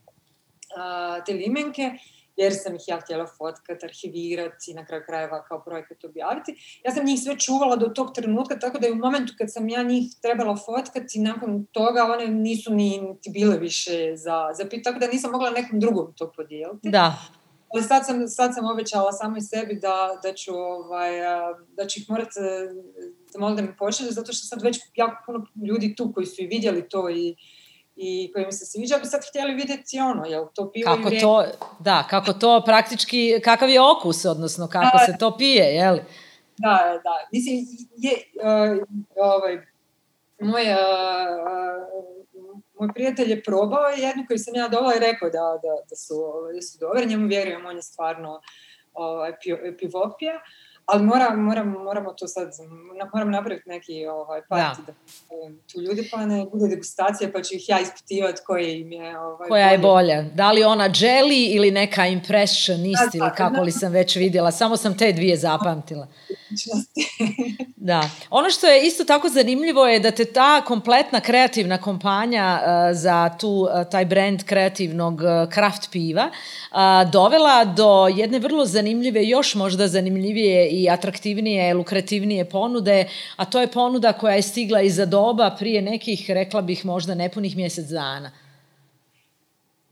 [0.78, 1.92] a, te limenke,
[2.36, 6.80] jer sam ih ja htjela fotkat, arhivirati i na kraju krajeva kao projekat objaviti.
[6.84, 9.70] Ja sam njih sve čuvala do tog trenutka, tako da je u momentu kad sam
[9.70, 14.84] ja njih trebala fotkati, nakon toga one nisu ni, niti bile više za, za pit,
[14.84, 16.90] tako da nisam mogla nekom drugom to podijeliti.
[16.90, 17.16] Da.
[17.74, 21.12] Ali sad sam, sad sam obećala samoj sebi da, da ću, ovaj,
[21.78, 22.40] da ću ih morati
[23.34, 26.48] zamoliti da mi pošalju, zato što sad već jako puno ljudi tu koji su i
[26.48, 27.36] vidjeli to i
[27.96, 31.20] i koji mi se sviđa, bi sad htjeli vidjeti ono, jel to pivo kako i
[31.20, 31.46] to,
[31.80, 35.98] Da, kako to praktički, kakav je okus, odnosno kako da, se to pije, jel?
[36.58, 37.28] Da, da.
[37.32, 37.66] Mislim,
[37.98, 38.84] je, uh,
[39.16, 39.58] ovaj,
[40.40, 40.78] moj, uh,
[42.80, 46.16] moj prijatelj je probao jednu koju sam ja dovala i rekao da, da, da, su,
[46.56, 48.42] da su dobre, njemu vjerujem, on je stvarno
[48.94, 49.32] ovaj,
[49.80, 50.34] pivopija.
[50.36, 52.50] Uh, ali moram, moram, moramo to sad,
[53.14, 54.92] moram napraviti neki ovaj, parti da.
[54.92, 54.98] da
[55.74, 59.50] tu ljudi pa ne bude degustacija pa ću ih ja ispitivati koje im je ovaj,
[59.50, 60.22] Koja je bolja?
[60.22, 64.52] Da li ona jelly ili neka impressionist da, ili kako li sam već vidjela?
[64.52, 66.08] Samo sam te dvije zapamtila.
[67.76, 68.10] da.
[68.30, 73.30] Ono što je isto tako zanimljivo je da te ta kompletna kreativna kompanja uh, za
[73.40, 79.56] tu, uh, taj brand kreativnog uh, kraft piva uh, dovela do jedne vrlo zanimljive, još
[79.56, 85.56] možda zanimljivije i atraktivnije, lukrativnije ponude, a to je ponuda koja je stigla iza doba
[85.60, 88.32] prije nekih, rekla bih, možda nepunih mjesec dana.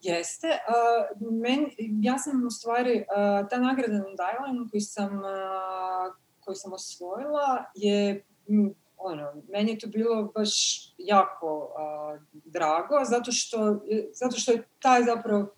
[0.03, 0.47] Jeste.
[0.47, 1.65] Uh, men,
[2.01, 6.15] ja sam u stvari, uh, ta nagrada na Diamond koju sam, uh,
[6.45, 8.25] koju sam osvojila je
[8.97, 10.53] ono, meni je to bilo baš
[10.97, 13.81] jako uh, drago, zato što,
[14.13, 15.53] zato što je taj zapravo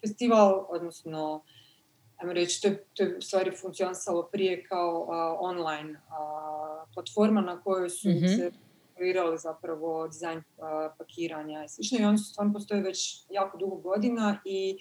[0.00, 1.42] festival, odnosno
[2.20, 7.40] ajmo reći, to je, to je u stvari funkcionisalo prije kao a, online a, platforma
[7.40, 8.28] na kojoj su mm-hmm.
[8.28, 8.52] se
[8.96, 13.76] kreirali zapravo dizajn a, pakiranja i slično i oni su stvarno postoje već jako dugo
[13.76, 14.78] godina i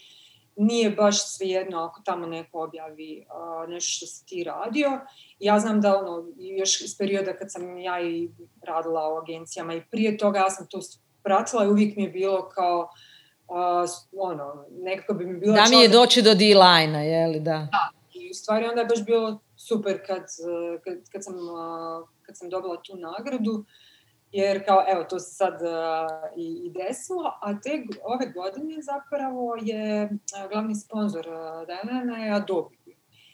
[0.62, 5.00] nije baš svejedno ako tamo neko objavi uh, nešto što si ti radio.
[5.40, 8.30] Ja znam da ono, još iz perioda kad sam ja i
[8.68, 10.80] radila u agencijama i prije toga ja sam to
[11.24, 12.90] pratila i uvijek mi je bilo kao
[13.48, 15.56] uh, ono, nekako bi mi bilo...
[15.56, 17.68] Da mi je doći do D-line-a, je li, da?
[17.72, 20.24] Da, i u stvari onda je baš bilo super kad,
[20.84, 21.34] kad, kad, sam,
[22.22, 23.66] kad sam dobila tu nagradu,
[24.32, 29.58] jer kao, evo, to se sad uh, i, i desilo, a te ove godine zapravo
[29.62, 32.76] je uh, glavni sponsor uh, Dajana je Adobe.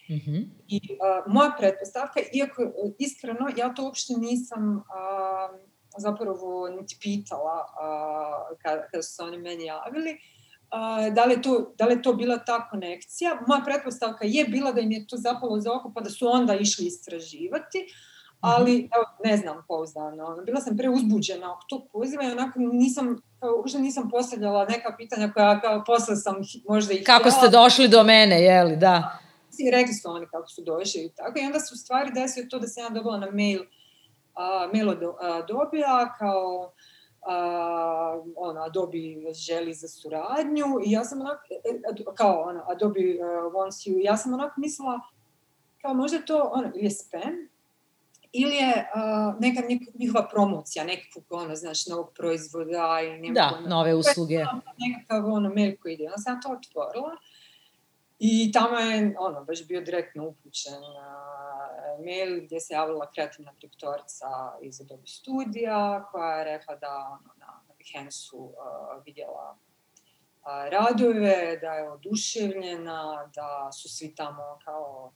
[0.09, 0.51] Mm-hmm.
[0.67, 2.61] I uh, moja pretpostavka, iako
[2.99, 5.59] iskreno ja to uopšte nisam uh,
[5.97, 11.41] zapravo niti pitala uh, kada, kada su se oni meni javili, uh, da, li je
[11.41, 13.39] to, da li je to bila ta konekcija.
[13.47, 16.55] Moja pretpostavka je bila da im je to zapalo za oko pa da su onda
[16.55, 17.88] išli istraživati,
[18.45, 18.88] ali mhm.
[18.95, 20.41] evo, ne znam pouzdano.
[20.45, 25.31] Bila sam preuzbuđena oko tog poziva i onako nisam, kao, uopšte nisam postavljala neka pitanja
[25.34, 26.35] koja kao posle sam
[26.69, 27.38] možda i Kako htjela.
[27.38, 29.19] ste došli do mene, jeli, da.
[29.59, 31.39] I rekli su oni kako su došli i tako.
[31.39, 35.03] I onda su stvari desio to da sam ja dobila na mail, uh, mail od
[35.03, 35.11] uh,
[35.47, 36.72] dobija kao
[37.26, 38.97] uh, ono, Adobe
[39.34, 43.99] želi za suradnju i ja sam onako, e, e, kao ono, Adobe uh, wants you,
[44.03, 44.99] ja sam onako mislila
[45.81, 47.49] kao možda to ono, ili je spam,
[48.41, 49.61] ili je uh, neka
[49.99, 54.37] njihova promocija nekakvog, ono, znaš, novog proizvoda ili nekako, da, ono, nove usluge.
[54.77, 56.03] Nekakav ono, mail koji ide.
[56.03, 57.11] Onda sam to otvorila
[58.19, 64.27] i tamo je, ono, baš bio direktno upućen uh, mail gdje se javila kreativna direktorica
[64.61, 68.53] iz Adobe studija koja je rekla da ono, na, na Behance-u uh,
[69.05, 75.11] vidjela uh, radove, da je oduševljena, da su svi tamo kao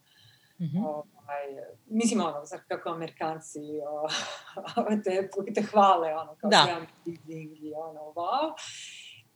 [0.60, 0.86] Mm-hmm.
[0.86, 1.46] Ovaj,
[1.86, 3.58] mislim, ono, znaš kako Amerikanci
[3.88, 4.08] o,
[5.04, 6.66] te, te hvale, ono, kao da.
[6.76, 8.52] amazing i ono, wow.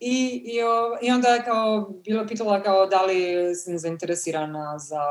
[0.00, 5.02] I, i, o, I onda je kao, bilo pitala kao da li sam zainteresirana za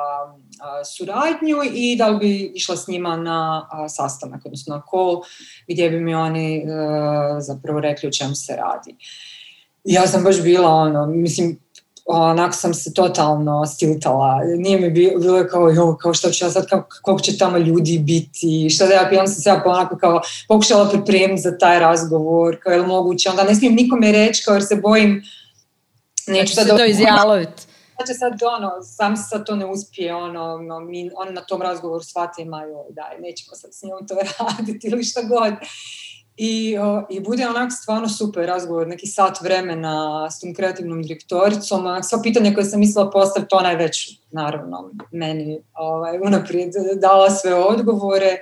[0.61, 5.21] a, suradnju i da li bi išla s njima na a, sastanak, odnosno na call,
[5.67, 8.95] gdje bi mi oni a, zapravo rekli o čemu se radi.
[9.83, 11.62] ja sam baš bila, ono, mislim,
[12.05, 14.39] onako sam se totalno stiltala.
[14.57, 17.99] Nije mi bilo kao, jo, kao što ću ja sad, kako, koliko će tamo ljudi
[17.99, 21.79] biti, šta da ja, i onda sam se ja onako kao pokušala pripremiti za taj
[21.79, 25.23] razgovor, kao je li moguće, onda ne smijem nikome reći, kao jer se bojim,
[26.27, 26.67] neću sad...
[26.67, 27.63] to izjaloviti.
[27.95, 31.61] Znači sad ono, sam se sad to ne uspije, ono, no, mi, on na tom
[31.61, 35.53] razgovoru shvati imaju, daj, nećemo sad s njom to raditi ili šta god.
[36.37, 41.85] I, o, I bude onak stvarno super razgovor, neki sat vremena s tom kreativnom direktoricom,
[41.85, 47.29] onak sva pitanja koje sam mislila postaviti, ona je već, naravno, meni ovaj, unaprijed dala
[47.29, 48.37] sve odgovore.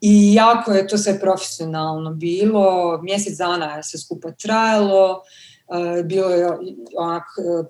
[0.00, 5.22] I jako je to sve profesionalno bilo, mjesec dana je sve skupa trajalo,
[5.66, 6.46] uh, bilo je
[6.96, 7.66] onak uh,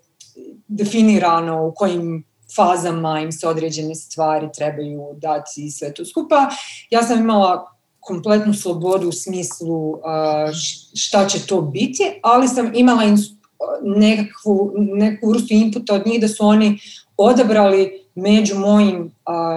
[0.69, 2.24] definirano u kojim
[2.56, 6.48] fazama im se određene stvari trebaju dati i sve to skupa.
[6.90, 7.73] Ja sam imala
[8.03, 9.99] kompletnu slobodu u smislu
[10.95, 13.03] šta će to biti, ali sam imala
[13.83, 16.79] nekakvu, neku vrstu inputa od njih da su oni
[17.16, 19.15] odabrali među mojim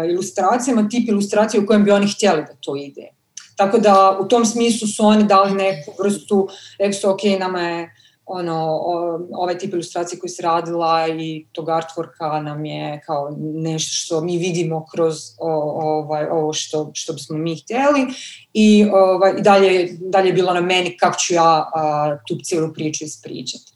[0.09, 3.07] ilustracijama tip ilustracije u kojem bi oni htjeli da to ide.
[3.55, 6.47] Tako da u tom smislu su oni dali neku vrstu,
[6.79, 8.81] rekli su ok, nama je ono,
[9.33, 14.37] ovaj tip ilustracije koji se radila i tog artworka nam je kao nešto što mi
[14.37, 18.05] vidimo kroz ovaj, ovo što, što bismo mi htjeli
[18.53, 22.73] i, ovaj, i dalje, dalje je bilo na meni kako ću ja a, tu cijelu
[22.73, 23.71] priču ispričati.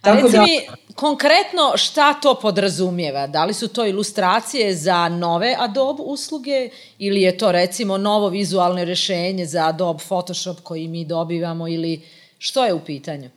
[0.00, 0.42] Tako da...
[0.42, 0.60] mi
[0.94, 3.26] konkretno šta to podrazumijeva?
[3.26, 8.84] Da li su to ilustracije za nove Adobe usluge ili je to recimo novo vizualno
[8.84, 12.00] rešenje za Adobe Photoshop koji mi dobivamo ili
[12.38, 13.30] što je u pitanju?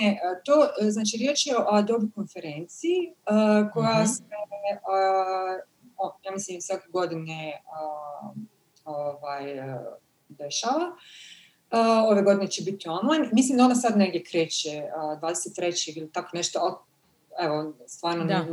[0.00, 4.16] Ne, to, znači riječ je o Adobe konferenciji uh, koja uh-huh.
[4.16, 4.22] se,
[5.98, 7.62] uh, ja mislim, svake godine
[8.84, 9.44] ovaj,
[10.28, 10.96] dešava.
[12.10, 13.28] Ove godine će biti online.
[13.32, 15.98] Mislim da ona sad negdje kreće uh, 23.
[15.98, 16.74] ili tako nešto, ali
[17.46, 18.46] evo, stvarno da.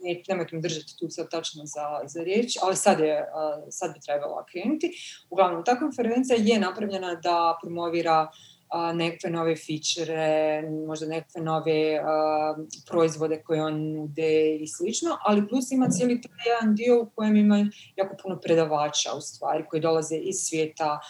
[0.00, 3.28] ne, nemojte mi držati tu sad tačno za, za riječ, ali sad, je,
[3.70, 4.90] sad bi trebalo krenuti.
[5.30, 8.30] Uglavnom, ta konferencija je napravljena da promovira
[8.68, 15.48] a, nekakve nove fičere, možda nekakve nove a, proizvode koje on nude i slično, ali
[15.48, 17.66] plus ima cijeli taj jedan dio u kojem ima
[17.96, 21.00] jako puno predavača u stvari koji dolaze iz svijeta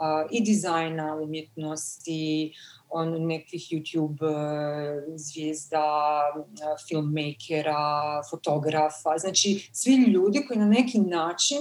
[0.00, 2.52] a, i dizajna, umjetnosti,
[2.90, 4.18] on nekih YouTube
[5.16, 6.22] zvijezda,
[6.88, 11.58] filmmakera, fotografa, znači svi ljudi koji na neki način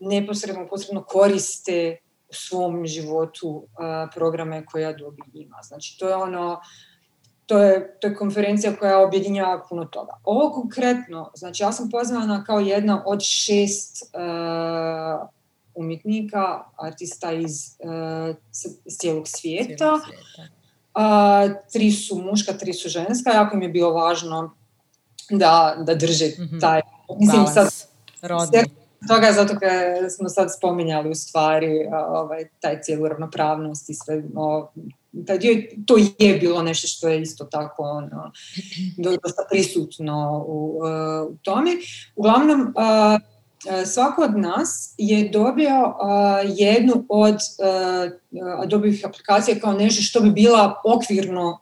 [0.00, 1.96] neposredno, posredno koriste
[2.30, 3.64] svom životu uh,
[4.14, 5.56] programe koje ja dobim ima.
[5.62, 6.60] Znači, to je ono,
[7.46, 10.12] to je, to je konferencija koja objedinjava puno toga.
[10.24, 15.28] Ovo konkretno, znači ja sam pozvana kao jedna od šest uh,
[15.74, 18.36] umjetnika, artista iz, uh,
[18.98, 19.74] cijelog svijeta.
[19.76, 20.00] Cijelog
[20.34, 20.52] svijeta.
[20.94, 23.30] Uh, tri su muška, tri su ženska.
[23.30, 24.54] Jako mi je bilo važno
[25.30, 26.60] da, da drže mm-hmm.
[26.60, 26.80] taj...
[27.18, 27.54] Mislim, Balans.
[27.54, 27.88] sad,
[28.22, 28.77] rodni
[29.08, 34.70] toga zato kad smo sad spominjali u stvari ovaj, taj cijelu ravnopravnost i sve, o,
[35.26, 38.32] taj dio, to je bilo nešto što je isto tako ono,
[38.96, 40.80] dosta prisutno u,
[41.30, 41.70] u tome.
[42.16, 43.20] Uglavnom, uh,
[43.86, 45.94] svako od nas je dobio
[46.44, 51.60] jednu od uh, Adobe aplikacija kao nešto što bi bila okvirno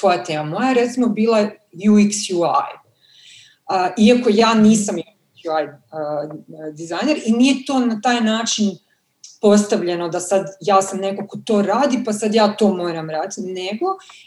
[0.00, 0.44] tvoja tema.
[0.44, 2.70] Moja recimo bila UX UI.
[3.70, 4.96] Uh, iako ja nisam
[5.48, 5.68] UI
[6.72, 8.70] dizajner i nije to na taj način
[9.40, 13.40] postavljeno da sad ja sam neko ko to radi pa sad ja to moram raditi,
[13.40, 13.86] nego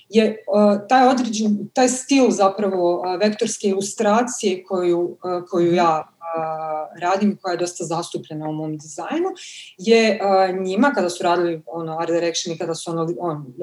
[0.10, 7.02] je uh, taj određen, taj stil zapravo uh, vektorske ilustracije koju, uh, koju ja uh,
[7.02, 9.30] radim, koja je dosta zastupljena u mom dizajnu,
[9.78, 10.20] je
[10.64, 13.54] njima kada su radili ono, art direction i kada su ono, on,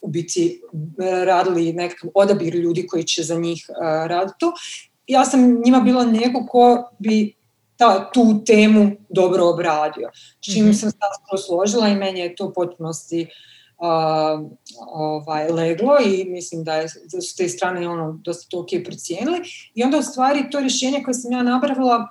[0.00, 0.62] u biti
[1.24, 3.66] radili nekakav odabir ljudi koji će za njih
[4.06, 4.52] raditi to,
[5.06, 7.34] ja sam njima bila neko ko bi
[7.76, 10.10] ta, tu temu dobro obradio.
[10.40, 10.74] Čim mm-hmm.
[10.74, 13.26] sam se složila i meni je to potpunosti
[13.78, 14.50] uh,
[14.94, 19.38] ovaj, leglo i mislim da, je, da su te strane ono, dosta to ok procijenili.
[19.74, 22.08] I onda u stvari to rješenje koje sam ja napravila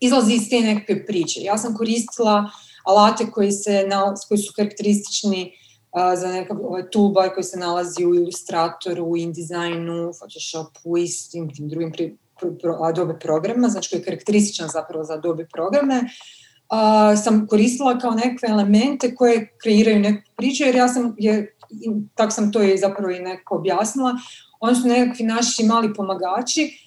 [0.00, 1.40] izlazi iz te nekakve priče.
[1.40, 2.50] Ja sam koristila
[2.84, 3.88] alate koji, se,
[4.28, 5.52] koji su karakteristični
[6.16, 11.50] za nekav ovaj, toolbar koji se nalazi u Illustratoru, u InDesignu, Photoshopu i s tim,
[11.58, 12.16] drugim pri,
[12.60, 18.10] pro, Adobe programa, znači koji je karakterističan zapravo za Adobe programe, uh, sam koristila kao
[18.10, 21.56] nekakve elemente koje kreiraju neku priču, jer ja sam, je,
[22.14, 24.12] tako sam to i zapravo i nekako objasnila,
[24.60, 26.78] oni su nekakvi naši mali pomagači,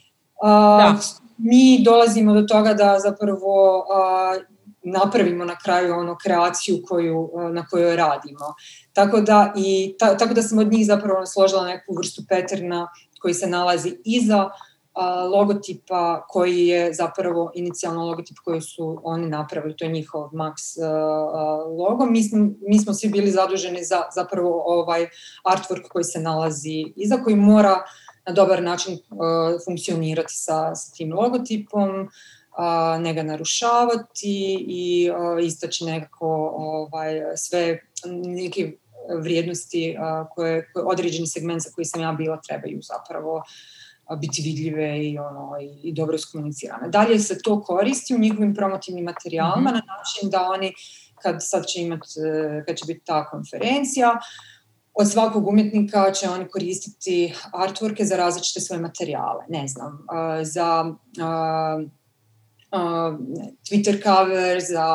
[0.43, 0.97] uh, da.
[1.37, 7.95] mi dolazimo do toga da zapravo uh, napravimo na kraju ono kreaciju koju, na kojoj
[7.95, 8.53] radimo.
[8.93, 12.87] Tako da, i, ta, tako da sam od njih zapravo složila neku vrstu paterna
[13.19, 14.49] koji se nalazi iza
[15.31, 20.53] logotipa koji je zapravo inicijalno logotip koji su oni napravili, to je njihov Max
[21.77, 22.05] logo.
[22.05, 22.21] Mi
[22.67, 25.07] mi smo svi bili zaduženi za zapravo ovaj
[25.45, 27.83] artwork koji se nalazi iza, koji mora
[28.27, 28.97] na dobar način
[29.65, 32.09] funkcionirati sa, sa tim logotipom,
[32.99, 35.11] ne ga narušavati i
[35.43, 37.79] istaći nekako ovaj, sve
[38.25, 38.71] neke
[39.21, 39.97] vrijednosti
[40.35, 43.43] koje, koje određeni segment za koji sam ja bila trebaju zapravo
[44.17, 45.51] biti vidljive i, ono,
[45.83, 46.89] i, dobro iskomunicirane.
[46.89, 49.81] Dalje se to koristi u njihovim promotivnim materijalima mm-hmm.
[49.87, 50.73] na način da oni,
[51.21, 54.19] kad sad će imati, e, kad će biti ta konferencija,
[54.93, 59.43] od svakog umjetnika će oni koristiti artworke za različite svoje materijale.
[59.49, 60.05] Ne znam,
[60.41, 60.93] za
[63.69, 64.87] Twitter cover, za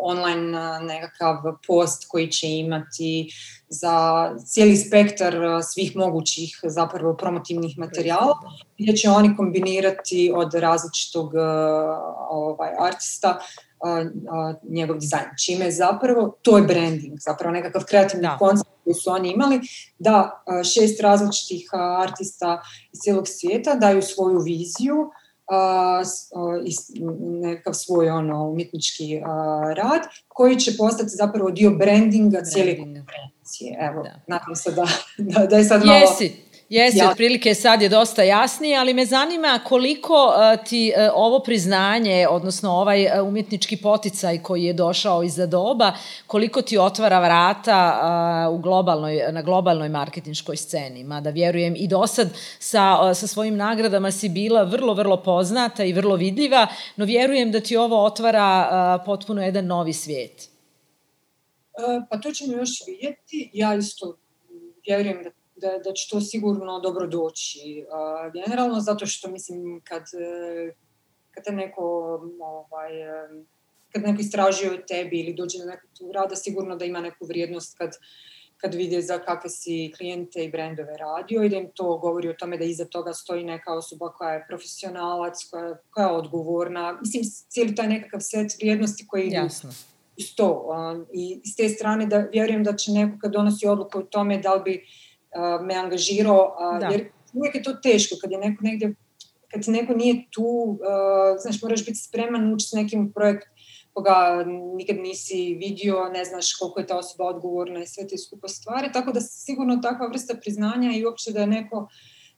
[0.00, 1.36] online nekakav
[1.66, 3.32] post koji će imati,
[3.68, 5.34] za cijeli spektar
[5.72, 8.38] svih mogućih zapravo promotivnih materijala,
[8.78, 11.32] gdje će oni kombinirati od različitog
[12.30, 13.38] ovaj, artista
[14.68, 15.24] njegov dizajn.
[15.44, 18.38] Čime zapravo, to je branding, zapravo nekakav kreativni da.
[18.38, 19.60] koncept koji su oni imali,
[19.98, 20.42] da
[20.74, 25.10] šest različitih artista iz cijelog svijeta daju svoju viziju,
[27.42, 29.20] nekakav svoj ono, umjetnički
[29.76, 33.78] rad koji će postati zapravo dio brandinga cijele konferencije.
[33.80, 34.20] Evo, da.
[34.26, 34.88] nadam se da,
[35.18, 35.98] da, da je sad malo...
[35.98, 37.10] Jesi, Jesi, ja.
[37.10, 42.70] otprilike sad je dosta jasnije, ali me zanima koliko uh, ti uh, ovo priznanje, odnosno
[42.70, 45.92] ovaj uh, umjetnički poticaj koji je došao iza doba,
[46.26, 51.04] koliko ti otvara vrata u globalnoj, na globalnoj marketinškoj sceni.
[51.04, 52.28] Mada vjerujem i do sad
[52.58, 56.66] sa, sa svojim nagradama si bila vrlo, vrlo poznata i vrlo vidljiva,
[56.96, 60.48] no vjerujem da ti ovo otvara potpuno jedan novi svijet.
[62.10, 63.50] Pa to ćemo još vidjeti.
[63.52, 64.16] Ja isto
[64.86, 67.84] vjerujem da da, da će to sigurno dobro doći.
[67.86, 70.72] Uh, generalno zato što mislim kad, e,
[71.30, 71.84] kad te neko
[72.40, 73.28] ovaj, e,
[73.92, 77.78] kad neko istražuje o tebi ili dođe na neku rada, sigurno da ima neku vrijednost
[77.78, 77.90] kad,
[78.56, 82.34] kad vide za kakve si klijente i brendove radio i da im to govori o
[82.38, 86.98] tome da iza toga stoji neka osoba koja je profesionalac, koja, koja je odgovorna.
[87.00, 89.70] Mislim, cijeli taj nekakav set vrijednosti koji idu Jasno.
[90.18, 90.74] uz to.
[91.12, 94.54] I s te strane da vjerujem da će neko kad donosi odluku o tome da
[94.54, 94.86] li bi
[95.62, 96.86] me angažirao, da.
[96.86, 98.94] jer uvijek je to teško kad je neko negdje,
[99.50, 100.78] kad neko nije tu,
[101.38, 103.48] znaš, moraš biti spreman učiti nekim projekt,
[103.92, 104.44] koga
[104.76, 108.92] nikad nisi vidio, ne znaš koliko je ta osoba odgovorna i sve te skupo stvari,
[108.92, 111.88] tako da sigurno takva vrsta priznanja i uopće da je neko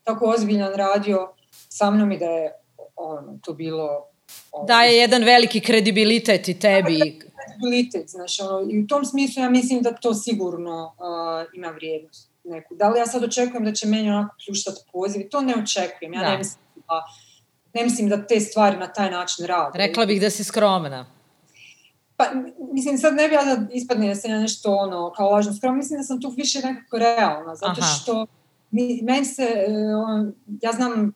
[0.02, 1.34] tako ozbiljan radio
[1.68, 2.52] sa mnom i da je
[2.96, 4.06] ono, to bilo...
[4.52, 7.18] Ono, Daje jedan veliki kredibilitet i tebi.
[7.46, 12.33] Kredibilitet, znaš, ono, i u tom smislu ja mislim da to sigurno uh, ima vrijednost
[12.44, 12.74] neku.
[12.74, 15.28] Da li ja sad očekujem da će meni onako pljuštati poziv?
[15.30, 16.14] To ne očekujem.
[16.14, 16.30] Ja da.
[16.30, 17.02] ne mislim da
[17.74, 19.78] ne mislim da te stvari na taj način rade.
[19.78, 21.06] Rekla bih da si skromna.
[22.16, 22.24] Pa,
[22.72, 25.76] mislim, sad ne bi ja da ispadne da sam ja nešto ono, kao lažno skromna,
[25.76, 27.90] mislim da sam tu više nekako realna, zato Aha.
[28.02, 28.26] što
[28.70, 29.70] mi, meni se, e,
[30.62, 31.12] ja znam,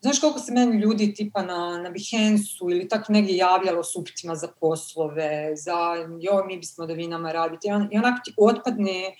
[0.00, 4.34] znaš koliko se meni ljudi tipa na, na Behance-u ili tako negdje javljalo s upitima
[4.34, 8.34] za poslove, za jo, mi bismo da vi nama radite, i, on, i onako ti
[8.36, 9.16] otpadne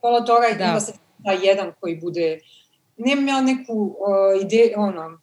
[0.00, 0.64] pola toga da.
[0.64, 2.40] onda se da jedan koji bude,
[2.96, 5.20] nemam ja neku uh, ideju, ono,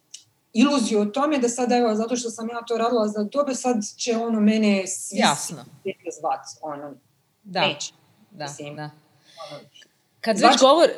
[0.52, 3.76] iluziju o tome da sad evo, zato što sam ja to radila za dobe, sad
[3.96, 5.64] će ono mene svi Jasno.
[6.20, 6.94] zvat, ono,
[7.42, 7.60] da.
[7.60, 7.92] neće.
[8.30, 8.82] Da, Mislim, da.
[9.50, 9.60] Ono,
[10.20, 10.88] Kad već govor...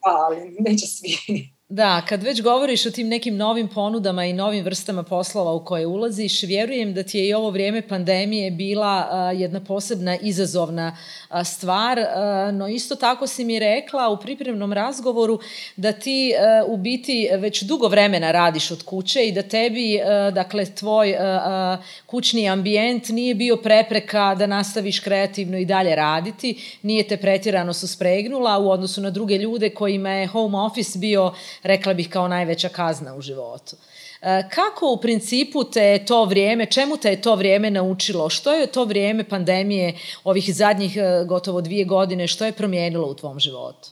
[0.00, 1.50] Pa, ali neće svi.
[1.68, 5.86] Da, kad već govoriš o tim nekim novim ponudama i novim vrstama poslova u koje
[5.86, 10.96] ulaziš, vjerujem da ti je i ovo vrijeme pandemije bila a, jedna posebna izazovna
[11.28, 15.38] a, stvar, a, no isto tako si mi rekla u pripremnom razgovoru
[15.76, 20.30] da ti a, u biti već dugo vremena radiš od kuće i da tebi, a,
[20.30, 26.78] dakle, tvoj a, a, kućni ambijent nije bio prepreka da nastaviš kreativno i dalje raditi,
[26.82, 31.32] nije te pretjerano suspregnula u odnosu na druge ljude kojima je home office bio
[31.66, 33.76] rekla bih kao najveća kazna u životu.
[34.22, 38.28] E, kako u principu te to vrijeme, čemu te je to vrijeme naučilo?
[38.30, 39.94] Što je to vrijeme pandemije
[40.24, 43.88] ovih zadnjih e, gotovo dvije godine, što je promijenilo u tvom životu?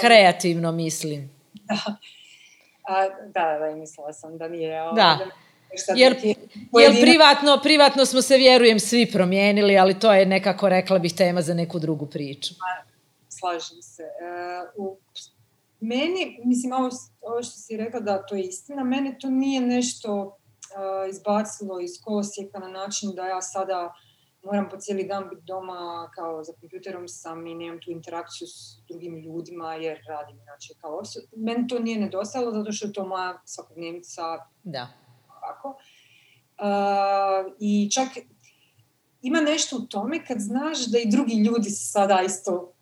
[0.00, 1.30] Kreativno mislim.
[2.88, 3.08] Da.
[3.34, 4.82] Da, da, mislila sam da nije...
[4.82, 5.18] Ovo, da.
[5.96, 6.16] Jer,
[6.80, 11.42] jer privatno, privatno smo se, vjerujem, svi promijenili, ali to je nekako, rekla bih, tema
[11.42, 12.54] za neku drugu priču
[13.38, 14.02] slažem se.
[14.02, 14.98] Uh, u,
[15.80, 16.88] meni, mislim, ovo,
[17.20, 21.90] ovo što si rekla da to je istina, mene to nije nešto uh, izbacilo iz
[22.04, 23.92] kolosijeka na način da ja sada
[24.42, 28.82] moram po cijeli dan biti doma kao za kompjuterom sam i nemam tu interakciju s
[28.88, 31.02] drugim ljudima jer radim inače kao
[31.36, 34.22] Meni to nije nedostajalo zato što je to moja svakodnevnica.
[34.62, 34.88] Da.
[35.28, 35.68] Ovako.
[36.58, 38.08] Uh, I čak
[39.22, 42.77] ima nešto u tome kad znaš da i drugi ljudi su sada isto E,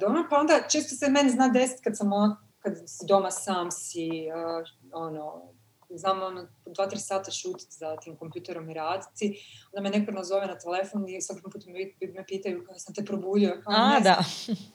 [0.00, 3.70] doma, pa onda često se meni zna desiti kad sam ono, kad si doma sam
[3.70, 5.52] si, uh, ono,
[5.94, 9.42] znam ono, dva, tri sata šutiti za tim kompjuterom i raditi,
[9.72, 11.78] onda me neko nazove na telefon i svakim putem me,
[12.14, 13.60] me pitaju kao sam te probudio.
[13.64, 14.24] Kao, A, da.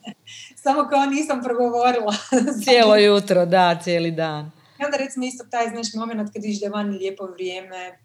[0.64, 2.14] Samo kao nisam progovorila.
[2.64, 4.52] Cijelo jutro, da, cijeli dan.
[4.80, 8.00] I onda recimo isto taj, znaš, moment kad vidiš je vani lijepo vrijeme,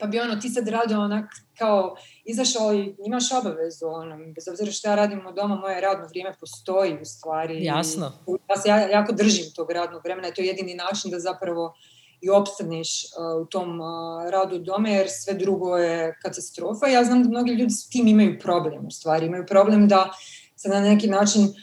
[0.00, 1.24] pa bi ono, ti sad radio onak
[1.58, 6.06] kao izašao i imaš obavezu, ono, bez obzira što ja radim od doma, moje radno
[6.06, 7.64] vrijeme postoji u stvari.
[7.64, 8.12] Jasno.
[8.50, 11.74] Ja se ja, jako držim tog radnog vremena i to je jedini način da zapravo
[12.20, 13.86] i opstaneš uh, u tom uh,
[14.30, 16.86] radu doma, jer sve drugo je katastrofa.
[16.86, 19.26] Ja znam da mnogi ljudi s tim imaju problem, u stvari.
[19.26, 20.10] Imaju problem da
[20.56, 21.54] se na neki način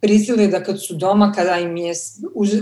[0.00, 1.94] prisili da kad su doma, kada im je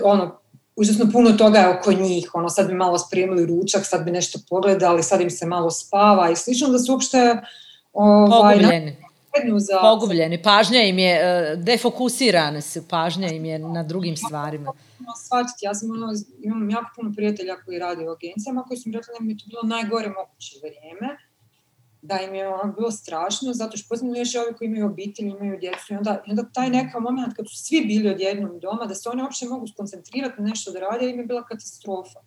[0.04, 0.40] ono,
[0.78, 4.38] užasno puno toga je oko njih, ono sad bi malo spremili ručak, sad bi nešto
[4.48, 7.40] pogledali, sad im se malo spava i slično, da su uopšte
[7.92, 8.96] ovaj, pogubljeni.
[9.58, 9.78] Za...
[9.80, 14.72] Pogubljeni, pažnja im je, e, defokusirane su, pažnja im je na drugim stvarima.
[15.26, 18.96] Svačiti, ja sam ono, imam jako puno prijatelja koji radi u agencijama, koji su mi
[18.96, 21.16] rekli da mi je to bilo najgore moguće vrijeme,
[22.02, 25.58] da im je ono bilo strašno, zato što posebno još ovi koji imaju obitelj, imaju
[25.60, 28.94] djecu i onda, i onda taj neka moment kad su svi bili odjednom doma, da
[28.94, 32.20] se oni uopće mogu skoncentrirati na nešto da rade, im je bila katastrofa.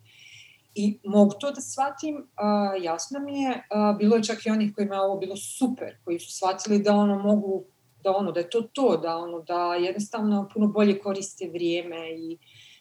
[0.74, 4.74] I mogu to da shvatim, a, jasno mi je, a, bilo je čak i onih
[4.74, 7.64] kojima je ovo bilo super, koji su shvatili da ono mogu,
[8.04, 12.38] da ono, da je to to, da ono, da jednostavno puno bolje koriste vrijeme i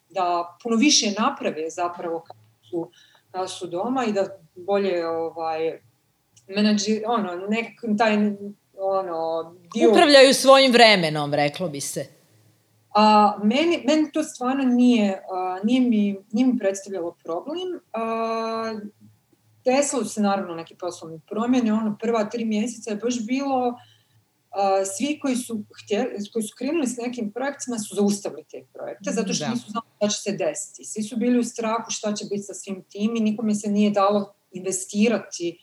[0.10, 2.38] da puno više naprave zapravo kad
[2.70, 2.92] su,
[3.32, 5.82] kad su doma i da bolje ovaj,
[6.48, 8.16] menadži, ono, nekako taj,
[8.78, 9.92] ono, dio...
[9.92, 12.22] Upravljaju svojim vremenom, reklo bi se.
[12.96, 17.80] A, meni, meni to stvarno nije, a, nije, mi, nije mi predstavljalo problem.
[17.94, 18.74] A,
[19.66, 23.78] desilo se naravno neke poslovne promjene, ono prva tri mjeseca je baš bilo
[24.50, 29.12] a, svi koji su, htjeli, koji su krenuli s nekim projektima su zaustavili te projekte,
[29.12, 29.52] zato što da.
[29.52, 30.84] nisu znali šta će se desiti.
[30.86, 33.92] Svi su bili u strahu šta će biti sa svim tim i nikome se nije
[33.92, 35.58] dalo investirati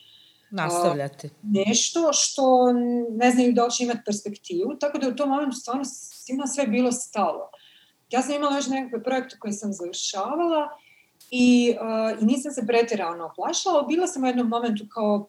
[0.50, 1.30] nastavljati.
[1.42, 2.72] Nešto što
[3.10, 6.66] ne znaju da li će imati perspektivu, tako da u tom momentu stvarno svima sve
[6.66, 7.50] bilo stalo.
[8.10, 10.68] Ja sam imala još nekakve projekte koje sam završavala
[11.30, 15.28] I, uh, i nisam se pretjerano plašala, bila sam u jednom momentu kao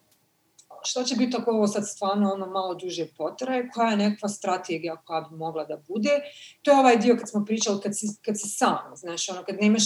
[0.83, 4.95] što će biti ako ovo sad stvarno ono malo duže potraje, koja je nekakva strategija
[5.05, 6.09] koja bi mogla da bude.
[6.61, 9.55] To je ovaj dio kad smo pričali, kad si, kad si sam, znaš, ono, kad
[9.61, 9.83] nemaš,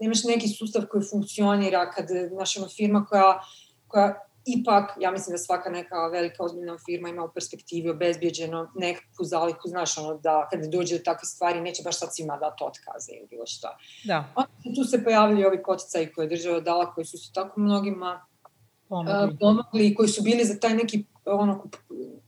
[0.00, 3.40] nemaš neki sustav koji funkcionira, kad, znaš, ono, firma koja,
[3.88, 4.14] koja
[4.46, 9.68] ipak, ja mislim da svaka neka velika ozbiljna firma ima u perspektivi obezbjeđeno nekakvu zaliku,
[9.68, 13.26] znaš, ono, da kad dođe do takve stvari neće baš sad svima dati otkaze ili
[13.30, 13.76] bilo šta.
[14.04, 14.32] Da.
[14.34, 18.26] Onda tu se pojavljaju ovi poticaji koje je država dala, koji su se tako mnogima
[18.88, 19.36] pomogli.
[19.40, 21.64] pomogli, koji su bili za taj neki, ono,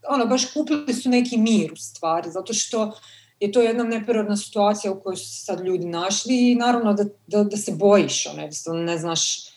[0.08, 2.92] ono, baš kupili su neki mir u stvari, zato što
[3.40, 7.44] je to jedna neprirodna situacija u kojoj su sad ljudi našli i naravno da, da,
[7.44, 9.55] da se bojiš, ono, jednostavno ne znaš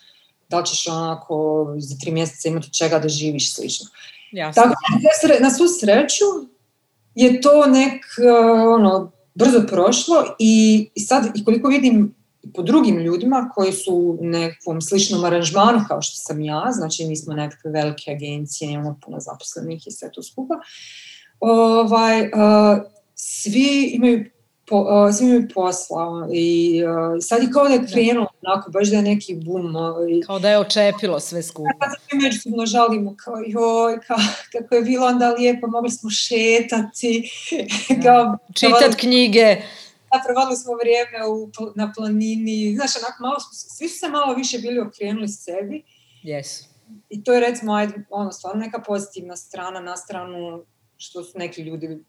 [0.49, 3.87] da li ćeš onako za tri mjeseca imati čega da živiš slično.
[4.31, 4.63] Jasno.
[4.63, 4.75] Tako
[5.27, 6.25] da, na svu sreću
[7.15, 8.05] je to nek,
[8.75, 12.15] ono, brzo prošlo i, i sad, i koliko vidim
[12.53, 17.15] po drugim ljudima koji su u nekakvom sličnom aranžmanu kao što sam ja, znači mi
[17.15, 20.53] smo nekakve velike agencije, imamo puno zaposlenih i sve to skupa,
[21.39, 22.29] ovaj, uh,
[23.15, 24.25] svi imaju
[24.69, 28.89] po, uh, svi imaju posla i uh, sad je kao da je krenulo onako, baš
[28.89, 29.75] da je neki boom.
[29.75, 31.69] Uh, kao da je očepilo sve skupa.
[31.79, 34.15] Kad se međusobno žalimo kao joj, ka,
[34.51, 37.29] kako je bilo onda lijepo, mogli smo šetati.
[38.03, 39.57] kao, Čitat knjige
[40.11, 44.57] da, provali smo vrijeme u, na planini, znaš, onako malo, svi su se malo više
[44.57, 45.83] bili okrenuli sebi.
[46.23, 46.65] Yes.
[47.09, 50.63] I to je recimo, ajde, ono, stvarno neka pozitivna strana na stranu
[50.97, 52.03] što su neki ljudi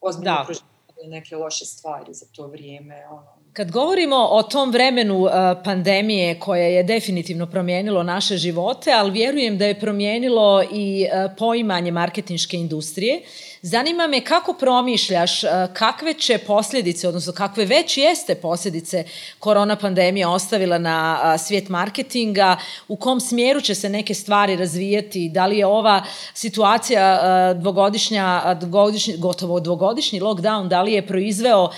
[0.00, 0.71] ozbiljno proživali
[1.08, 3.06] neke loše stvari za to vrijeme.
[3.10, 3.42] Ono.
[3.52, 5.30] Kad govorimo o tom vremenu uh,
[5.64, 11.90] pandemije koje je definitivno promijenilo naše živote, ali vjerujem da je promijenilo i uh, poimanje
[11.90, 13.22] marketinške industrije,
[13.64, 19.04] Zanima me kako promišljaš, e, kakve će posljedice, odnosno kakve već jeste posljedice
[19.38, 22.56] korona pandemija ostavila na svijet marketinga,
[22.88, 26.02] u kom smjeru će se neke stvari razvijati, da li je ova
[26.34, 31.70] situacija dvogodišnja, dvogodišnji, gotovo dvogodišnji lockdown, da li je proizveo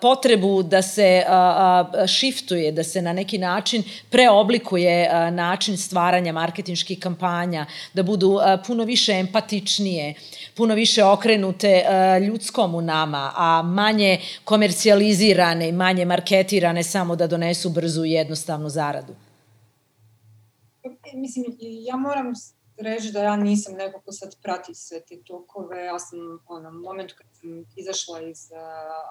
[0.00, 1.24] potrebu da se
[2.18, 9.12] shiftuje, da se na neki način preoblikuje način stvaranja marketinških kampanja, da budu puno više
[9.12, 10.14] empatičnije,
[10.54, 17.26] puno više okrenute uh, ljudskom u nama, a manje komercijalizirane i manje marketirane samo da
[17.26, 19.14] donesu brzu i jednostavnu zaradu?
[21.14, 22.32] Mislim, ja moram
[22.78, 25.84] reći da ja nisam neko ko sad prati sve te tokove.
[25.84, 28.58] Ja sam, ono, moment kad sam izašla iz uh,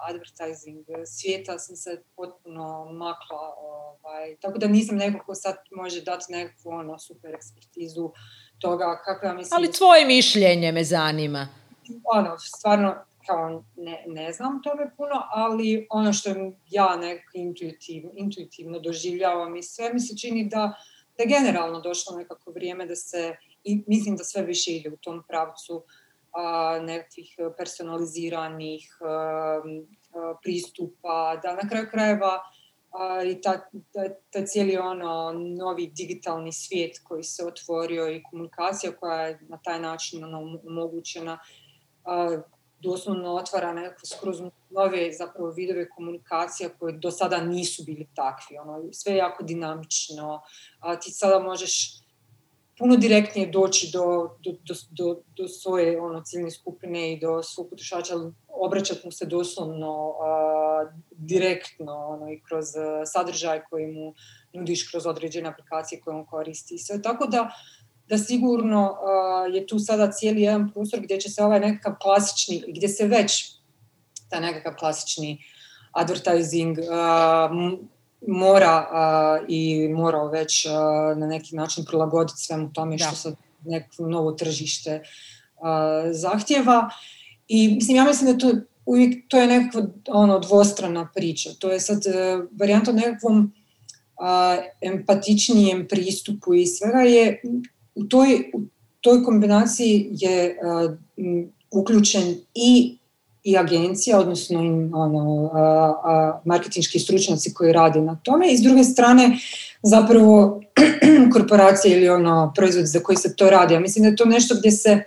[0.08, 3.54] advertising svijeta, sam se potpuno makla.
[3.58, 8.10] Ovaj, tako da nisam neko ko sad može dati nekakvu ono, super ekspertizu
[8.58, 9.56] toga kako ja mislim...
[9.56, 11.48] Ali tvoje mišljenje me zanima.
[12.14, 12.94] Ono, stvarno,
[13.26, 16.30] kao ne, ne znam tome puno, ali ono što
[16.70, 20.74] ja nekako intuitivno, intuitivno doživljavam i sve mi se čini da,
[21.18, 25.22] da generalno došlo nekako vrijeme da se, i mislim da sve više ide u tom
[25.28, 25.82] pravcu
[26.32, 32.40] a, nekakvih personaliziranih a, a, pristupa, da na kraju krajeva
[32.90, 38.92] a, i ta, ta, ta cijeli ono novi digitalni svijet koji se otvorio i komunikacija
[38.92, 41.38] koja je na taj način ono, omogućena
[42.08, 42.40] a,
[42.80, 44.40] doslovno otvara nekako skroz
[44.70, 48.58] nove zapravo vidove komunikacija koje do sada nisu bili takvi.
[48.58, 50.42] Ono, sve je jako dinamično.
[50.80, 51.98] A, ti sada možeš
[52.78, 57.70] puno direktnije doći do, do, do, do, do svoje ono, ciljne skupine i do svog
[57.70, 58.14] potrošača,
[58.48, 62.66] obraćati mu se doslovno a, direktno ono, i kroz
[63.12, 64.14] sadržaj koji mu
[64.52, 67.02] nudiš kroz određene aplikacije koje on koristi sve.
[67.02, 67.50] Tako da,
[68.08, 72.64] da sigurno uh, je tu sada cijeli jedan prostor gdje će se ovaj nekakav klasični,
[72.68, 73.54] gdje se već
[74.28, 75.44] ta nekakav klasični
[75.92, 77.78] advertising uh,
[78.26, 80.66] mora uh, i morao već
[81.16, 83.04] na neki način prilagoditi svemu tome da.
[83.04, 85.02] što sad neko novo tržište
[86.10, 86.90] zahtjeva.
[87.48, 88.56] I mislim, ja mislim da to
[88.86, 91.50] uvijek to je nekakva ono, dvostrana priča.
[91.58, 92.02] To je sad
[92.60, 93.52] varijanta nekakvom
[94.18, 97.42] uh, empatičnijem pristupu i svega je
[97.98, 98.60] u toj, u
[99.00, 100.94] toj kombinaciji je uh,
[101.70, 102.98] uključen i
[103.48, 104.58] i agencija, odnosno
[104.92, 109.38] ono, a, marketinški stručnjaci koji rade na tome i s druge strane
[109.82, 110.60] zapravo
[111.32, 113.74] korporacija ili ono proizvod za koji se to radi.
[113.74, 115.02] Ja mislim da je to nešto gdje se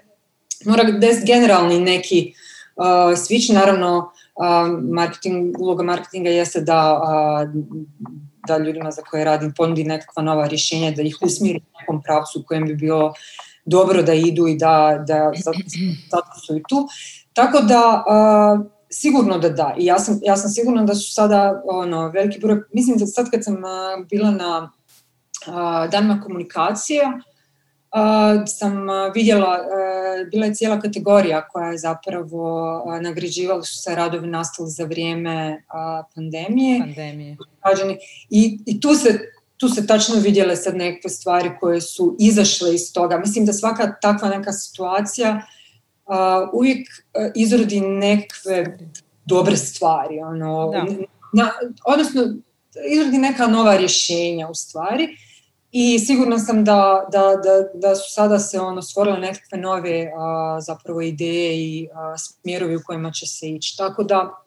[0.66, 2.34] mora des generalni neki
[2.76, 7.64] uh, switch, naravno uh, marketing, uloga marketinga jeste da, uh,
[8.48, 12.40] da ljudima za koje radim ponudi nekakva nova rješenja, da ih usmiri u nekom pravcu
[12.40, 13.14] u kojem bi bilo
[13.66, 15.32] dobro da idu i da, da
[16.10, 16.88] zato su i tu.
[17.34, 18.04] Tako da
[18.92, 19.76] sigurno da da.
[19.78, 23.32] I ja sam, ja sam sigurna da su sada ono, veliki broj, mislim da sad
[23.32, 23.58] kad sam
[24.10, 24.72] bila na
[25.48, 27.04] uh, danima komunikacije,
[28.48, 34.70] sam vidjela, uh, bila je cijela kategorija koja je zapravo nagrađivali su se radovi nastali
[34.70, 35.64] za vrijeme
[36.16, 36.80] pandemije.
[36.80, 37.38] Pandemije.
[38.30, 39.20] I, I tu se
[39.62, 43.18] tu se tačno vidjele sad neke stvari koje su izašle iz toga.
[43.18, 45.42] Mislim da svaka takva neka situacija
[46.06, 46.16] uh,
[46.54, 48.78] uvijek uh, izrodi nekakve
[49.26, 50.20] dobre stvari.
[50.20, 50.86] Ono, da.
[51.34, 51.52] na,
[51.86, 52.22] odnosno,
[52.92, 55.08] izrodi neka nova rješenja u stvari.
[55.72, 60.58] I sigurna sam da, da, da, da su sada se ono stvorile nekakve nove a,
[60.62, 63.78] zapravo ideje i a, smjerovi u kojima će se ići.
[63.78, 64.44] Tako da,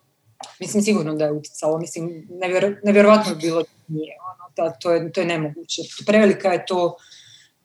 [0.61, 1.79] mislim sigurno da je utjecalo.
[1.79, 4.17] Mislim, nevjer, nevjerovatno je bilo da nije.
[4.35, 5.83] Ono, da, to, je, to je nemoguće.
[6.07, 6.97] Prevelika je to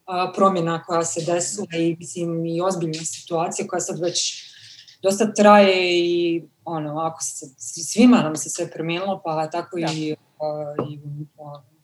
[0.05, 4.49] a, promjena koja se desila i mislim i ozbiljna situacija koja sad već
[5.01, 7.45] dosta traje i ono, ako se,
[7.83, 9.91] svima nam se sve promijenilo, pa tako da.
[9.93, 10.99] i, uh, i
[11.37, 11.78] uh,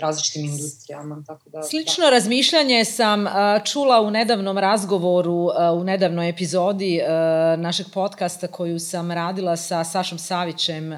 [0.00, 1.22] različitim industrijama.
[1.26, 2.10] Tako da, Slično da.
[2.10, 3.26] razmišljanje sam
[3.64, 7.00] čula u nedavnom razgovoru, u nedavnoj epizodi
[7.58, 10.92] našeg podcasta koju sam radila sa Sašom Savićem.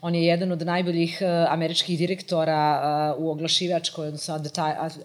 [0.00, 2.82] On je jedan od najboljih američkih direktora
[3.18, 4.40] u oglašivačkoj, odnosno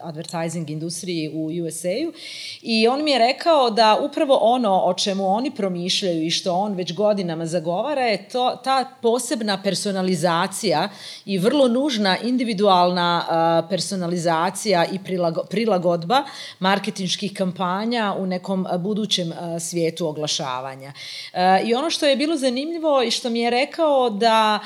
[0.01, 2.13] advertising industriji u USA-u.
[2.61, 6.73] I on mi je rekao da upravo ono o čemu oni promišljaju i što on
[6.73, 10.89] već godinama zagovara je to, ta posebna personalizacija
[11.25, 13.06] i vrlo nužna individualna
[13.69, 14.99] personalizacija i
[15.49, 16.23] prilagodba
[16.59, 20.93] marketinških kampanja u nekom budućem svijetu oglašavanja.
[21.65, 24.59] I ono što je bilo zanimljivo i što mi je rekao da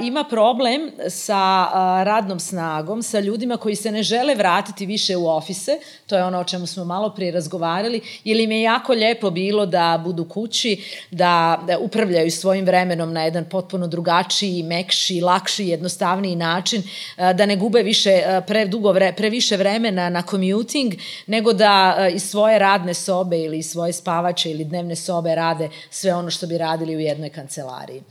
[0.00, 1.68] ima problem sa
[2.04, 6.40] radnom snagom, sa ljudima koji se ne žele vratiti više u ofise, to je ono
[6.40, 11.04] o čemu smo malo prije razgovarali, jer im je jako lijepo bilo da budu kući,
[11.10, 16.82] da, da upravljaju svojim vremenom na jedan potpuno drugačiji, mekši, lakši, jednostavniji način,
[17.16, 20.94] da ne ne gube više e, predugo vre, previše vremena na commuting,
[21.26, 25.70] nego da e, iz svoje radne sobe ili iz svoje spavače ili dnevne sobe rade
[25.90, 28.02] sve ono što bi radili u jednoj kancelariji.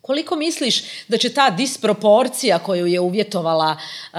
[0.00, 4.18] Koliko misliš da će ta disproporcija koju je uvjetovala uh,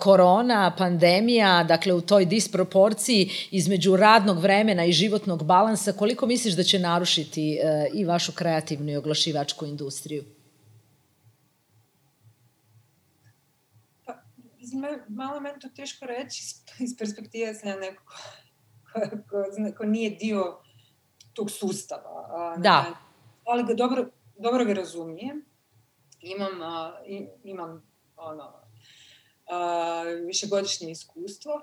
[0.00, 6.62] korona, pandemija, dakle u toj disproporciji između radnog vremena i životnog balansa, koliko misliš da
[6.62, 10.24] će narušiti uh, i vašu kreativnu i oglašivačku industriju?
[14.42, 14.52] mislim,
[15.08, 16.42] malo meni to teško reći
[16.78, 18.04] iz perspektive sam ja neko
[18.92, 19.00] ko,
[19.30, 20.58] ko, ko nije dio
[21.32, 22.56] tog sustava.
[22.58, 22.84] Da.
[23.44, 24.06] Ali ga dobro,
[24.38, 25.44] dobro ga razumijem.
[26.20, 26.92] Imam, a,
[27.44, 27.82] imam
[28.16, 28.52] ono,
[29.50, 31.60] a, višegodišnje iskustvo.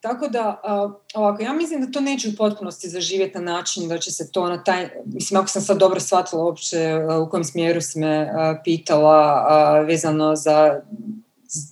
[0.00, 3.98] Tako da, a, ovako, ja mislim da to neće u potpunosti zaživjeti na način da
[3.98, 6.78] će se to na taj, mislim, ako sam sad dobro shvatila uopće
[7.26, 8.30] u kojem smjeru si me
[8.64, 10.80] pitala a, vezano za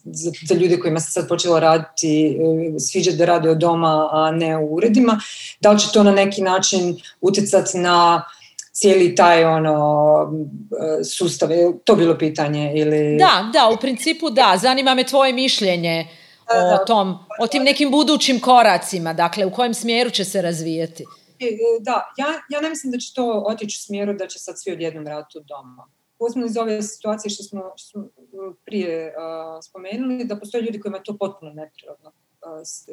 [0.05, 4.31] za, za ljude kojima se sad počelo raditi, e, sviđa da rade od doma, a
[4.31, 5.21] ne u uredima,
[5.61, 8.25] da li će to na neki način utjecati na
[8.73, 9.77] cijeli taj ono
[11.01, 13.17] e, sustav, je to bilo pitanje ili...
[13.19, 16.09] Da, da, u principu da, zanima me tvoje mišljenje
[16.49, 16.79] da, da.
[16.83, 21.05] o tom, o tim nekim budućim koracima, dakle u kojem smjeru će se razvijeti.
[21.41, 21.47] E,
[21.81, 24.73] da, ja, ja ne mislim da će to otići u smjeru da će sad svi
[24.73, 25.87] odjednom raditi od doma.
[26.19, 28.09] Posebno iz ove situacije što smo, što smo
[28.65, 29.15] prije
[29.63, 32.13] spomenuli, da postoje ljudi kojima je to potpuno neprirodno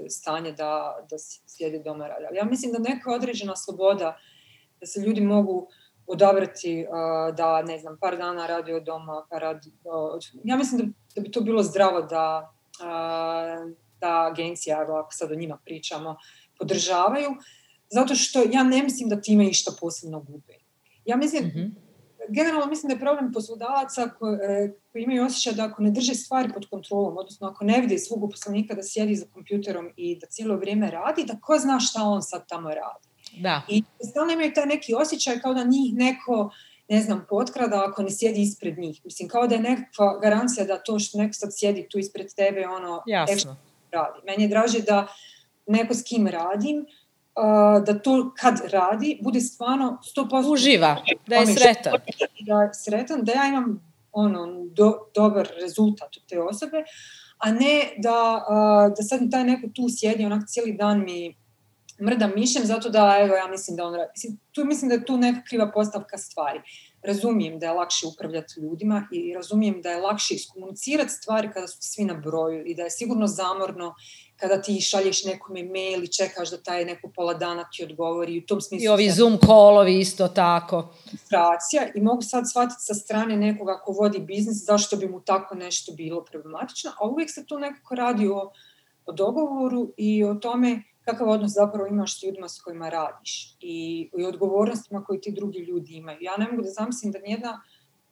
[0.09, 1.15] stanje da, da
[1.47, 2.35] sjedi doma radi.
[2.35, 4.18] Ja mislim da neka određena sloboda,
[4.80, 5.68] da se ljudi mogu
[6.07, 6.85] odabrati
[7.38, 9.72] da, ne znam, par dana radi od doma, pa radi,
[10.43, 12.53] ja mislim da, da bi to bilo zdravo da,
[13.99, 16.18] da agencija, ako sad o njima pričamo,
[16.57, 17.30] podržavaju,
[17.89, 20.53] zato što ja ne mislim da time išta posebno gube.
[21.05, 21.90] Ja mislim, mm-hmm
[22.34, 26.14] generalno mislim da je problem poslodavaca koji, e, koji imaju osjećaj da ako ne drže
[26.14, 30.28] stvari pod kontrolom, odnosno ako ne vide svog uposlenika da sjedi za kompjuterom i da
[30.28, 33.08] cijelo vrijeme radi, da ko zna šta on sad tamo radi.
[33.38, 33.62] Da.
[33.70, 36.52] I stalno imaju taj neki osjećaj kao da njih neko
[36.90, 39.02] ne znam, potkrada ako ne sjedi ispred njih.
[39.06, 42.68] Mislim, kao da je nekakva garancija da to što neko sad sjedi tu ispred tebe,
[42.68, 43.56] ono, Jasno.
[43.91, 44.20] radi.
[44.26, 45.08] Meni je draže da
[45.68, 46.86] neko s kim radim,
[47.86, 50.98] da to kad radi bude stvarno 100% uživa,
[51.28, 51.94] da je sretan.
[52.40, 56.84] Da je sretan, da ja imam ono, do, dobar rezultat od te osobe,
[57.38, 58.45] a ne da,
[58.98, 61.36] da sad taj neko tu sjedi onak cijeli dan mi
[62.02, 64.12] mrda mišem zato da evo ja mislim da on radi.
[64.16, 66.62] Mislim, tu mislim da je tu neka kriva postavka stvari.
[67.03, 71.78] razumijem da je lakše upravljati ljudima i razumijem da je lakše iskomunicirati stvari kada su
[71.82, 73.95] svi na broju i da je sigurno zamorno
[74.41, 78.38] kada ti šalješ nekome mail i čekaš da taj neko pola dana ti odgovori.
[78.38, 80.93] U tom smislu I ovi Zoom callovi isto tako.
[81.09, 85.55] Frustracija i mogu sad shvatiti sa strane nekoga ko vodi biznis zašto bi mu tako
[85.55, 88.51] nešto bilo problematično, a uvijek se tu nekako radi o,
[89.05, 94.09] o dogovoru i o tome kakav odnos zapravo imaš s ljudima s kojima radiš i,
[94.18, 96.18] i odgovornostima koje ti drugi ljudi imaju.
[96.22, 97.61] Ja ne mogu da zamislim da nijedna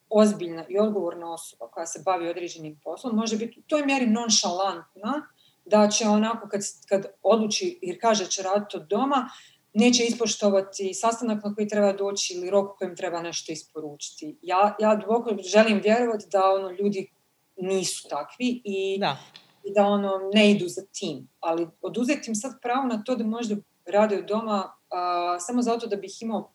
[0.10, 5.27] ozbiljna i odgovorna osoba koja se bavi određenim poslom može biti u toj mjeri nonšalantna
[5.70, 9.30] da će onako kad, kad odluči jer kaže će raditi od doma,
[9.74, 14.38] neće ispoštovati sastanak na koji treba doći ili rok kojem treba nešto isporučiti.
[14.41, 17.12] Ja, ja duboko želim vjerovati da ono ljudi
[17.58, 19.18] nisu takvi i da
[19.64, 21.28] i da ono ne idu za tim.
[21.40, 23.56] Ali oduzeti im sad pravo na to da možda
[23.86, 26.52] rade od doma a, samo zato da bih imao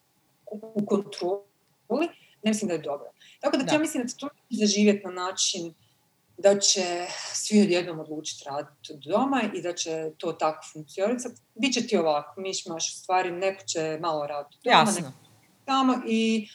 [0.51, 2.09] u kontroli,
[2.43, 3.13] ne mislim da je dobro.
[3.41, 3.73] Tako da, da.
[3.73, 5.75] ja mislim da će to zaživjeti na način
[6.37, 11.29] da će svi odjednom odlučiti raditi od doma i da će to tako funkcionirati.
[11.55, 15.01] Biće ti ovako, mišmaš stvari, neko će malo raditi doma, Jasno.
[15.01, 15.13] neko
[15.65, 16.49] tamo i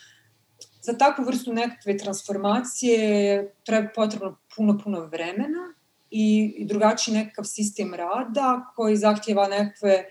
[0.81, 5.73] za takvu vrstu nekakve transformacije treba potrebno puno, puno vremena
[6.09, 10.05] i, i drugačiji nekakav sistem rada koji zahtjeva nekakve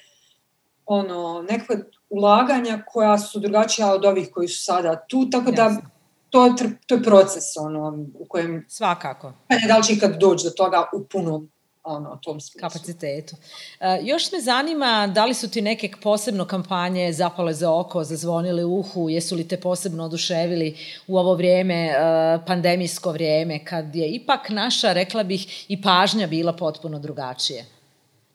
[0.86, 1.77] ono, nekakve
[2.09, 5.77] ulaganja koja su drugačija od ovih koji su sada tu, tako da
[6.30, 6.55] to,
[6.86, 8.64] to je proces ono, u kojem...
[8.68, 9.32] Svakako.
[9.48, 11.50] Ne da li će ikad doći do toga u punom
[11.88, 12.68] ono, tom smislu.
[12.68, 13.36] kapacitetu.
[13.80, 18.64] E, još me zanima da li su ti neke posebno kampanje zapale za oko, zazvonile
[18.64, 20.76] uhu, jesu li te posebno oduševili
[21.06, 21.96] u ovo vrijeme, e,
[22.46, 27.64] pandemijsko vrijeme, kad je ipak naša, rekla bih, i pažnja bila potpuno drugačije.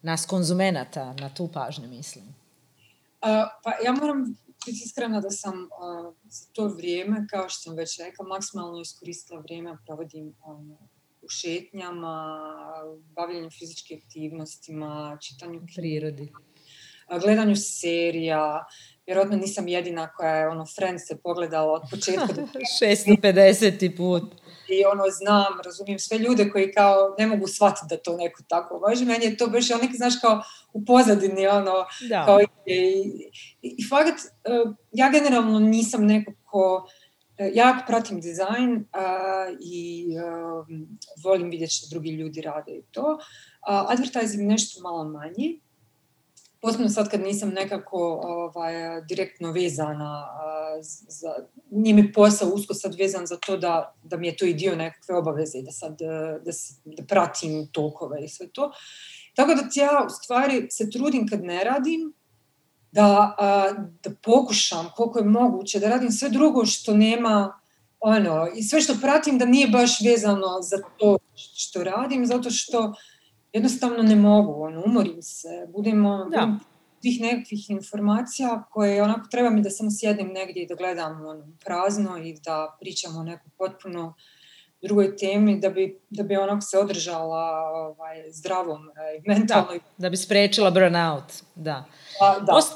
[0.02, 2.24] Nas konzumenata, na tu pažnju mislim.
[2.24, 3.30] Uh,
[3.62, 4.36] pa ja moram
[4.66, 9.40] biti iskrena da sam uh, za to vrijeme, kao što sam već rekla, maksimalno iskoristila
[9.40, 10.76] vrijeme, provodim um,
[11.22, 12.38] u šetnjama,
[13.16, 16.32] bavljanju fizičkim aktivnostima, čitanju prirodi,
[17.22, 18.64] gledanju serija.
[19.06, 22.42] Vjerojatno nisam jedina koja je ono Friends se pogledala od početka do
[22.82, 23.96] 650.
[23.96, 24.43] put.
[24.68, 28.80] I ono znam, razumijem sve ljude koji kao ne mogu shvatiti da to neko tako
[28.88, 29.04] može.
[29.04, 30.42] Meni je to baš neki, znaš, kao
[30.72, 31.72] u pozadini, ono,
[32.08, 32.24] da.
[32.26, 33.30] kao i, i,
[33.62, 34.14] i fakat,
[34.92, 36.86] ja generalno nisam neko ko
[37.38, 40.66] E, ja pratim dizajn uh, i uh,
[41.24, 43.12] volim vidjeti što drugi ljudi rade i to.
[43.12, 45.60] Uh, advertising nešto malo manje.
[46.64, 51.34] Posebno sad kad nisam nekako ovaj, direktno vezana uh, za,
[51.70, 54.76] nije mi posao usko sad vezan za to da, da mi je to i dio
[54.76, 56.38] nekakve obaveze da sad da,
[56.84, 58.72] da pratim tokove i sve to.
[59.34, 62.14] Tako da ja u stvari se trudim kad ne radim,
[62.92, 63.36] da,
[64.04, 67.60] da pokušam koliko je moguće da radim sve drugo što nema
[68.00, 72.94] ono, i sve što pratim da nije baš vezano za to što radim, zato što
[73.54, 76.58] jednostavno ne mogu, ono, umorim se, budemo, da.
[77.02, 81.46] tih nekakvih informacija koje onako treba mi da samo sjednem negdje i da gledam ono,
[81.64, 84.14] prazno i da pričam o nekoj potpuno
[84.82, 89.72] drugoj temi da bi, da bi onako se održala ovaj, zdravom i mentalno.
[89.72, 91.84] Da, da bi sprečila burnout, da.
[92.20, 92.52] A, da.
[92.52, 92.72] Post,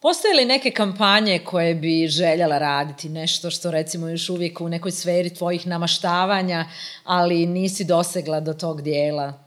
[0.00, 4.90] Postoje li neke kampanje koje bi željela raditi, nešto što recimo još uvijek u nekoj
[4.90, 6.64] sferi tvojih namaštavanja,
[7.04, 9.45] ali nisi dosegla do tog dijela?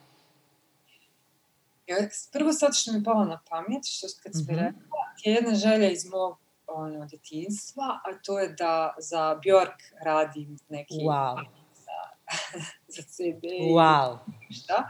[1.90, 1.98] Ja,
[2.32, 4.56] prvo sad što mi palo na pamet, što kad mm-hmm.
[4.56, 6.38] rekla, je jedna želja iz mog
[6.68, 11.36] ono, djetinstva, a to je da za Bjork radim neki wow.
[11.74, 12.00] za,
[12.96, 13.44] za CD.
[13.74, 14.18] Wow.
[14.50, 14.90] Šta.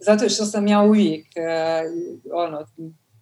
[0.00, 2.66] Zato što sam ja uvijek, uh, ono,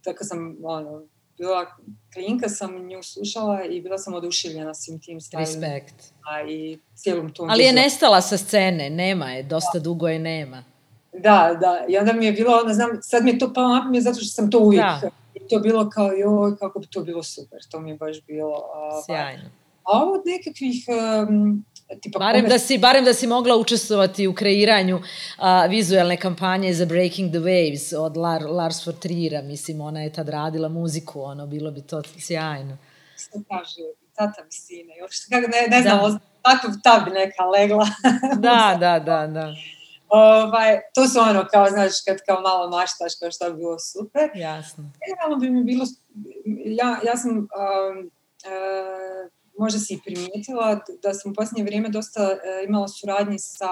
[0.05, 1.02] tako sam, ono,
[1.39, 1.66] bila
[2.12, 5.51] klinka, sam nju slušala i bila sam oduševljena svim tim stvarima.
[5.51, 6.12] Respekt.
[6.31, 9.81] A i cijelom tom Ali je nestala sa scene, nema je, dosta da.
[9.81, 10.76] dugo je nema.
[11.18, 14.01] Da, da, i onda mi je bilo, ne znam, sad mi je to palo na
[14.01, 15.10] zato što sam to uvijek, da.
[15.34, 18.51] i to bilo kao, joj, kako bi to bilo super, to mi je baš bilo...
[18.51, 19.51] Uh, Sjajno.
[19.82, 20.84] A ovo od nekakvih
[21.28, 21.64] um,
[22.01, 22.48] tipa barem kome...
[22.48, 25.01] da si barem da si mogla učestvovati u kreiranju
[25.38, 30.12] a, vizuelne kampanje za Breaking the Waves od Lar, Lars von Trier'a, mislim ona je
[30.12, 32.76] tad radila muziku, ono bilo bi to sjajno.
[33.18, 33.82] Što kaže,
[34.14, 36.18] tata mi sine, još kako ne, ne znam, da.
[36.43, 37.86] tako ta bi neka legla.
[38.38, 39.55] da, da, da, da.
[40.16, 44.30] Ovaj, to su ono, kao, znaš, kad kao malo maštaš, kao što bi bilo super.
[44.34, 44.84] Jasno.
[45.06, 45.84] Generalno bi mi bilo,
[46.80, 47.47] ja, ja sam um,
[48.47, 53.70] uh, možda si i primijetila da sam u posljednje vrijeme dosta e, imala suradnje sa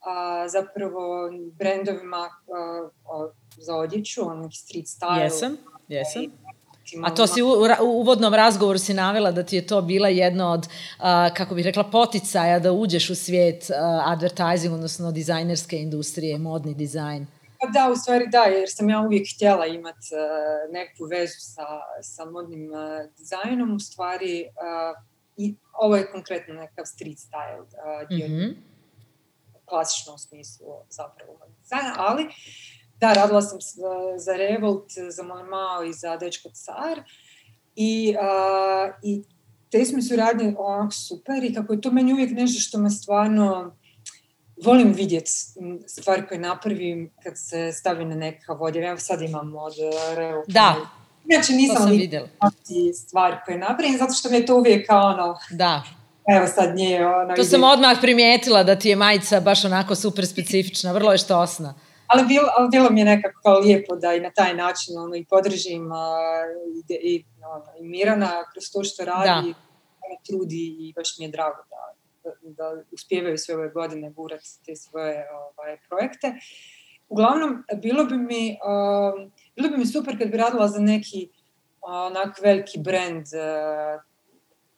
[0.00, 3.28] a, zapravo brendovima a,
[3.58, 5.22] za odjeću, onog street style.
[5.22, 5.56] Jesam,
[5.88, 6.22] jesam.
[7.04, 7.46] A to si u,
[7.82, 11.04] u uvodnom razgovoru si navela da ti je to bila jedna od, uh,
[11.36, 17.26] kako bih rekla, poticaja da uđeš u svijet uh, advertising, odnosno dizajnerske industrije, modni dizajn.
[17.60, 21.66] Pa da, u stvari da, jer sam ja uvijek htjela imati uh, neku vezu sa,
[22.02, 25.02] sa modnim uh, dizajnom, u stvari uh,
[25.36, 28.54] i ovo je konkretno nekav street style uh, dio, mm -hmm.
[29.64, 32.28] klasičnom smislu zapravo dizajna, ali
[33.02, 33.58] da, radila sam
[34.16, 37.02] za, Revolt, za Moj Mao i za Dečko Car
[37.76, 39.22] i, uh, i
[39.70, 43.76] te smo suradnje onako super i kako je to meni uvijek nešto što me stvarno
[44.64, 45.30] volim vidjeti
[45.86, 48.88] stvari koje napravim kad se stavi na neka vodja.
[48.88, 49.74] Evo sad imam od
[50.16, 50.48] Revolt.
[50.48, 50.76] Da,
[51.28, 52.28] Inače nisam vidjela
[52.94, 55.38] stvari koje napravim, zato što mi je to uvijek kao ono...
[55.50, 55.82] Da.
[56.36, 57.34] Evo sad nije ono...
[57.34, 57.50] To ide.
[57.50, 61.74] sam odmah primijetila da ti je majica baš onako super specifična, vrlo je štosna.
[62.12, 65.16] Ali bilo, ali bilo mi je nekako kao lijepo da i na taj način ono,
[65.16, 66.16] i podržim a,
[66.88, 67.24] i, i,
[67.54, 69.54] ono, i Mirana kroz to što radi, da.
[70.04, 71.94] ono, trudi i baš mi je drago da,
[72.24, 76.34] da, da uspijevaju sve ove godine gurati te svoje ovaj, projekte.
[77.08, 78.58] Uglavnom, bilo bi mi...
[78.64, 81.28] Um, bilo bi mi super kad bi radila za neki
[81.80, 84.02] onak veliki brand, uh,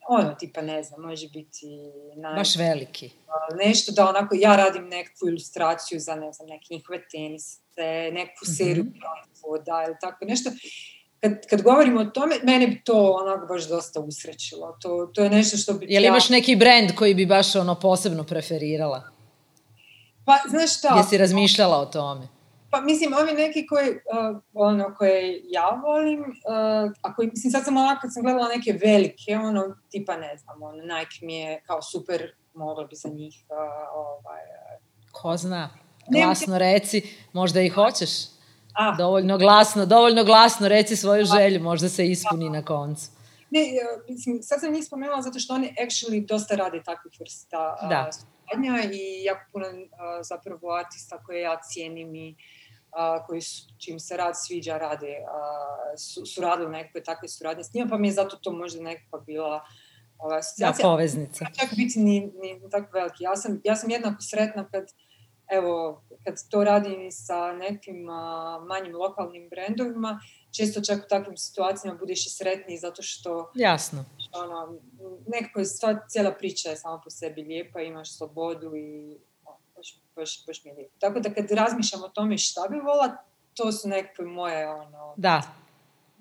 [0.08, 1.66] ono tipa ne znam, može biti
[2.16, 2.34] naj...
[2.34, 3.10] baš veliki.
[3.64, 7.60] Nešto da onako ja radim neku ilustraciju za ne znam, neke njihove tenise,
[8.12, 9.00] neku seriju mm -hmm.
[9.00, 10.50] proizvoda ili tako nešto.
[11.20, 14.78] Kad, kad govorimo o tome, mene bi to onako baš dosta usrećilo.
[14.80, 15.86] To, to je nešto što bi...
[15.88, 16.08] Je li ja...
[16.08, 19.02] imaš neki brand koji bi baš ono posebno preferirala?
[20.26, 20.96] Pa, znaš šta?
[20.96, 22.28] Jesi razmišljala o tome?
[22.74, 27.64] Pa mislim, ovi neki koji, uh, ono, koje ja volim, uh, a koji, mislim, sad
[27.64, 31.62] sam ovako, kad sam gledala neke velike, ono, tipa, ne znam, ono, Nike mi je
[31.66, 33.56] kao super, mogla bi za njih, uh,
[33.94, 34.40] ovaj...
[35.12, 35.70] Ko zna?
[36.08, 37.02] Glasno reci,
[37.32, 38.10] možda i hoćeš.
[38.74, 38.94] A.
[38.98, 43.10] Dovoljno glasno, dovoljno glasno reci svoju želju, možda se ispuni na koncu.
[43.50, 43.60] Ne,
[44.08, 48.10] mislim, sad sam njih spomenula zato što oni actually dosta rade takvih vrsta da.
[48.12, 49.66] suradnja i jako puno
[50.22, 52.36] zapravo artista koje ja cijenim i
[52.94, 57.64] a, koji su, čim se rad sviđa rade, a, su, su radili nekakve takve suradnje
[57.64, 59.64] s njima, pa mi je zato to možda nekakva bila
[60.18, 60.82] ova asocijacija.
[60.82, 61.44] Da, poveznica.
[61.60, 63.24] Čak biti ni, ni tako veliki.
[63.24, 64.84] Ja sam, ja sam jednako sretna kad,
[65.50, 70.20] evo, kad to radim sa nekim a, manjim lokalnim brendovima,
[70.56, 73.50] često čak u takvim situacijama budeš i sretniji zato što...
[73.54, 74.04] Jasno.
[74.32, 74.78] Ono,
[75.26, 79.18] nekako je sva cijela priča je samo po sebi lijepa, imaš slobodu i
[79.84, 80.94] baš, baš, baš mi je lijepo.
[80.98, 83.16] Tako da kad razmišljam o tome šta bi vola,
[83.54, 85.14] to su nekakve moje, ono...
[85.16, 85.42] Da.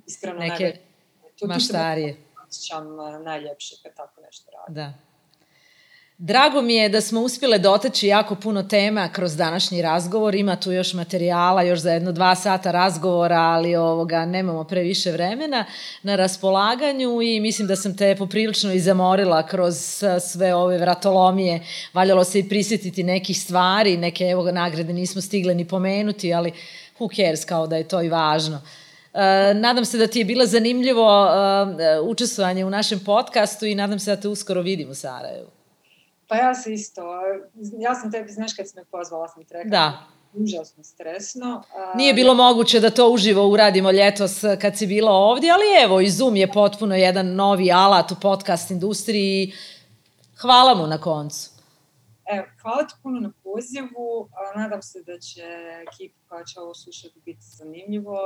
[0.08, 1.48] Iskreno Neke najbolje.
[1.48, 2.18] maštarije.
[2.48, 4.76] Osjećam najljepše kad tako nešto radim.
[4.76, 4.94] Da.
[6.18, 10.36] Drago mi je da smo uspjele dotaći jako puno tema kroz današnji razgovor.
[10.36, 15.66] Ima tu još materijala, još za jedno dva sata razgovora, ali ovoga nemamo previše vremena
[16.04, 21.60] na raspolaganju i mislim da sam te poprilično i zamorila kroz sve ove vratolomije.
[21.94, 26.52] Valjalo se i prisjetiti nekih stvari, neke evo nagrade nismo stigle ni pomenuti, ali
[27.00, 28.56] who cares, kao da je to i važno.
[28.56, 29.20] Uh,
[29.56, 34.16] nadam se da ti je bilo zanimljivo uh, učestvovanje u našem podcastu i nadam se
[34.16, 35.63] da te uskoro vidim u Sarajevu.
[36.28, 37.02] Pa ja se isto,
[37.80, 40.08] ja sam tebi, znaš kad si me pozvala, sam ti rekla, da.
[40.34, 41.64] užasno stresno.
[41.76, 41.98] A...
[41.98, 46.10] Nije bilo moguće da to uživo uradimo ljetos kad si bila ovdje, ali evo, i
[46.10, 49.54] Zoom je potpuno jedan novi alat u podcast industriji.
[50.42, 51.50] Hvala mu na koncu.
[52.26, 54.30] Evo, hvala ti puno na pozivu.
[54.32, 55.44] A, nadam se da će
[55.88, 58.18] ekipa koja će ovo slušati biti zanimljivo.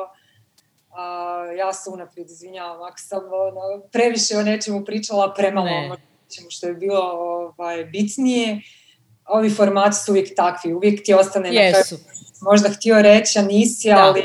[0.91, 5.97] A, ja se unaprijed izvinjavam ako sam ono, previše o nečemu pričala, premalo ne
[6.35, 8.61] čemu što je bilo ovaj, bitnije,
[9.25, 11.77] ovi formati su uvijek takvi, uvijek ti ostane Jesu.
[11.77, 13.97] na kraju možda htio reći, a nisi, da.
[13.97, 14.23] ali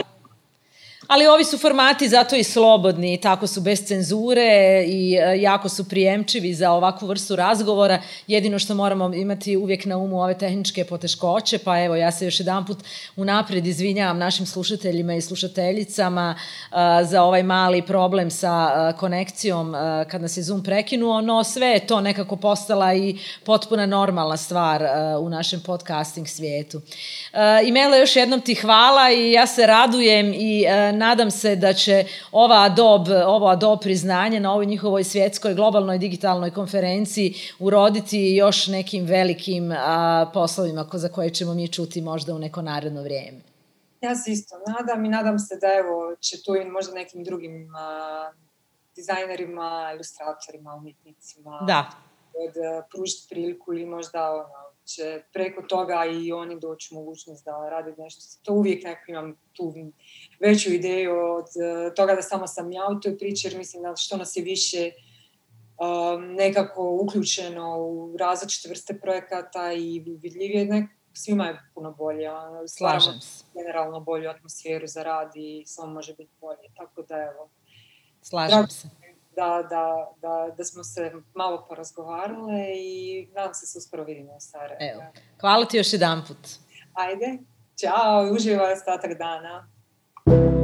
[1.13, 5.89] Ali ovi su formati zato i slobodni, tako su bez cenzure i e, jako su
[5.89, 8.03] prijemčivi za ovakvu vrstu razgovora.
[8.27, 12.41] Jedino što moramo imati uvijek na umu ove tehničke poteškoće, pa evo ja se još
[12.41, 12.79] jedan put
[13.17, 16.77] unapred izvinjavam našim slušateljima i slušateljicama uh,
[17.09, 19.75] za ovaj mali problem sa uh, konekcijom
[20.11, 24.83] kad nas je Zoom prekinuo, no sve je to nekako postala i potpuna normalna stvar
[25.21, 26.81] u našem podcasting svijetu.
[27.67, 30.65] Imela, još jednom ti hvala i ja se radujem i
[31.03, 36.51] nadam se da će ova Adobe, ovo Adobe priznanje na ovoj njihovoj svjetskoj globalnoj digitalnoj
[36.51, 42.39] konferenciji uroditi još nekim velikim a, poslovima ko, za koje ćemo mi čuti možda u
[42.39, 43.41] neko naredno vrijeme.
[44.01, 47.75] Ja se isto nadam i nadam se da evo će tu i možda nekim drugim
[47.77, 48.31] a,
[48.97, 51.91] dizajnerima, ilustratorima, umjetnicima da.
[52.45, 52.55] od
[52.91, 58.23] pružiti priliku ili možda ono, će preko toga i oni doći mogućnost da rade nešto.
[58.43, 59.73] To uvijek nekako imam tu
[60.43, 63.97] veću ideju od e, toga da samo sam ja u toj priči, jer mislim da
[63.97, 64.91] što nas je više
[65.79, 72.29] um, nekako uključeno u različite vrste projekata i vidljivije, nek, svima je puno bolje.
[72.69, 73.45] Slažem se.
[73.55, 76.69] Generalno bolju atmosferu za rad i samo može biti bolje.
[76.77, 77.51] Tako da evo.
[78.23, 78.89] Slažem se
[79.37, 85.03] da, da, da, da smo se malo porazgovarale i nadam se se uskoro vidimo Sarajevo.
[85.03, 85.03] Evo,
[85.41, 86.49] hvala ti još jedan put.
[86.93, 87.39] Ajde,
[87.81, 89.69] čao, uživaj ostatak dana.
[90.27, 90.62] you